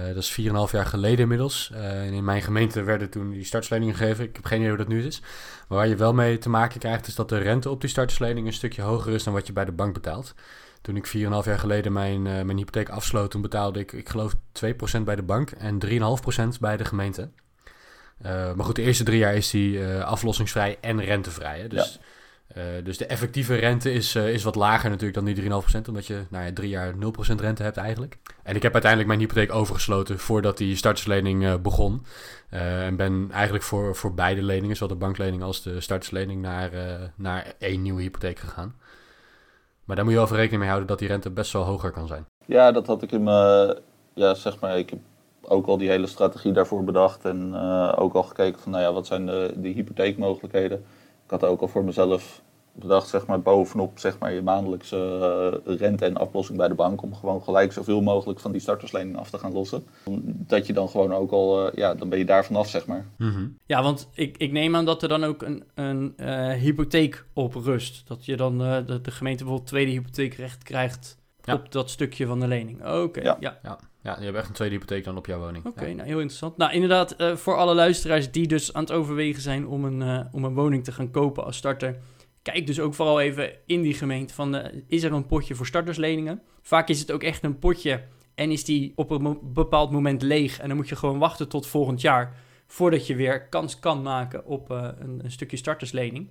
Dat 0.07 0.16
is 0.16 0.40
4,5 0.40 0.72
jaar 0.72 0.87
geleden 0.87 1.18
inmiddels. 1.18 1.70
en 1.74 2.12
in 2.12 2.24
mijn 2.24 2.42
gemeente 2.42 2.83
werden 2.83 3.11
toen 3.11 3.31
die 3.31 3.44
startersleningen 3.44 3.94
gegeven. 3.94 4.24
Ik 4.24 4.37
heb 4.37 4.44
geen 4.44 4.59
idee 4.59 4.68
hoe 4.68 4.79
dat 4.79 4.88
nu 4.88 5.05
is. 5.05 5.20
Maar 5.68 5.79
waar 5.79 5.88
je 5.88 5.96
wel 5.96 6.14
mee 6.14 6.38
te 6.38 6.48
maken 6.48 6.81
krijgt 6.81 7.07
is 7.07 7.14
dat 7.14 7.29
de 7.29 7.38
rente 7.38 7.70
op 7.70 7.81
die 7.81 7.90
starterslening 7.90 8.46
een 8.46 8.52
stukje 8.52 8.83
hoger 8.83 9.12
is 9.12 9.24
dan 9.24 9.33
wat 9.33 9.46
je 9.46 9.52
bij 9.52 9.64
de 9.64 9.72
bank 9.72 9.94
betaalt. 9.94 10.35
Toen 10.81 10.96
ik 10.96 11.07
4,5 11.07 11.12
jaar 11.44 11.59
geleden 11.59 11.92
mijn, 11.92 12.26
uh, 12.26 12.42
mijn 12.42 12.57
hypotheek 12.57 12.88
afsloot, 12.88 13.31
toen 13.31 13.42
betaalde 13.42 13.79
ik, 13.79 13.92
ik 13.92 14.09
geloof 14.09 14.35
2% 14.64 15.00
bij 15.05 15.16
de 15.16 15.22
bank 15.22 15.50
en 15.50 15.79
3,5% 15.87 16.61
bij 16.61 16.76
de 16.76 16.85
gemeente. 16.85 17.29
Maar 18.22 18.64
goed, 18.64 18.76
de 18.76 18.83
eerste 18.83 19.05
drie 19.05 19.18
jaar 19.18 19.35
is 19.35 19.50
die 19.50 19.87
aflossingsvrij 19.94 20.79
en 20.81 21.00
rentevrij. 21.00 21.61
Hè? 21.61 21.68
Dus, 21.68 21.92
ja. 21.94 22.00
Dus 22.85 22.98
de 22.98 23.06
effectieve 23.06 23.54
rente 23.54 23.92
is, 23.92 24.14
is 24.14 24.42
wat 24.42 24.54
lager 24.54 24.90
natuurlijk 24.90 25.14
dan 25.14 25.24
die 25.24 25.42
3,5%, 25.42 25.88
omdat 25.88 26.06
je 26.06 26.22
nou 26.30 26.44
ja, 26.44 26.52
drie 26.52 26.68
jaar 26.68 26.92
0% 26.92 26.96
rente 27.40 27.62
hebt 27.62 27.76
eigenlijk. 27.76 28.18
En 28.42 28.56
ik 28.56 28.62
heb 28.62 28.72
uiteindelijk 28.72 29.11
mijn 29.11 29.20
hypotheek 29.20 29.52
overgesloten 29.52 30.18
voordat 30.18 30.59
die 30.59 30.76
starterslening 30.76 31.62
begon. 31.62 32.04
en 32.50 32.96
ben 32.96 33.28
eigenlijk 33.32 33.64
voor, 33.64 33.96
voor 33.96 34.14
beide 34.14 34.42
leningen, 34.42 34.76
zowel 34.76 34.96
de 34.96 35.04
banklening 35.04 35.42
als 35.42 35.62
de 35.62 35.80
starterslening, 35.80 36.42
naar, 36.42 36.70
naar 37.16 37.54
één 37.59 37.82
nieuwe 37.82 38.02
hypotheek 38.02 38.38
gegaan. 38.38 38.74
Maar 39.85 39.96
daar 39.96 40.04
moet 40.04 40.14
je 40.14 40.20
wel 40.20 40.28
rekening 40.28 40.59
mee 40.59 40.68
houden 40.68 40.88
dat 40.88 40.98
die 40.98 41.09
rente 41.09 41.30
best 41.30 41.52
wel 41.52 41.62
hoger 41.62 41.90
kan 41.90 42.06
zijn. 42.06 42.26
Ja, 42.46 42.72
dat 42.72 42.87
had 42.87 43.02
ik 43.02 43.12
in 43.12 43.22
mijn, 43.22 43.78
ja 44.14 44.35
zeg 44.35 44.61
maar, 44.61 44.78
ik 44.78 44.90
heb 44.90 44.98
ook 45.42 45.66
al 45.66 45.78
die 45.78 45.88
hele 45.88 46.06
strategie 46.06 46.52
daarvoor 46.52 46.85
bedacht 46.85 47.24
en 47.24 47.54
ook 47.96 48.14
al 48.14 48.22
gekeken 48.22 48.61
van, 48.61 48.72
nou 48.72 48.85
ja, 48.85 48.92
wat 48.92 49.06
zijn 49.06 49.26
de, 49.26 49.54
de 49.56 49.68
hypotheekmogelijkheden. 49.68 50.85
Ik 51.27 51.33
had 51.33 51.45
ook 51.45 51.61
al 51.61 51.69
voor 51.69 51.85
mezelf 51.85 52.43
bedacht, 52.73 53.09
zeg 53.09 53.27
maar, 53.27 53.43
bovenop 53.43 53.99
zeg 53.99 54.19
maar, 54.19 54.33
je 54.33 54.43
maandelijkse 54.43 54.97
uh, 55.67 55.77
rente 55.77 56.05
en 56.05 56.17
aflossing 56.17 56.59
bij 56.59 56.69
de 56.69 56.75
bank, 56.75 57.03
om 57.03 57.15
gewoon 57.15 57.43
gelijk 57.43 57.73
zoveel 57.73 58.01
mogelijk 58.01 58.41
van 58.41 58.53
die 58.53 58.61
starterslening 58.61 59.17
af 59.17 59.31
te 59.31 59.39
gaan 59.39 59.53
lossen. 59.53 59.87
Dat 60.25 60.67
je 60.67 60.73
dan 60.73 60.89
gewoon 60.89 61.12
ook 61.12 61.31
al, 61.31 61.67
uh, 61.67 61.73
ja, 61.75 61.95
dan 61.95 62.09
ben 62.09 62.19
je 62.19 62.25
daar 62.25 62.45
vanaf, 62.45 62.69
zeg 62.69 62.87
maar. 62.87 63.07
Mm-hmm. 63.19 63.59
Ja, 63.67 63.83
want 63.83 64.09
ik, 64.12 64.37
ik 64.37 64.53
neem 64.53 64.77
aan 64.77 64.85
dat 64.85 65.03
er 65.03 65.09
dan 65.09 65.25
ook 65.25 65.43
een, 65.43 65.65
een 65.75 66.15
uh, 66.17 66.53
hypotheek 66.53 67.27
op 67.33 67.55
rust. 67.55 68.09
Dat 68.09 68.25
je 68.25 68.37
dan 68.37 68.59
de, 68.59 69.01
de 69.03 69.11
gemeente 69.11 69.43
bijvoorbeeld 69.43 69.69
tweede 69.69 69.91
hypotheekrecht 69.91 70.62
krijgt 70.62 71.19
ja. 71.43 71.55
op 71.55 71.73
dat 71.73 71.91
stukje 71.91 72.27
van 72.27 72.41
de 72.41 72.47
lening. 72.47 72.81
Oké, 72.81 72.97
okay, 72.97 73.25
ja. 73.25 73.37
ja. 73.41 73.59
ja. 73.62 73.79
Ja, 74.07 74.16
je 74.19 74.25
hebt 74.25 74.37
echt 74.37 74.49
een 74.49 74.55
tweede 74.55 74.75
hypotheek 74.75 75.05
dan 75.05 75.16
op 75.16 75.27
jouw 75.27 75.38
woning. 75.38 75.66
Oké, 75.66 75.69
okay, 75.69 75.88
ja. 75.88 75.95
nou 75.95 76.09
heel 76.09 76.19
interessant. 76.19 76.57
Nou, 76.57 76.73
inderdaad, 76.73 77.21
uh, 77.21 77.37
voor 77.37 77.57
alle 77.57 77.75
luisteraars 77.75 78.31
die 78.31 78.47
dus 78.47 78.73
aan 78.73 78.83
het 78.83 78.92
overwegen 78.92 79.42
zijn 79.42 79.66
om 79.66 79.85
een, 79.85 80.01
uh, 80.01 80.21
om 80.33 80.45
een 80.45 80.55
woning 80.55 80.85
te 80.85 80.92
gaan 80.92 81.11
kopen 81.11 81.45
als 81.45 81.57
starter. 81.57 81.97
Kijk 82.42 82.66
dus 82.66 82.81
ook 82.81 82.95
vooral 82.95 83.21
even 83.21 83.53
in 83.66 83.83
die 83.83 83.95
gemeente 83.95 84.35
van, 84.35 84.55
uh, 84.55 84.64
is 84.87 85.03
er 85.03 85.12
een 85.12 85.27
potje 85.27 85.55
voor 85.55 85.66
startersleningen? 85.66 86.42
Vaak 86.62 86.88
is 86.88 87.01
het 87.01 87.12
ook 87.12 87.23
echt 87.23 87.45
een 87.45 87.59
potje 87.59 88.05
en 88.35 88.51
is 88.51 88.64
die 88.64 88.92
op 88.97 89.11
een 89.11 89.23
mo 89.23 89.40
bepaald 89.42 89.90
moment 89.90 90.23
leeg. 90.23 90.59
En 90.59 90.69
dan 90.69 90.77
moet 90.77 90.88
je 90.88 90.97
gewoon 90.97 91.19
wachten 91.19 91.49
tot 91.49 91.66
volgend 91.66 92.01
jaar 92.01 92.37
voordat 92.66 93.07
je 93.07 93.16
weer 93.16 93.49
kans 93.49 93.79
kan 93.79 94.03
maken 94.03 94.45
op 94.45 94.71
een, 94.71 95.25
een 95.25 95.31
stukje 95.31 95.57
starterslening. 95.57 96.31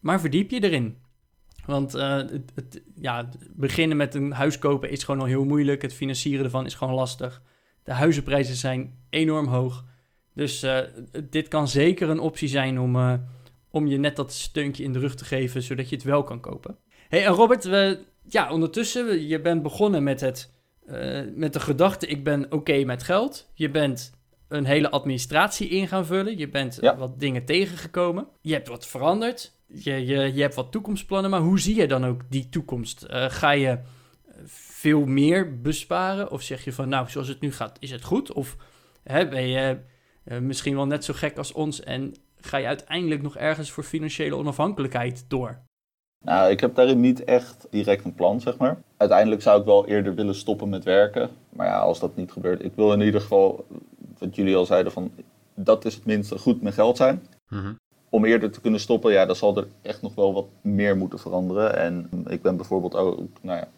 Maar 0.00 0.20
verdiep 0.20 0.50
je 0.50 0.62
erin. 0.62 0.96
Want 1.68 1.96
uh, 1.96 2.16
het, 2.16 2.52
het, 2.54 2.82
ja, 2.94 3.28
beginnen 3.50 3.96
met 3.96 4.14
een 4.14 4.32
huis 4.32 4.58
kopen 4.58 4.90
is 4.90 5.04
gewoon 5.04 5.20
al 5.20 5.26
heel 5.26 5.44
moeilijk. 5.44 5.82
Het 5.82 5.94
financieren 5.94 6.44
ervan 6.44 6.66
is 6.66 6.74
gewoon 6.74 6.94
lastig. 6.94 7.42
De 7.82 7.92
huizenprijzen 7.92 8.54
zijn 8.56 8.98
enorm 9.10 9.46
hoog. 9.46 9.84
Dus 10.34 10.64
uh, 10.64 10.78
dit 11.30 11.48
kan 11.48 11.68
zeker 11.68 12.08
een 12.08 12.20
optie 12.20 12.48
zijn 12.48 12.80
om, 12.80 12.96
uh, 12.96 13.14
om 13.70 13.86
je 13.86 13.98
net 13.98 14.16
dat 14.16 14.32
steuntje 14.32 14.84
in 14.84 14.92
de 14.92 14.98
rug 14.98 15.14
te 15.14 15.24
geven, 15.24 15.62
zodat 15.62 15.88
je 15.88 15.94
het 15.94 16.04
wel 16.04 16.22
kan 16.22 16.40
kopen. 16.40 16.78
hey, 17.08 17.24
en 17.26 17.32
Robert, 17.32 17.64
we, 17.64 17.98
ja, 18.28 18.52
ondertussen, 18.52 19.26
je 19.26 19.40
bent 19.40 19.62
begonnen 19.62 20.02
met, 20.02 20.20
het, 20.20 20.52
met 21.34 21.52
de 21.52 21.60
gedachte, 21.60 22.06
ik 22.06 22.24
ben 22.24 22.44
oké 22.44 22.54
okay 22.54 22.82
met 22.82 23.02
geld. 23.02 23.50
Je 23.54 23.70
bent 23.70 24.12
een 24.48 24.64
hele 24.64 24.90
administratie 24.90 25.68
in 25.68 25.88
gaan 25.88 26.06
vullen. 26.06 26.38
Je 26.38 26.48
bent 26.48 26.78
Ja. 26.80 26.96
wat 26.96 27.20
dingen 27.20 27.44
tegengekomen. 27.44 28.28
Je 28.40 28.52
hebt 28.52 28.68
wat 28.68 28.86
veranderd. 28.86 29.57
Je, 29.72 30.06
je, 30.06 30.34
je 30.34 30.40
hebt 30.40 30.54
wat 30.54 30.72
toekomstplannen. 30.72 31.30
Maar 31.30 31.40
hoe 31.40 31.60
zie 31.60 31.76
je 31.76 31.86
dan 31.86 32.06
ook 32.06 32.20
die 32.28 32.48
toekomst? 32.48 33.02
Eh, 33.02 33.24
ga 33.28 33.50
je 33.50 33.78
veel 34.44 35.06
meer 35.06 35.60
besparen? 35.60 36.30
Of 36.30 36.42
zeg 36.42 36.64
je 36.64 36.72
van, 36.72 36.88
nou, 36.88 37.08
zoals 37.08 37.28
het 37.28 37.40
nu 37.40 37.52
gaat, 37.52 37.76
is 37.80 37.90
het 37.90 38.04
goed? 38.04 38.32
Of 38.32 38.56
hè, 39.02 39.28
ben 39.28 39.48
je 39.48 39.78
eh, 40.24 40.38
misschien 40.38 40.74
wel 40.74 40.86
net 40.86 41.04
zo 41.04 41.14
gek 41.14 41.36
als 41.36 41.52
ons 41.52 41.80
en 41.82 42.14
ga 42.40 42.56
je 42.56 42.66
uiteindelijk 42.66 43.22
nog 43.22 43.36
ergens 43.36 43.70
voor 43.70 43.84
financiële 43.84 44.36
onafhankelijkheid 44.36 45.24
door? 45.28 45.58
Nou, 46.24 46.50
ik 46.50 46.60
heb 46.60 46.74
daarin 46.74 47.00
niet 47.00 47.24
echt 47.24 47.66
direct 47.70 48.04
een 48.04 48.14
plan, 48.14 48.40
zeg 48.40 48.56
maar. 48.56 48.82
Uiteindelijk 48.96 49.42
zou 49.42 49.60
ik 49.60 49.66
wel 49.66 49.86
eerder 49.86 50.14
willen 50.14 50.34
stoppen 50.34 50.68
met 50.68 50.84
werken. 50.84 51.30
Maar 51.50 51.66
ja, 51.66 51.78
als 51.78 52.00
dat 52.00 52.16
niet 52.16 52.32
gebeurt, 52.32 52.64
ik 52.64 52.72
wil 52.74 52.92
in 52.92 53.00
ieder 53.00 53.20
geval, 53.20 53.66
wat 54.18 54.36
jullie 54.36 54.56
al 54.56 54.66
zeiden, 54.66 54.92
van 54.92 55.12
dat 55.54 55.84
is 55.84 55.94
het 55.94 56.04
minste 56.04 56.38
goed 56.38 56.62
met 56.62 56.74
geld 56.74 56.96
zijn. 56.96 57.26
Mhm. 57.48 57.72
Om 58.08 58.24
eerder 58.24 58.50
te 58.50 58.60
kunnen 58.60 58.80
stoppen, 58.80 59.12
ja, 59.12 59.26
dan 59.26 59.36
zal 59.36 59.56
er 59.56 59.66
echt 59.82 60.02
nog 60.02 60.14
wel 60.14 60.32
wat 60.32 60.46
meer 60.60 60.96
moeten 60.96 61.18
veranderen. 61.18 61.76
En 61.76 62.10
ik 62.26 62.42
ben 62.42 62.56
bijvoorbeeld 62.56 62.94
ook, 62.94 63.18
nou 63.40 63.58
ja, 63.58 63.68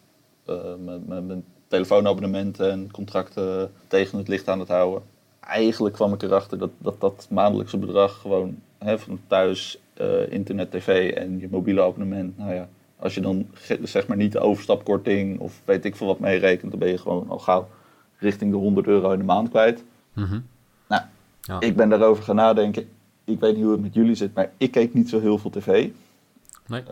eh, 0.44 0.74
met, 0.84 1.08
met 1.08 1.26
mijn 1.26 1.44
telefoonabonnementen 1.68 2.70
en 2.70 2.90
contracten 2.90 3.70
tegen 3.86 4.18
het 4.18 4.28
licht 4.28 4.48
aan 4.48 4.58
het 4.58 4.68
houden. 4.68 5.02
Eigenlijk 5.40 5.94
kwam 5.94 6.12
ik 6.12 6.22
erachter 6.22 6.58
dat 6.58 6.70
dat, 6.78 7.00
dat 7.00 7.26
maandelijkse 7.30 7.78
bedrag 7.78 8.20
gewoon 8.20 8.58
hè, 8.78 8.98
van 8.98 9.20
thuis, 9.26 9.78
eh, 9.94 10.32
internet, 10.32 10.70
tv 10.70 11.12
en 11.12 11.38
je 11.38 11.48
mobiele 11.50 11.82
abonnement. 11.82 12.38
Nou 12.38 12.54
ja, 12.54 12.68
als 12.96 13.14
je 13.14 13.20
dan 13.20 13.46
zeg 13.82 14.06
maar 14.06 14.16
niet 14.16 14.32
de 14.32 14.40
overstapkorting 14.40 15.40
of 15.40 15.60
weet 15.64 15.84
ik 15.84 15.96
veel 15.96 16.06
wat 16.06 16.18
meerekent, 16.18 16.70
dan 16.70 16.80
ben 16.80 16.88
je 16.88 16.98
gewoon 16.98 17.28
al 17.28 17.38
gauw 17.38 17.68
richting 18.18 18.50
de 18.50 18.56
100 18.56 18.86
euro 18.86 19.10
in 19.10 19.18
de 19.18 19.24
maand 19.24 19.48
kwijt. 19.48 19.84
Mhm. 20.12 20.40
Nou, 20.88 21.02
Ja. 21.40 21.60
Ik 21.60 21.76
ben 21.76 21.88
daarover 21.88 22.24
gaan 22.24 22.36
nadenken. 22.36 22.88
Ik 23.30 23.40
weet 23.40 23.54
niet 23.54 23.62
hoe 23.64 23.72
het 23.72 23.80
met 23.82 23.94
jullie 23.94 24.14
zit, 24.14 24.34
maar 24.34 24.50
ik 24.56 24.70
keek 24.70 24.94
niet 24.94 25.08
zo 25.08 25.20
heel 25.20 25.38
veel 25.38 25.50
tv. 25.50 25.88
Nee. 26.66 26.82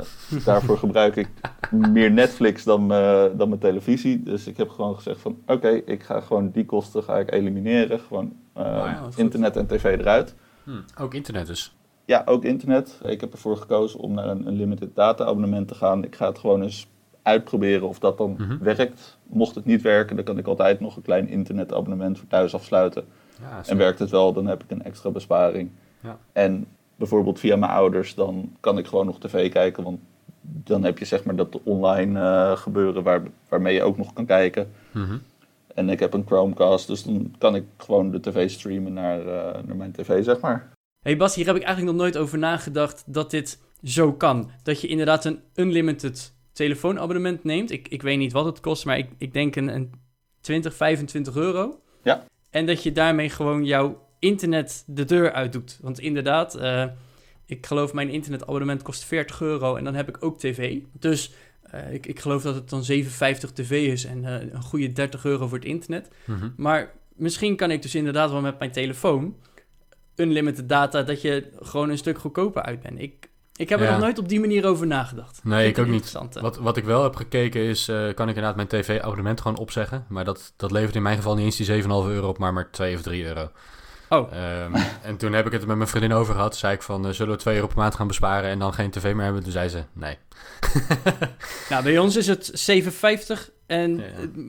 Daarvoor 0.45 0.79
gebruik 0.79 1.17
ik 1.17 1.29
meer 1.93 2.11
Netflix 2.11 2.65
dan, 2.65 2.93
eh, 2.93 3.25
dan 3.37 3.49
mijn 3.49 3.61
televisie. 3.61 4.23
Dus 4.23 4.47
ik 4.47 4.57
heb 4.57 4.69
gewoon 4.69 4.95
gezegd 4.95 5.21
van 5.21 5.39
oké, 5.47 5.69
ik 5.69 6.03
ga 6.03 6.21
gewoon 6.21 6.51
die 6.51 6.65
kosten 6.67 7.03
ga 7.03 7.19
ik 7.19 7.33
elimineren. 7.33 8.01
Gewoon 8.01 8.33
eh, 8.53 8.65
ja, 8.65 8.93
goed. 8.95 9.19
internet 9.19 9.57
en 9.57 9.67
tv 9.67 9.85
eruit. 9.85 10.35
Hm, 10.65 10.71
Ook 11.01 11.15
internet 11.15 11.47
dus. 11.47 11.77
Ja, 12.05 12.23
ook 12.25 12.45
internet. 12.45 13.01
Ik 13.05 13.21
heb 13.21 13.33
ervoor 13.33 13.57
gekozen 13.57 14.01
om 14.01 14.15
naar 14.15 14.29
een 14.29 14.47
unlimited 14.49 14.95
data 14.95 15.25
abonnement 15.25 15.69
te 15.69 15.75
gaan. 15.75 16.05
Ik 16.05 16.17
ga 16.17 16.29
het 16.29 16.39
gewoon 16.39 16.63
eens 16.63 16.89
uitproberen 17.23 17.89
of 17.89 17.99
dat 17.99 18.19
dan 18.19 18.35
Mhm. 18.39 18.59
werkt. 18.59 19.19
Mocht 19.27 19.55
het 19.55 19.65
niet 19.65 19.83
werken, 19.83 20.17
dan 20.17 20.25
kan 20.25 20.39
ik 20.39 20.47
altijd 20.47 20.81
nog 20.81 20.97
een 20.97 21.03
klein 21.03 21.29
internetabonnement 21.29 22.19
voor 22.19 22.29
thuis 22.29 22.55
afsluiten. 22.55 23.05
Ja, 23.41 23.61
En 23.67 23.77
werkt 23.77 23.99
het 23.99 24.11
wel, 24.11 24.33
dan 24.33 24.47
heb 24.47 24.63
ik 24.63 24.71
een 24.71 24.83
extra 24.83 25.11
besparing. 25.11 25.71
Ja. 26.01 26.19
En 26.33 26.67
bijvoorbeeld 26.97 27.41
via 27.41 27.57
mijn 27.57 27.73
ouders, 27.73 28.15
dan 28.15 28.57
kan 28.61 28.79
ik 28.79 28.87
gewoon 28.87 29.07
nog 29.07 29.19
tv 29.19 29.53
kijken. 29.53 29.85
Want 29.85 30.01
dan 30.41 30.85
heb 30.85 30.99
je 30.99 31.05
zeg 31.05 31.25
maar 31.25 31.37
dat 31.37 31.61
online 31.63 32.21
eh, 32.21 32.57
gebeuren 32.57 33.03
waar, 33.03 33.23
waarmee 33.49 33.75
je 33.75 33.83
ook 33.83 33.97
nog 33.97 34.13
kan 34.13 34.27
kijken. 34.27 34.71
Mhm. 34.93 35.19
En 35.75 35.89
ik 35.89 36.01
heb 36.01 36.13
een 36.13 36.27
Chromecast, 36.27 36.87
dus 36.87 37.03
dan 37.03 37.35
kan 37.39 37.55
ik 37.55 37.65
gewoon 37.77 38.11
de 38.11 38.21
tv 38.21 38.51
streamen 38.51 38.93
naar, 38.93 39.21
eh, 39.21 39.63
naar 39.63 39.77
mijn 39.77 39.93
tv, 39.93 40.25
zeg 40.25 40.41
maar. 40.41 40.73
hey 41.03 41.17
Bas, 41.17 41.35
hier 41.35 41.47
heb 41.47 41.57
ik 41.57 41.63
eigenlijk 41.63 41.97
nog 41.97 42.05
nooit 42.05 42.19
over 42.19 42.39
nagedacht 42.39 43.05
dat 43.07 43.31
dit 43.31 43.59
zo 43.83 44.13
kan. 44.13 44.51
Dat 44.63 44.81
je 44.81 44.89
inderdaad 44.89 45.25
een 45.25 45.41
unlimited 45.55 46.35
telefoonabonnement 46.53 47.45
neemt. 47.45 47.71
Ik, 47.71 47.89
ik 47.89 48.03
weet 48.03 48.19
niet 48.19 48.33
wat 48.33 48.45
het 48.45 48.61
kost, 48.61 48.85
maar 48.85 48.99
ik, 48.99 49.09
ik 49.19 49.33
denk 49.33 49.57
een, 49.57 49.69
een 49.69 49.93
20, 50.41 50.75
25 50.75 51.37
euro. 51.37 51.81
Ja. 52.03 52.25
En 52.51 52.67
dat 52.67 52.83
je 52.83 52.93
daarmee 52.93 53.31
gewoon 53.31 53.65
jouw 53.65 54.08
internet 54.19 54.83
de 54.87 55.05
deur 55.05 55.33
uit 55.33 55.53
doet. 55.53 55.79
Want 55.81 55.99
inderdaad, 56.01 56.55
eh, 56.55 56.85
ik 57.47 57.67
geloof 57.67 57.93
mijn 57.93 58.09
internetabonnement 58.11 58.83
kost 58.83 59.05
40 59.05 59.41
euro 59.41 59.77
en 59.77 59.85
dan 59.85 59.95
heb 59.95 60.09
ik 60.09 60.17
ook 60.21 60.39
tv. 60.39 60.79
Dus 60.93 61.33
eh, 61.63 61.93
ik, 61.93 62.07
ik 62.07 62.21
geloof 62.21 62.43
dat 62.43 62.55
het 62.55 62.71
dan 62.71 62.85
57 62.85 63.53
tv 63.53 63.71
is 63.93 64.05
en 64.05 64.25
eh, 64.25 64.53
een 64.53 64.63
goede 64.63 64.93
30 64.93 65.25
euro 65.25 65.47
voor 65.49 65.59
het 65.59 65.67
internet. 65.67 66.09
Mhm. 66.25 66.49
Maar 66.57 66.93
misschien 67.15 67.57
kan 67.57 67.71
ik 67.71 67.83
dus 67.83 67.95
inderdaad 67.95 68.31
wel 68.31 68.41
met 68.41 68.59
mijn 68.59 68.73
telefoon 68.73 69.37
unlimited 70.17 70.69
data 70.69 71.03
dat 71.03 71.23
je 71.23 71.51
gewoon 71.61 71.91
een 71.91 71.99
stuk 71.99 72.19
goedkoper 72.19 72.63
uit 72.63 72.81
bent. 72.81 73.01
Ik, 73.01 73.29
ik 73.57 73.69
heb 73.69 73.79
er 73.79 73.85
Ja. 73.85 73.91
nog 73.93 74.01
nooit 74.01 74.19
op 74.19 74.29
die 74.29 74.41
manier 74.41 74.67
over 74.67 74.87
nagedacht. 74.87 75.41
Nee, 75.45 75.69
ik 75.69 75.79
ook 75.79 75.87
niet. 75.87 76.13
Wat, 76.33 76.57
wat 76.59 76.77
ik 76.77 76.85
wel 76.85 77.03
heb 77.03 77.17
gekeken 77.17 77.61
is, 77.61 77.85
kan 77.85 78.29
ik 78.29 78.37
inderdaad 78.37 78.57
mijn 78.57 78.69
tv-abonnement 78.69 79.41
gewoon 79.41 79.59
opzeggen. 79.59 80.05
Maar 80.09 80.25
dat, 80.25 80.53
dat 80.57 80.71
levert 80.71 80.95
in 80.97 81.03
mijn 81.03 81.17
geval 81.17 81.35
niet 81.35 81.45
eens 81.45 81.57
die 81.57 81.83
7,5 81.83 81.89
euro 81.89 82.29
op, 82.29 82.39
maar 82.39 82.53
maar 82.53 82.71
2 82.71 82.95
of 82.95 83.03
3 83.03 83.25
euro. 83.25 83.51
Oh. 84.09 84.33
Ehm, 84.33 84.75
en 85.03 85.17
toen 85.17 85.33
heb 85.33 85.47
ik 85.47 85.53
het 85.53 85.67
met 85.67 85.77
mijn 85.77 85.89
vriendin 85.89 86.13
over 86.13 86.35
gehad. 86.35 86.57
Zei 86.57 86.75
ik 86.75 86.83
van, 86.83 87.07
eh, 87.07 87.13
zullen 87.13 87.33
we 87.35 87.41
2 87.41 87.55
euro 87.55 87.67
per 87.67 87.77
maand 87.77 87.95
gaan 87.95 88.07
besparen 88.07 88.51
en 88.51 88.59
dan 88.59 88.73
geen 88.75 88.91
tv 88.91 89.15
meer 89.15 89.25
hebben? 89.25 89.43
Toen 89.43 89.53
zei 89.53 89.69
ze, 89.69 89.83
nee. 89.93 90.17
Nou, 91.71 91.83
bij 91.83 91.99
ons 91.99 92.17
is 92.17 92.27
het 92.27 92.51
7,50 92.55 93.51
en 93.67 93.97
Ja. 93.97 94.05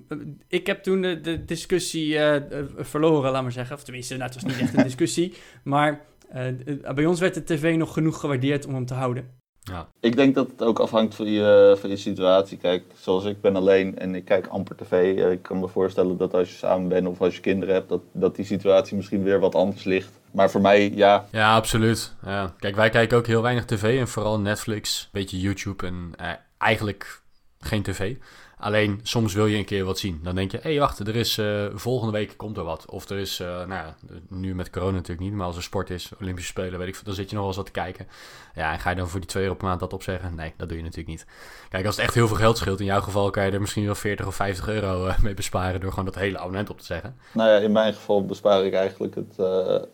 eh, 0.10 0.18
ik 0.48 0.68
heb 0.68 0.84
toen 0.84 1.02
de, 1.02 1.22
de 1.22 1.46
discussie 1.46 2.18
eh, 2.18 2.36
eh, 2.36 2.66
verloren, 2.78 3.32
laat 3.32 3.42
maar 3.44 3.52
zeggen. 3.52 3.76
Of 3.76 3.84
tenminste, 3.84 4.14
nou, 4.18 4.32
het 4.32 4.42
was 4.42 4.52
niet 4.52 4.62
echt 4.62 4.74
een 4.78 4.84
discussie. 4.92 5.34
Maar 5.64 6.02
eh, 6.30 6.48
eh, 6.48 6.94
bij 6.96 7.06
ons 7.06 7.20
werd 7.20 7.34
de 7.34 7.44
tv 7.44 7.76
nog 7.76 7.94
genoeg 7.94 8.20
gewaardeerd 8.20 8.66
om 8.66 8.74
hem 8.74 8.86
te 8.86 8.94
houden. 8.94 9.38
Ja, 9.70 9.88
Ik 10.00 10.16
denk 10.16 10.36
dat 10.36 10.48
het 10.48 10.62
ook 10.62 10.80
afhangt 10.80 11.16
van 11.16 11.26
je, 11.26 11.78
van 11.80 11.90
je 11.90 11.98
situatie. 11.98 12.58
Kijk, 12.58 12.84
zoals 12.96 13.26
ik 13.26 13.42
ben 13.42 13.56
alleen 13.56 14.00
en 14.00 14.16
ik 14.16 14.26
kijk 14.26 14.48
amper 14.48 14.76
tv. 14.76 15.18
Ik 15.32 15.42
kan 15.42 15.60
me 15.60 15.68
voorstellen 15.68 16.18
dat 16.18 16.34
als 16.34 16.50
je 16.50 16.56
samen 16.56 16.88
bent 16.88 17.08
of 17.08 17.22
als 17.22 17.36
je 17.36 17.42
kinderen 17.42 17.74
hebt, 17.74 17.90
dat, 17.90 18.02
dat 18.12 18.36
die 18.36 18.46
situatie 18.46 18.96
misschien 18.96 19.24
weer 19.24 19.40
wat 19.40 19.56
anders 19.56 19.84
ligt. 19.84 20.12
Maar 20.32 20.52
voor 20.52 20.62
mij, 20.62 20.92
ja, 20.96 21.26
ja 21.32 21.56
absoluut. 21.56 22.14
Ja. 22.26 22.54
Kijk, 22.60 22.76
wij 22.76 22.90
kijken 22.90 23.18
ook 23.18 23.28
heel 23.28 23.42
weinig 23.42 23.66
tv 23.66 24.00
en 24.00 24.08
vooral 24.08 24.40
Netflix, 24.40 25.02
een 25.04 25.10
beetje 25.12 25.40
YouTube 25.40 25.86
en 25.86 26.12
eh, 26.18 26.32
eigenlijk 26.58 27.22
geen 27.60 27.84
tv. 27.84 28.16
Alleen 28.60 29.00
soms 29.04 29.34
wil 29.34 29.46
je 29.46 29.58
een 29.58 29.66
keer 29.66 29.86
wat 29.86 30.00
zien. 30.00 30.20
Dan 30.24 30.36
denk 30.36 30.52
je, 30.52 30.58
hé 30.58 30.70
hey, 30.70 30.80
wacht, 30.80 31.00
er 31.00 31.16
is 31.16 31.38
eh, 31.38 31.66
volgende 31.74 32.14
week 32.14 32.34
komt 32.38 32.58
er 32.58 32.64
wat. 32.64 32.86
Of 32.90 33.10
er 33.10 33.18
is, 33.18 33.40
eh, 33.40 33.48
nou 33.48 33.70
ja, 33.70 33.96
nu 34.28 34.56
met 34.56 34.70
corona 34.70 34.92
natuurlijk 34.92 35.20
niet, 35.20 35.34
maar 35.34 35.46
als 35.46 35.56
er 35.56 35.64
sport 35.64 35.90
is, 35.90 36.12
Olympische 36.22 36.50
Spelen, 36.50 36.80
weet 36.80 36.88
ik 36.88 36.96
veel, 36.96 37.04
dan 37.04 37.14
zit 37.14 37.30
je 37.30 37.36
nog 37.36 37.40
wel 37.40 37.48
eens 37.48 37.58
wat 37.58 37.66
te 37.66 37.82
kijken. 37.82 38.08
Ja, 38.56 38.74
en 38.74 38.80
ga 38.80 38.90
je 38.90 38.96
dan 38.96 39.08
voor 39.08 39.20
die 39.20 39.30
2 39.30 39.44
euro 39.44 39.56
per 39.56 39.68
maand 39.68 39.80
dat 39.80 39.94
opzeggen? 39.94 40.36
Nee, 40.36 40.54
dat 40.58 40.68
doe 40.68 40.78
je 40.78 40.84
natuurlijk 40.84 41.10
niet. 41.10 41.26
Kijk, 41.70 41.86
als 41.86 41.96
het 41.96 42.06
echt 42.06 42.14
heel 42.14 42.28
veel 42.28 42.36
geld 42.36 42.58
scheelt, 42.58 42.80
in 42.80 42.86
jouw 42.86 43.02
geval 43.02 43.30
kan 43.30 43.46
je 43.46 43.52
er 43.52 43.62
misschien 43.62 43.86
wel 43.86 43.96
40 43.96 44.28
of 44.28 44.36
50 44.36 44.68
euro 44.68 45.06
eh, 45.06 45.20
mee 45.20 45.34
besparen 45.34 45.80
door 45.80 45.90
gewoon 45.90 46.06
dat 46.06 46.16
hele 46.16 46.38
abonnement 46.38 46.70
op 46.70 46.80
te 46.80 46.86
zeggen. 46.86 47.16
nou 47.34 47.50
ja, 47.50 47.58
in 47.58 47.72
mijn 47.72 47.94
geval 47.94 48.26
bespaar 48.26 48.66
ik 48.66 48.74
eigenlijk 48.74 49.16
het, 49.16 49.38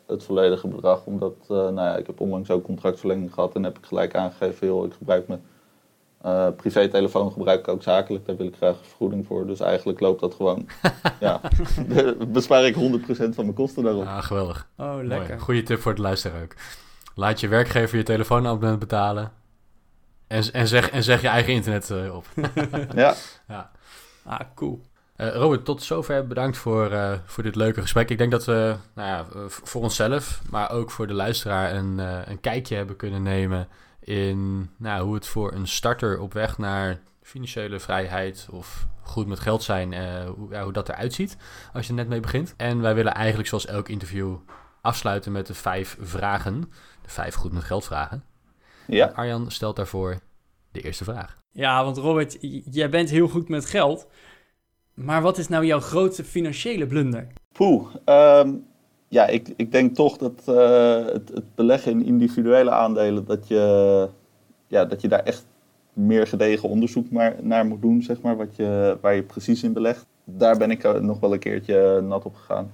het 0.08 0.24
volledige 0.24 0.68
bedrag. 0.68 1.06
Omdat, 1.06 1.36
nou 1.48 1.76
ja, 1.76 1.98
ik 1.98 2.08
heb 2.08 2.20
onlangs 2.20 2.50
ook 2.50 2.64
contractverlenging 2.64 3.34
gehad 3.34 3.56
en 3.56 3.64
heb 3.64 3.78
ik 3.78 3.86
gelijk 3.86 4.16
aangegeven, 4.16 4.68
joh, 4.68 4.86
ik 4.86 4.94
gebruik 4.94 5.28
mijn 5.28 5.42
eh 6.26 6.48
privé-telefoon 6.56 7.32
gebruik 7.32 7.60
ik 7.60 7.68
ook 7.68 7.84
zakelijk. 7.84 8.26
Daar 8.26 8.36
wil 8.36 8.46
ik 8.46 8.56
graag 8.56 8.76
vergoeding 8.82 9.26
voor. 9.26 9.48
Dus 9.48 9.60
eigenlijk 9.60 10.00
loopt 10.00 10.20
dat 10.20 10.34
gewoon, 10.34 10.68
ja, 11.20 11.42
bespaar 12.28 12.66
ik 12.66 12.76
100% 12.76 12.78
van 13.08 13.34
mijn 13.36 13.54
kosten 13.54 13.84
daarop. 13.84 14.04
Ja, 14.04 14.22
geweldig. 14.22 14.68
Oh, 14.78 14.94
Mooi. 14.94 15.08
lekker. 15.08 15.40
Goeie 15.40 15.64
tip 15.64 15.80
voor 15.80 15.92
het 15.92 16.02
luisteren 16.02 16.42
ook. 16.44 16.54
Laat 17.16 17.40
je 17.40 17.48
werkgever 17.48 17.98
je 17.98 18.04
telefoonabonnement 18.04 18.80
betalen. 18.80 19.32
En, 20.28 20.44
en, 20.54 20.68
zeg, 20.68 20.90
en 20.90 21.04
zeg 21.04 21.22
je 21.22 21.28
eigen 21.28 21.54
internet 21.54 21.90
eh, 21.90 22.16
op. 22.16 22.26
Ja, 22.96 23.14
ja. 23.48 23.72
Ah, 24.24 24.40
cool. 24.56 24.82
Eh, 25.16 25.36
Robert, 25.36 25.66
tot 25.66 25.84
zover 25.84 26.28
bedankt 26.28 26.58
voor, 26.58 26.92
eh, 26.92 27.12
voor 27.26 27.44
dit 27.44 27.56
leuke 27.56 27.82
gesprek. 27.82 28.10
Ik 28.10 28.18
denk 28.18 28.32
dat 28.32 28.46
we 28.46 28.76
nou 28.94 29.08
ja, 29.08 29.48
voor 29.48 29.82
onszelf, 29.82 30.42
maar 30.50 30.72
ook 30.72 30.92
voor 30.92 31.08
de 31.08 31.14
luisteraar 31.14 31.76
een, 31.76 32.00
eh, 32.00 32.20
een 32.26 32.40
kijkje 32.40 32.76
hebben 32.76 32.96
kunnen 32.96 33.24
nemen 33.24 33.68
in 34.06 34.70
nou, 34.78 35.06
hoe 35.06 35.14
het 35.14 35.28
voor 35.28 35.54
een 35.54 35.68
starter 35.68 36.20
op 36.20 36.34
weg 36.34 36.58
naar 36.58 37.00
financiële 37.22 37.80
vrijheid 37.80 38.48
of 38.52 38.88
goed 39.02 39.28
met 39.28 39.40
geld 39.40 39.64
zijn, 39.64 39.94
eh, 39.94 40.26
hoe, 40.30 40.52
ja, 40.52 40.64
hoe 40.64 40.74
dat 40.74 40.90
eruit 40.90 41.14
ziet 41.14 41.38
als 41.74 41.86
je 41.86 41.92
er 41.92 41.98
net 41.98 42.08
mee 42.08 42.20
begint. 42.20 42.54
En 42.58 42.82
wij 42.82 42.96
willen 42.96 43.14
eigenlijk 43.14 43.48
zoals 43.48 43.66
elk 43.66 43.90
interview 43.90 44.36
afsluiten 44.82 45.32
met 45.32 45.48
de 45.48 45.54
vijf 45.54 45.98
vragen. 46.00 46.62
De 47.02 47.10
vijf 47.10 47.36
goed 47.36 47.52
met 47.52 47.64
geld 47.64 47.86
vragen. 47.86 48.24
ja. 48.88 49.06
Arjan 49.06 49.52
stelt 49.52 49.76
daarvoor 49.76 50.20
de 50.72 50.82
eerste 50.82 51.04
vraag. 51.04 51.38
Ja, 51.52 51.84
want 51.84 51.98
Robert, 51.98 52.38
jij 52.72 52.90
bent 52.90 53.10
heel 53.10 53.28
goed 53.28 53.50
met 53.50 53.66
geld. 53.66 54.08
Maar 54.94 55.22
wat 55.22 55.38
is 55.38 55.48
nou 55.48 55.66
jouw 55.66 55.80
grootste 55.80 56.24
financiële 56.24 56.88
blunder? 56.88 57.28
Poeh, 57.52 57.96
ehm, 58.06 58.54
ja, 59.16 59.28
ik, 59.28 59.54
ik 59.56 59.72
denk 59.72 59.96
toch 59.96 60.18
dat 60.18 60.42
eh, 60.46 61.06
het, 61.06 61.30
het 61.34 61.56
beleggen 61.56 61.92
in 61.92 62.06
individuele 62.06 62.72
aandelen, 62.72 63.26
dat 63.26 63.48
je, 63.48 64.10
ja, 64.68 64.86
dat 64.86 65.02
je 65.02 65.08
daar 65.08 65.24
echt 65.24 65.46
meer 65.94 66.28
gedegen 66.28 66.70
onderzoek 66.70 67.10
maar, 67.12 67.36
naar 67.42 67.66
moet 67.66 67.82
doen, 67.82 68.02
zeg 68.02 68.22
maar, 68.22 68.36
wat 68.38 68.56
je, 68.56 68.98
waar 69.02 69.16
je 69.16 69.24
precies 69.24 69.64
in 69.64 69.74
belegt. 69.74 70.06
Daar 70.24 70.58
ben 70.58 70.72
ik 70.72 70.84
eh, 70.84 70.94
nog 70.94 71.20
wel 71.20 71.34
een 71.34 71.40
keertje 71.40 72.02
nat 72.02 72.26
op 72.26 72.36
gegaan. 72.36 72.72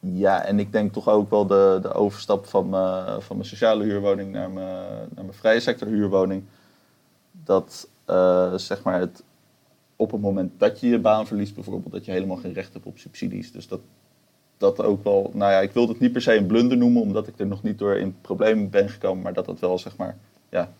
Ja, 0.00 0.44
en 0.44 0.58
ik 0.58 0.72
denk 0.72 0.92
toch 0.92 1.08
ook 1.08 1.30
wel 1.30 1.46
de, 1.46 1.78
de 1.82 1.92
overstap 1.92 2.46
van, 2.46 2.68
mijn- 2.68 3.22
van 3.22 3.36
mijn 3.36 3.48
sociale 3.48 3.84
huurwoning 3.84 4.32
naar 4.32 4.50
mijn, 4.50 4.76
naar 5.14 5.24
mijn 5.24 5.32
vrije 5.32 5.60
sector 5.60 5.88
huurwoning. 5.88 6.42
Dat 7.44 7.88
eh, 8.04 8.54
zeg 8.54 8.82
maar 8.82 9.00
het, 9.00 9.22
op 9.96 10.10
het 10.10 10.20
moment 10.20 10.52
dat 10.58 10.80
je 10.80 10.88
je 10.88 10.98
baan 10.98 11.26
verliest 11.26 11.54
bijvoorbeeld, 11.54 11.92
dat 11.92 12.04
je 12.04 12.10
helemaal 12.12 12.36
geen 12.36 12.52
recht 12.52 12.72
hebt 12.72 12.86
op 12.86 12.98
subsidies. 12.98 13.52
Dus 13.52 13.68
dat, 13.68 13.80
dat 14.56 14.80
ook 14.82 15.04
wel, 15.04 15.30
nou 15.34 15.52
ja, 15.52 15.60
ik 15.60 15.72
wil 15.72 15.88
het 15.88 16.00
niet 16.00 16.12
per 16.12 16.22
se 16.22 16.36
een 16.36 16.46
blunder 16.46 16.76
noemen, 16.76 17.02
omdat 17.02 17.26
ik 17.28 17.38
er 17.38 17.46
nog 17.46 17.62
niet 17.62 17.78
door 17.78 17.96
in 17.96 18.16
problemen 18.20 18.70
ben 18.70 18.88
gekomen, 18.88 19.22
maar 19.22 19.32
dat 19.32 19.46
dat 19.46 19.60
wel 19.60 19.78
zeg 19.78 19.96
maar, 19.96 20.18
ja, 20.50 20.74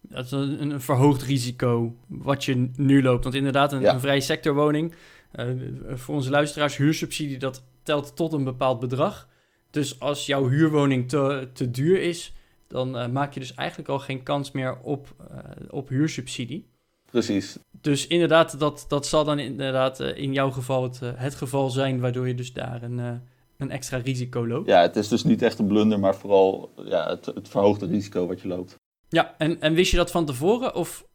Dat 0.00 0.24
is 0.24 0.30
een, 0.30 0.70
een 0.70 0.80
verhoogd 0.80 1.22
risico 1.22 1.94
wat 2.06 2.44
je 2.44 2.70
nu 2.76 3.02
loopt. 3.02 3.22
Want 3.24 3.36
inderdaad, 3.36 3.72
een, 3.72 3.80
Ja. 3.80 3.94
een 3.94 4.00
vrije 4.00 4.20
sectorwoning, 4.20 4.94
eh, 5.32 5.46
voor 5.94 6.14
onze 6.14 6.30
luisteraars, 6.30 6.76
huursubsidie, 6.76 7.38
dat 7.38 7.62
telt 7.82 8.16
tot 8.16 8.32
een 8.32 8.44
bepaald 8.44 8.80
bedrag. 8.80 9.28
Dus 9.70 10.00
als 10.00 10.26
jouw 10.26 10.48
huurwoning 10.48 11.08
te, 11.08 11.48
te 11.52 11.70
duur 11.70 12.02
is, 12.02 12.32
dan 12.66 12.98
eh, 12.98 13.08
maak 13.08 13.32
je 13.32 13.40
dus 13.40 13.54
eigenlijk 13.54 13.88
al 13.88 13.98
geen 13.98 14.22
kans 14.22 14.50
meer 14.50 14.78
op, 14.80 15.14
eh, 15.30 15.38
op 15.70 15.88
huursubsidie. 15.88 16.68
Precies. 17.10 17.58
Dus 17.80 18.06
inderdaad, 18.06 18.58
dat, 18.58 18.84
dat 18.88 19.06
zal 19.06 19.24
dan 19.24 19.38
inderdaad 19.38 20.00
eh, 20.00 20.16
in 20.16 20.32
jouw 20.32 20.50
geval 20.50 20.82
het, 20.82 21.02
eh, 21.02 21.10
het 21.14 21.34
geval 21.34 21.70
zijn, 21.70 22.00
waardoor 22.00 22.28
je 22.28 22.34
dus 22.34 22.52
daar 22.52 22.82
een, 22.82 22.98
eh, 22.98 23.12
een 23.56 23.70
extra 23.70 23.98
risico 23.98 24.46
loopt. 24.46 24.68
Ja, 24.68 24.80
het 24.80 24.96
is 24.96 25.08
dus 25.08 25.24
niet 25.24 25.42
echt 25.42 25.58
een 25.58 25.66
blunder, 25.66 25.98
maar 26.00 26.16
vooral 26.16 26.72
ja, 26.84 27.08
het, 27.08 27.26
het 27.26 27.48
verhoogde 27.48 27.86
risico 27.86 28.26
wat 28.26 28.40
je 28.40 28.48
loopt. 28.48 28.74
Ja, 29.08 29.34
en, 29.38 29.60
en 29.60 29.74
wist 29.74 29.90
je 29.90 29.96
dat 29.96 30.10
van 30.10 30.26
tevoren 30.26 30.74
of 30.74 31.06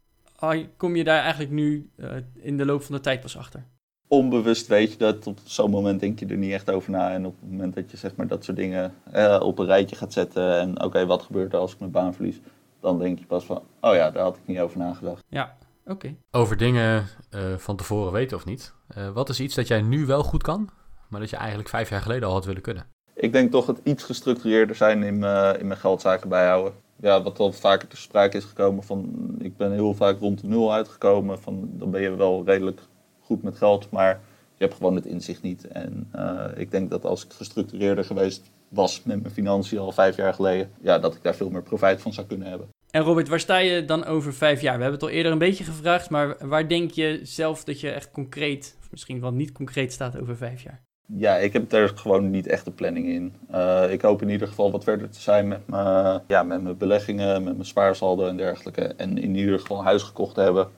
kom 0.78 0.96
je 0.96 1.04
daar 1.04 1.22
eigenlijk 1.22 1.52
nu 1.52 1.90
in 2.36 2.58
de 2.58 2.66
loop 2.66 2.84
van 2.84 2.96
de 2.96 3.02
tijd 3.02 3.22
pas 3.22 3.38
achter? 3.38 3.66
Onbewust 4.08 4.68
weet 4.68 4.92
je 4.92 4.98
dat, 4.98 5.28
op 5.28 5.40
zo'n 5.44 5.70
moment 5.70 6.00
denk 6.00 6.20
je 6.20 6.26
er 6.26 6.38
niet 6.38 6.52
echt 6.52 6.70
over 6.70 6.92
na. 6.92 7.12
En 7.12 7.26
op 7.26 7.36
het 7.40 7.52
moment 7.52 7.76
dat 7.76 7.92
je 7.92 7.98
zeg 7.98 8.16
maar, 8.16 8.28
dat 8.28 8.44
soort 8.44 8.58
dingen 8.58 8.94
op 9.42 9.60
een 9.60 9.66
rijtje 9.66 9.96
gaat 9.96 10.14
zetten 10.14 10.60
en 10.60 10.84
oké, 10.84 11.06
wat 11.06 11.22
gebeurt 11.22 11.54
er 11.54 11.60
als 11.60 11.74
ik 11.74 11.80
mijn 11.80 11.92
baan 11.92 12.14
verlies? 12.14 12.40
Dan 12.80 13.00
denk 13.00 13.20
je 13.20 13.26
pas 13.26 13.46
van, 13.46 13.62
oh 13.82 13.96
ja, 13.96 14.12
daar 14.12 14.24
had 14.24 14.36
ik 14.36 14.42
niet 14.46 14.60
over 14.60 14.78
nagedacht. 14.78 15.24
Ja, 15.30 15.58
oké. 15.86 16.16
Over 16.32 16.58
dingen 16.58 17.08
eh, 17.30 17.58
van 17.58 17.76
tevoren 17.76 18.12
weten 18.12 18.38
of 18.38 18.46
niet. 18.46 18.74
Eh, 18.88 19.10
wat 19.10 19.30
is 19.30 19.40
iets 19.40 19.56
dat 19.56 19.68
jij 19.68 19.82
nu 19.82 20.06
wel 20.06 20.24
goed 20.24 20.44
kan, 20.44 20.70
maar 21.10 21.20
dat 21.20 21.30
je 21.30 21.36
eigenlijk 21.36 21.70
vijf 21.70 21.90
jaar 21.90 22.02
geleden 22.02 22.28
al 22.28 22.34
had 22.34 22.46
willen 22.46 22.62
kunnen? 22.62 22.86
Ik 23.16 23.32
denk 23.32 23.52
toch 23.52 23.68
het 23.68 23.80
iets 23.84 24.04
gestructureerder 24.04 24.76
zijn 24.76 25.04
in 25.04 25.20
mijn, 25.20 25.60
in 25.60 25.68
mijn 25.68 25.80
geldzaken 25.80 26.30
bijhouden. 26.30 26.74
Ja, 26.96 27.22
wat 27.22 27.40
al 27.40 27.52
vaker 27.52 27.88
te 27.88 27.98
sprake 27.98 28.38
is 28.38 28.44
gekomen 28.44 28.84
van, 28.84 29.36
ik 29.40 29.58
ben 29.58 29.72
heel 29.72 29.94
vaak 29.94 30.20
rond 30.20 30.42
de 30.42 30.48
nul 30.48 30.74
uitgekomen. 30.74 31.40
Van, 31.40 31.70
dan 31.72 31.92
ben 31.92 32.02
je 32.02 32.16
wel 32.16 32.46
redelijk 32.46 32.82
goed 33.20 33.44
met 33.44 33.58
geld, 33.58 33.90
maar 33.90 34.22
je 34.56 34.64
hebt 34.64 34.74
gewoon 34.74 34.96
het 34.96 35.06
inzicht 35.06 35.42
niet. 35.42 35.68
En 35.68 36.08
eh, 36.12 36.46
ik 36.56 36.72
denk 36.72 36.90
dat 36.90 37.06
als 37.06 37.26
ik 37.26 37.34
gestructureerder 37.34 38.06
geweest 38.06 38.52
was 38.70 39.04
met 39.04 39.22
mijn 39.22 39.34
financiën 39.34 39.80
al 39.80 39.92
vijf 39.92 40.16
jaar 40.16 40.34
geleden, 40.34 40.72
ja, 40.82 41.00
dat 41.00 41.16
ik 41.16 41.24
daar 41.24 41.36
veel 41.36 41.50
meer 41.50 41.64
profijt 41.64 42.02
van 42.02 42.14
zou 42.14 42.28
kunnen 42.28 42.48
hebben. 42.48 42.70
En 42.94 43.02
Robert, 43.02 43.28
waar 43.28 43.40
sta 43.40 43.58
je 43.58 43.86
dan 43.86 44.06
over 44.06 44.34
vijf 44.34 44.62
jaar? 44.62 44.76
We 44.76 44.82
hebben 44.82 45.00
het 45.00 45.10
al 45.10 45.16
eerder 45.16 45.32
een 45.32 45.38
beetje 45.38 45.64
gevraagd, 45.64 46.10
maar 46.10 46.48
waar 46.48 46.68
denk 46.68 46.92
je 46.92 47.20
zelf 47.24 47.64
dat 47.64 47.80
je 47.80 47.90
echt 47.90 48.12
concreet, 48.12 48.78
of 48.80 48.92
misschien 48.92 49.22
wel 49.22 49.32
niet 49.32 49.52
concreet 49.52 49.94
staat 49.94 50.20
over 50.20 50.38
vijf 50.38 50.62
jaar? 50.64 50.82
Ja, 51.06 51.36
ik 51.36 51.54
heb 51.54 51.72
er 51.72 51.90
gewoon 51.96 52.30
niet 52.30 52.48
echt 52.48 52.68
een 52.68 52.74
planning 52.74 53.08
in. 53.08 53.36
Eh, 53.52 53.92
ik 53.92 54.02
hoop 54.02 54.22
in 54.22 54.30
ieder 54.30 54.48
geval 54.48 54.72
wat 54.72 54.84
verder 54.84 55.10
te 55.10 55.20
zijn 55.20 55.48
met 55.48 55.68
mijn, 55.68 56.22
ja, 56.28 56.44
met 56.44 56.62
mijn 56.62 56.78
beleggingen, 56.78 57.44
met 57.44 57.54
mijn 57.54 57.66
spaarsaldo 57.66 58.28
en 58.28 58.38
dergelijke. 58.38 58.82
En 58.82 59.18
in 59.18 59.36
ieder 59.36 59.60
geval 59.60 59.78
een 59.78 59.86
huis 59.86 60.04
gekocht 60.04 60.36
te 60.36 60.42
hebben. 60.42 60.70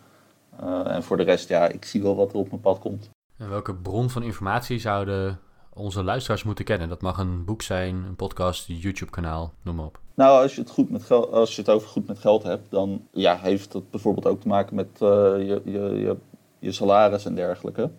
Eh, 0.60 0.96
en 0.96 1.04
voor 1.04 1.18
de 1.18 1.24
rest, 1.24 1.50
ja, 1.50 1.68
ik 1.68 1.86
zie 1.86 2.02
wel 2.02 2.16
wat 2.16 2.32
er 2.32 2.38
op 2.38 2.50
mijn 2.50 2.62
pad 2.62 2.80
komt. 2.80 3.10
En 3.38 3.50
welke 3.50 3.76
bron 3.76 4.10
van 4.10 4.24
informatie 4.24 4.80
zouden 4.80 5.40
onze 5.76 6.04
luisteraars 6.04 6.44
moeten 6.44 6.66
kennen? 6.66 6.90
Dat 6.90 7.02
mag 7.02 7.18
een 7.18 7.46
boek 7.46 7.62
zijn, 7.62 7.96
een 7.96 8.16
podcast, 8.16 8.70
een 8.70 8.76
YouTube-kanaal, 8.78 9.54
noem 9.62 9.76
maar 9.76 9.86
op. 9.86 10.00
Nou, 10.14 10.42
als 10.42 10.56
je 10.56 10.62
het, 10.62 10.70
goed 10.70 10.90
met 10.90 11.04
geld, 11.04 11.32
als 11.32 11.56
je 11.56 11.62
het 11.62 11.70
over 11.70 11.88
goed 11.88 12.08
met 12.08 12.20
geld 12.20 12.44
hebt, 12.44 12.72
dan 12.72 13.08
ja, 13.12 13.38
heeft 13.38 13.72
dat 13.72 13.92
bijvoorbeeld 13.92 14.28
ook 14.28 14.42
te 14.42 14.48
maken 14.48 14.76
met 14.76 14.88
eh, 14.94 15.08
je, 15.38 15.62
je, 15.66 15.80
je, 15.80 16.18
je 16.60 16.72
salaris 16.72 17.26
en 17.26 17.36
dergelijke. 17.36 17.90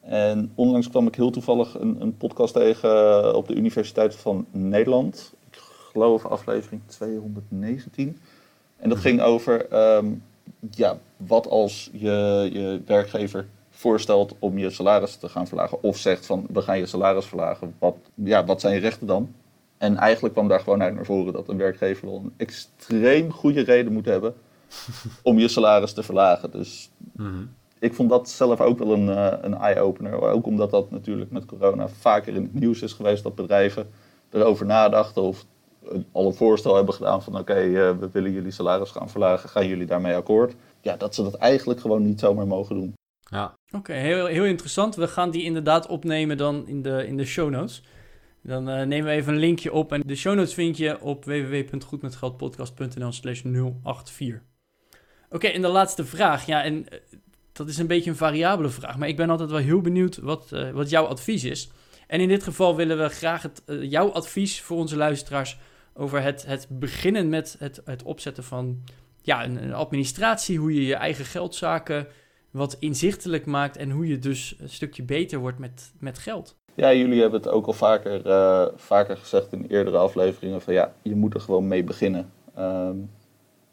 En 0.00 0.52
onlangs 0.54 0.88
kwam 0.88 1.06
ik 1.06 1.14
heel 1.14 1.30
toevallig 1.30 1.80
een, 1.80 2.00
een 2.00 2.16
podcast 2.16 2.54
tegen 2.54 2.90
eh, 2.90 3.34
op 3.34 3.48
de 3.48 3.54
Universiteit 3.54 4.14
van 4.14 4.46
Nederland. 4.50 5.32
Ik 5.50 5.58
geloof 5.92 6.26
aflevering 6.26 6.82
219. 6.86 8.18
En 8.76 8.88
dat 8.88 8.98
ging 8.98 9.20
over 9.20 9.68
ehm, 9.68 10.06
ja, 10.70 10.98
wat 11.16 11.48
als 11.48 11.90
je, 11.92 12.48
je 12.52 12.82
werkgever 12.86 13.46
voorstelt 13.82 14.34
om 14.38 14.58
je 14.58 14.70
salaris 14.70 15.16
te 15.16 15.28
gaan 15.28 15.46
verlagen. 15.46 15.82
Of 15.82 15.96
zegt 15.96 16.26
van 16.26 16.46
we 16.52 16.62
gaan 16.62 16.78
je 16.78 16.86
salaris 16.86 17.24
verlagen. 17.26 17.74
Wat, 17.78 17.96
ja, 18.14 18.44
wat 18.44 18.60
zijn 18.60 18.74
je 18.74 18.80
rechten 18.80 19.06
dan? 19.06 19.34
En 19.78 19.96
eigenlijk 19.96 20.34
kwam 20.34 20.48
daar 20.48 20.60
gewoon 20.60 20.82
uit 20.82 20.94
naar 20.94 21.04
voren 21.04 21.32
dat 21.32 21.48
een 21.48 21.56
werkgever 21.56 22.06
wel 22.06 22.16
een 22.24 22.32
extreem 22.36 23.32
goede 23.32 23.60
reden 23.62 23.92
moet 23.92 24.04
hebben 24.04 24.34
om 25.22 25.38
je 25.38 25.48
salaris 25.48 25.92
te 25.92 26.02
verlagen. 26.02 26.50
Dus 26.50 26.90
ik 27.78 27.94
vond 27.94 28.10
dat 28.10 28.28
zelf 28.28 28.60
ook 28.60 28.78
wel 28.78 28.92
een, 28.92 29.08
eh, 29.08 29.38
een 29.40 29.54
eye-opener. 29.54 30.20
Ook 30.20 30.46
omdat 30.46 30.70
dat 30.70 30.90
natuurlijk 30.90 31.30
met 31.30 31.46
corona 31.46 31.88
vaker 31.88 32.34
in 32.34 32.42
het 32.42 32.54
nieuws 32.54 32.82
is 32.82 32.92
geweest 32.92 33.22
dat 33.22 33.34
bedrijven 33.34 33.90
erover 34.30 34.66
nadachten 34.66 35.22
of 35.22 35.44
een- 35.84 36.06
al 36.12 36.26
een 36.26 36.34
voorstel 36.34 36.74
hebben 36.76 36.94
gedaan 36.94 37.22
van 37.22 37.38
oké, 37.38 37.54
eh, 37.54 37.70
we 37.72 38.08
willen 38.12 38.32
jullie 38.32 38.50
salaris 38.50 38.90
gaan 38.90 39.10
verlagen, 39.10 39.48
gaan 39.48 39.66
jullie 39.66 39.86
daarmee 39.86 40.14
akkoord? 40.16 40.54
Ja, 40.80 40.96
dat 40.96 41.14
ze 41.14 41.22
dat 41.22 41.34
eigenlijk 41.34 41.80
gewoon 41.80 42.02
niet 42.02 42.20
zomaar 42.20 42.46
mogen 42.46 42.74
doen. 42.76 42.92
Ja, 43.32 43.58
Oké, 43.70 43.92
heel, 43.92 44.26
heel 44.26 44.44
interessant. 44.44 44.94
We 44.94 45.08
gaan 45.08 45.30
die 45.30 45.42
inderdaad 45.42 45.86
opnemen 45.86 46.36
dan 46.36 46.68
in 46.68 46.82
de, 46.82 47.06
in 47.06 47.16
de 47.16 47.24
show 47.24 47.50
notes. 47.50 47.82
Dan 48.42 48.68
eh, 48.68 48.86
nemen 48.86 49.10
we 49.10 49.16
even 49.16 49.32
een 49.32 49.38
linkje 49.38 49.72
op. 49.72 49.92
En 49.92 50.02
de 50.06 50.16
show 50.16 50.34
notes 50.34 50.54
vind 50.54 50.76
je 50.76 51.00
op 51.00 51.24
www.goedmetgeldpodcast.nl 51.24 53.12
slash 53.12 53.42
084. 53.42 54.42
Oké, 55.30 55.46
en 55.46 55.62
de 55.62 55.68
laatste 55.68 56.04
vraag. 56.04 56.46
Ja, 56.46 56.62
en 56.62 56.88
eh, 56.88 56.98
dat 57.52 57.68
is 57.68 57.78
een 57.78 57.86
beetje 57.86 58.10
een 58.10 58.16
variabele 58.16 58.68
vraag. 58.68 58.98
Maar 58.98 59.08
ik 59.08 59.16
ben 59.16 59.30
altijd 59.30 59.50
wel 59.50 59.58
heel 59.58 59.80
benieuwd 59.80 60.16
wat, 60.16 60.52
eh, 60.52 60.70
wat 60.70 60.90
jouw 60.90 61.04
advies 61.04 61.44
is. 61.44 61.70
En 62.06 62.20
in 62.20 62.28
dit 62.28 62.42
geval 62.42 62.76
willen 62.76 62.98
we 62.98 63.08
graag 63.08 63.42
het, 63.42 63.62
jouw 63.66 64.10
advies 64.12 64.60
voor 64.60 64.76
onze 64.76 64.96
luisteraars... 64.96 65.58
over 65.94 66.22
het, 66.22 66.46
het 66.46 66.66
beginnen 66.70 67.28
met 67.28 67.56
het, 67.58 67.80
het 67.84 68.02
opzetten 68.02 68.44
van 68.44 68.84
ja, 69.22 69.44
een 69.44 69.74
administratie. 69.74 70.58
Hoe 70.58 70.74
je 70.74 70.84
je 70.84 70.94
eigen 70.94 71.24
geldzaken 71.24 72.06
wat 72.52 72.76
inzichtelijk 72.78 73.46
maakt 73.46 73.76
en 73.76 73.90
hoe 73.90 74.06
je 74.06 74.18
dus 74.18 74.56
een 74.60 74.68
stukje 74.68 75.02
beter 75.02 75.38
wordt 75.38 75.58
met, 75.58 75.92
met 75.98 76.18
geld. 76.18 76.56
Ja, 76.74 76.92
jullie 76.92 77.20
hebben 77.20 77.40
het 77.40 77.48
ook 77.48 77.66
al 77.66 77.72
vaker, 77.72 78.26
eh, 78.26 78.66
vaker 78.76 79.16
gezegd 79.16 79.52
in 79.52 79.66
eerdere 79.68 79.96
afleveringen 79.96 80.60
van 80.60 80.74
ja, 80.74 80.92
je 81.02 81.16
moet 81.16 81.34
er 81.34 81.40
gewoon 81.40 81.68
mee 81.68 81.84
beginnen. 81.84 82.30
Ehm, 82.54 82.96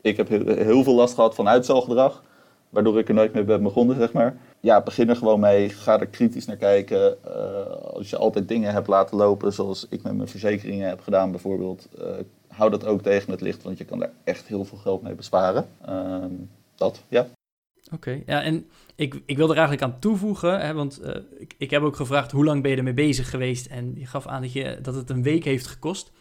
ik 0.02 0.18
heb 0.18 0.28
heel, 0.28 0.84
veel 0.84 0.96
last 0.96 1.14
gehad 1.14 1.36
van 1.36 1.48
uitstelgedrag, 1.48 2.24
waardoor 2.70 3.00
ik 3.00 3.08
er 3.08 3.14
nooit 3.14 3.34
mee 3.34 3.44
ben 3.44 3.64
begonnen, 3.64 3.96
zeg 3.96 4.14
maar. 4.14 4.38
Ja, 4.60 4.82
begin 4.82 5.10
er 5.10 5.16
gewoon 5.16 5.40
mee, 5.40 5.70
ga 5.70 6.00
er 6.00 6.08
kritisch 6.08 6.46
naar 6.46 6.56
kijken. 6.56 7.24
Eh, 7.24 7.94
als 7.94 8.10
je 8.10 8.18
altijd 8.18 8.48
dingen 8.48 8.74
hebt 8.74 8.88
laten 8.88 9.18
lopen, 9.18 9.54
zoals 9.54 9.88
ik 9.90 10.04
met 10.04 10.16
mijn 10.16 10.28
verzekeringen 10.28 10.88
heb 10.88 11.02
gedaan 11.02 11.32
bijvoorbeeld, 11.32 11.88
eh, 12.00 12.06
hou 12.48 12.70
dat 12.70 12.86
ook 12.86 13.02
tegen 13.02 13.32
het 13.32 13.42
licht, 13.42 13.64
want 13.64 13.78
je 13.78 13.86
kan 13.86 14.00
daar 14.00 14.12
echt 14.24 14.48
heel 14.48 14.66
veel 14.66 14.78
geld 14.78 15.02
mee 15.02 15.16
besparen. 15.16 15.68
Ehm, 15.86 16.34
dat, 16.76 17.04
ja. 17.08 17.28
Oké, 17.92 18.22
ja, 18.26 18.42
en 18.42 18.68
ik, 18.96 19.22
ik 19.26 19.38
wil 19.38 19.50
er 19.50 19.58
eigenlijk 19.58 19.84
aan 19.84 20.00
toevoegen, 20.00 20.60
hè, 20.60 20.74
want 20.74 21.00
eh, 21.00 21.22
ik, 21.38 21.54
ik 21.58 21.70
heb 21.70 21.82
ook 21.82 21.96
gevraagd 21.96 22.32
hoe 22.32 22.46
lang 22.46 22.62
ben 22.62 22.72
je 22.72 22.78
ermee 22.78 22.94
bezig 22.94 23.30
geweest 23.30 23.66
en 23.66 23.94
je 23.96 24.06
gaf 24.06 24.28
aan 24.28 24.42
dat, 24.42 24.54
je, 24.54 24.80
dat 24.82 24.96
het 24.96 25.10
een 25.10 25.24
week 25.24 25.44
heeft 25.44 25.68
gekost. 25.68 26.12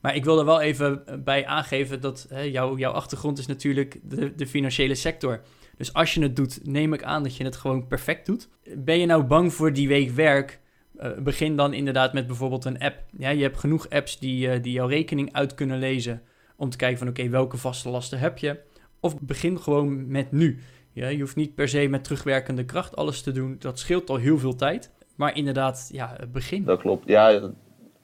Maar 0.00 0.16
ik 0.16 0.24
wil 0.24 0.38
er 0.38 0.44
wel 0.44 0.60
even 0.60 1.02
bij 1.24 1.46
aangeven 1.46 2.00
dat 2.00 2.26
hè, 2.28 2.40
jouw 2.40 2.92
achtergrond 2.92 3.38
is 3.38 3.46
natuurlijk 3.46 4.00
de, 4.02 4.34
de 4.34 4.46
financiële 4.46 4.94
sector. 4.94 5.40
Dus 5.76 5.92
als 5.92 6.14
je 6.14 6.22
het 6.22 6.36
doet, 6.36 6.60
neem 6.62 6.92
ik 6.92 7.02
aan 7.02 7.22
dat 7.22 7.36
je 7.36 7.44
het 7.44 7.56
gewoon 7.56 7.86
perfect 7.86 8.26
doet. 8.26 8.48
Ben 8.76 8.98
je 8.98 9.06
nou 9.06 9.22
bang 9.22 9.52
voor 9.52 9.72
die 9.72 9.88
week 9.88 10.10
werk? 10.10 10.60
Eh, 10.96 11.10
begin 11.18 11.56
dan 11.56 11.72
inderdaad 11.72 12.12
met 12.12 12.26
bijvoorbeeld 12.26 12.64
een 12.64 12.78
app. 12.78 13.04
Ja, 13.18 13.30
je 13.30 13.42
hebt 13.42 13.58
genoeg 13.58 13.90
apps 13.90 14.18
die, 14.18 14.48
eh, 14.48 14.62
die 14.62 14.72
jouw 14.72 14.86
rekening 14.86 15.32
uit 15.32 15.54
kunnen 15.54 15.78
lezen 15.78 16.22
om 16.56 16.70
te 16.70 16.76
kijken 16.76 16.98
van 16.98 17.08
oké, 17.08 17.28
welke 17.28 17.56
vaste 17.56 17.88
lasten 17.88 18.18
heb 18.18 18.38
je? 18.38 18.60
Of 19.00 19.20
begin 19.20 19.60
gewoon 19.60 20.06
met 20.10 20.32
nu. 20.32 20.58
Ja, 20.92 21.08
je 21.08 21.20
hoeft 21.20 21.36
niet 21.36 21.54
per 21.54 21.68
se 21.68 21.88
met 21.88 22.04
terugwerkende 22.04 22.64
kracht 22.64 22.96
alles 22.96 23.22
te 23.22 23.32
doen. 23.32 23.56
Dat 23.58 23.78
scheelt 23.78 24.10
al 24.10 24.16
heel 24.16 24.38
veel 24.38 24.54
tijd. 24.54 24.90
Maar 25.16 25.36
inderdaad, 25.36 25.88
ja, 25.92 26.16
begin. 26.32 26.64
Dat 26.64 26.80
klopt. 26.80 27.08
Ja, 27.08 27.50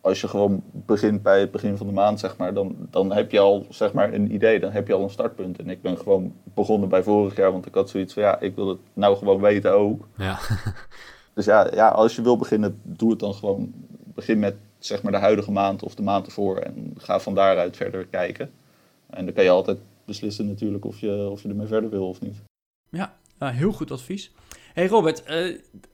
als 0.00 0.20
je 0.20 0.28
gewoon 0.28 0.62
begint 0.72 1.22
bij 1.22 1.40
het 1.40 1.50
begin 1.50 1.76
van 1.76 1.86
de 1.86 1.92
maand, 1.92 2.20
zeg 2.20 2.36
maar, 2.36 2.54
dan, 2.54 2.76
dan 2.90 3.12
heb 3.12 3.30
je 3.30 3.38
al 3.38 3.66
zeg 3.70 3.92
maar, 3.92 4.12
een 4.12 4.34
idee, 4.34 4.60
dan 4.60 4.70
heb 4.70 4.86
je 4.86 4.94
al 4.94 5.02
een 5.02 5.10
startpunt. 5.10 5.58
En 5.58 5.70
ik 5.70 5.82
ben 5.82 5.96
gewoon 5.96 6.34
begonnen 6.54 6.88
bij 6.88 7.02
vorig 7.02 7.36
jaar, 7.36 7.52
want 7.52 7.66
ik 7.66 7.74
had 7.74 7.90
zoiets 7.90 8.14
van 8.14 8.22
ja, 8.22 8.40
ik 8.40 8.54
wil 8.54 8.68
het 8.68 8.78
nou 8.92 9.16
gewoon 9.16 9.40
weten 9.40 9.72
ook. 9.72 10.08
ja. 10.16 10.38
Dus 11.34 11.46
ja, 11.46 11.68
ja 11.74 11.88
als 11.88 12.16
je 12.16 12.22
wil 12.22 12.36
beginnen, 12.36 12.80
doe 12.82 13.10
het 13.10 13.18
dan 13.18 13.34
gewoon. 13.34 13.72
Begin 14.14 14.38
met 14.38 14.56
zeg 14.78 15.02
maar, 15.02 15.12
de 15.12 15.18
huidige 15.18 15.52
maand 15.52 15.82
of 15.82 15.94
de 15.94 16.02
maand 16.02 16.26
ervoor 16.26 16.56
en 16.56 16.94
ga 16.96 17.20
van 17.20 17.34
daaruit 17.34 17.76
verder 17.76 18.06
kijken. 18.06 18.50
En 19.10 19.24
dan 19.24 19.34
kan 19.34 19.44
je 19.44 19.50
altijd 19.50 19.78
beslissen 20.04 20.46
natuurlijk 20.46 20.84
of 20.84 20.98
je, 21.00 21.28
of 21.30 21.42
je 21.42 21.48
ermee 21.48 21.66
verder 21.66 21.90
wil 21.90 22.08
of 22.08 22.20
niet. 22.20 22.36
Ja, 22.90 23.16
heel 23.38 23.72
goed 23.72 23.90
advies. 23.90 24.32
Hey 24.72 24.86
Robert, 24.86 25.22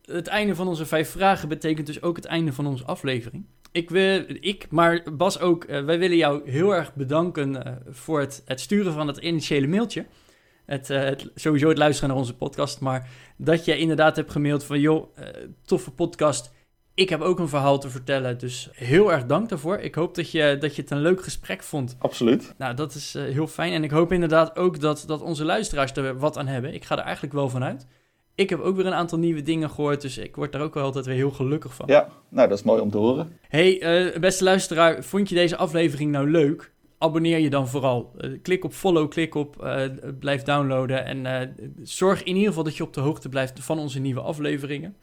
het 0.05 0.27
einde 0.27 0.55
van 0.55 0.69
onze 0.69 0.87
vijf 0.87 1.11
vragen 1.11 1.49
betekent 1.49 1.87
dus 1.87 2.03
ook 2.03 2.17
het 2.17 2.25
einde 2.25 2.53
van 2.53 2.67
onze 2.67 2.85
aflevering. 2.85 3.47
Ik, 3.73 3.91
wil, 3.91 4.25
ik 4.41 4.71
maar 4.71 5.03
Bas 5.17 5.39
ook, 5.41 5.65
wij 5.65 5.99
willen 5.99 6.17
jou 6.17 6.51
heel 6.51 6.75
erg 6.75 6.95
bedanken 6.95 7.83
voor 7.89 8.21
het, 8.21 8.43
het 8.45 8.61
sturen 8.61 8.93
van 8.93 9.07
het 9.07 9.17
initiële 9.17 9.67
mailtje. 9.67 10.07
Het, 10.65 10.89
het, 10.89 11.31
sowieso 11.35 11.69
het 11.69 11.79
luisteren 11.79 12.09
naar 12.09 12.19
onze 12.19 12.37
podcast, 12.37 12.81
maar 12.81 13.11
dat 13.37 13.65
je 13.65 13.79
inderdaad 13.79 14.17
hebt 14.17 14.31
gemaild 14.31 14.65
van 14.65 14.81
joh, 14.81 15.17
toffe 15.65 15.91
podcast, 15.91 16.53
ik 16.95 17.09
heb 17.09 17.21
ook 17.21 17.39
een 17.39 17.49
verhaal 17.49 17.79
te 17.79 17.91
vertellen, 17.91 18.39
dus 18.39 18.69
heel 18.73 19.13
erg 19.13 19.27
dank 19.27 19.49
daarvoor. 19.49 19.79
Ik 19.79 19.95
hoop 19.95 20.15
dat 20.15 20.31
je, 20.31 20.57
dat 20.61 20.77
je 20.77 20.83
het 20.83 20.91
een 20.91 21.01
leuk 21.01 21.23
gesprek 21.23 21.63
vond. 21.63 21.97
Absoluut. 21.99 22.55
Nou, 22.59 22.75
dat 22.75 22.95
is 22.95 23.15
uh, 23.17 23.23
heel 23.23 23.47
fijn. 23.47 23.73
En 23.73 23.85
ik 23.85 23.91
hoop 23.91 24.13
inderdaad 24.13 24.57
ook 24.57 24.81
dat, 24.81 25.05
dat 25.07 25.23
onze 25.23 25.45
luisteraars 25.45 25.93
er 25.93 26.19
wat 26.19 26.39
aan 26.39 26.47
hebben. 26.47 26.75
Ik 26.75 26.85
ga 26.85 26.99
er 26.99 27.05
eigenlijk 27.05 27.35
wel 27.35 27.49
van 27.49 27.65
uit. 27.65 27.87
Ik 28.35 28.51
heb 28.51 28.61
ook 28.61 28.77
weer 28.77 28.87
een 28.87 28.95
aantal 28.95 29.19
nieuwe 29.19 29.43
dingen 29.43 29.71
gehoord, 29.71 30.01
dus 30.01 30.19
ik 30.19 30.37
word 30.37 30.53
daar 30.53 30.63
ook 30.63 30.75
wel 30.75 30.85
altijd 30.85 31.07
weer 31.07 31.15
heel 31.15 31.31
gelukkig 31.31 31.75
van. 31.75 31.87
Ja, 31.89 32.09
nou, 32.29 32.49
dat 32.49 32.59
is 32.59 32.65
mooi 32.65 32.81
om 32.81 32.91
te 32.91 32.99
horen. 32.99 33.39
Hey, 33.49 34.07
uh, 34.07 34.19
beste 34.19 34.45
luisteraar, 34.45 35.05
vond 35.05 35.29
je 35.29 35.35
deze 35.35 35.57
aflevering 35.57 36.11
nou 36.11 36.31
leuk? 36.31 36.73
Abonneer 36.99 37.39
je 37.39 37.51
dan 37.51 37.69
vooral. 37.69 38.13
Uh, 38.21 38.39
klik 38.43 38.65
op 38.65 38.73
follow, 38.73 39.11
klik 39.11 39.35
op 39.35 39.69
blijf 40.19 40.43
downloaden 40.43 41.05
en 41.05 41.55
zorg 41.83 42.23
in 42.23 42.35
ieder 42.35 42.49
geval 42.49 42.65
dat 42.65 42.77
je 42.77 42.83
op 42.83 42.93
de 42.93 43.01
hoogte 43.01 43.29
blijft 43.29 43.65
van 43.65 43.79
onze 43.79 43.99
nieuwe 44.01 44.21
afleveringen. 44.21 44.97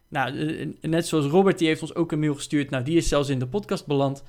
Nou, 0.09 0.33
net 0.81 1.07
zoals 1.07 1.27
Robert, 1.27 1.59
die 1.59 1.69
heeft 1.69 1.83
ons 1.83 1.95
ook 1.95 2.13
een 2.13 2.21
mail 2.21 2.35
gestuurd. 2.35 2.71
Nou, 2.71 2.85
die 2.85 2.97
is 2.97 3.09
zelfs 3.09 3.29
in 3.29 3.39
de 3.39 3.47
podcast 3.47 3.87
beland. 3.87 4.25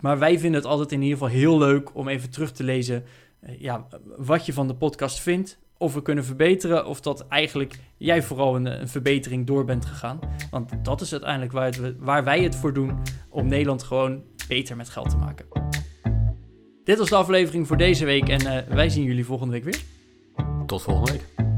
maar 0.00 0.18
wij 0.18 0.38
vinden 0.38 0.60
het 0.60 0.70
altijd 0.70 0.92
in 0.92 1.02
ieder 1.02 1.18
geval 1.18 1.34
heel 1.34 1.58
leuk 1.58 1.94
om 1.94 2.08
even 2.08 2.30
terug 2.30 2.52
te 2.52 2.64
lezen 2.64 3.04
eh, 3.04 3.10
ja, 3.58 3.86
wat 4.16 4.46
je 4.46 4.52
van 4.52 4.66
de 4.66 4.74
podcast 4.74 5.20
vindt. 5.20 5.58
Of 5.78 5.94
we 5.94 6.02
kunnen 6.02 6.24
verbeteren. 6.24 6.86
Of 6.86 7.00
dat 7.00 7.26
eigenlijk 7.28 7.78
jij 7.96 8.22
vooral 8.22 8.56
een, 8.56 8.80
een 8.80 8.88
verbetering 8.88 9.46
door 9.46 9.64
bent 9.64 9.84
gegaan. 9.84 10.18
Want 10.50 10.72
dat 10.82 11.00
is 11.00 11.12
uiteindelijk 11.12 11.52
waar, 11.52 11.94
waar 11.98 12.24
wij 12.24 12.42
het 12.42 12.56
voor 12.56 12.72
doen. 12.72 12.98
Om 13.28 13.48
Nederland 13.48 13.82
gewoon 13.82 14.22
beter 14.48 14.76
met 14.76 14.88
geld 14.88 15.10
te 15.10 15.16
maken. 15.16 15.46
Dit 16.84 16.98
was 16.98 17.08
de 17.08 17.16
aflevering 17.16 17.66
voor 17.66 17.76
deze 17.76 18.04
week. 18.04 18.28
En 18.28 18.42
uh, 18.42 18.74
wij 18.74 18.88
zien 18.88 19.04
jullie 19.04 19.24
volgende 19.24 19.52
week 19.52 19.64
weer. 19.64 19.80
Tot 20.66 20.82
volgende 20.82 21.12
week. 21.12 21.57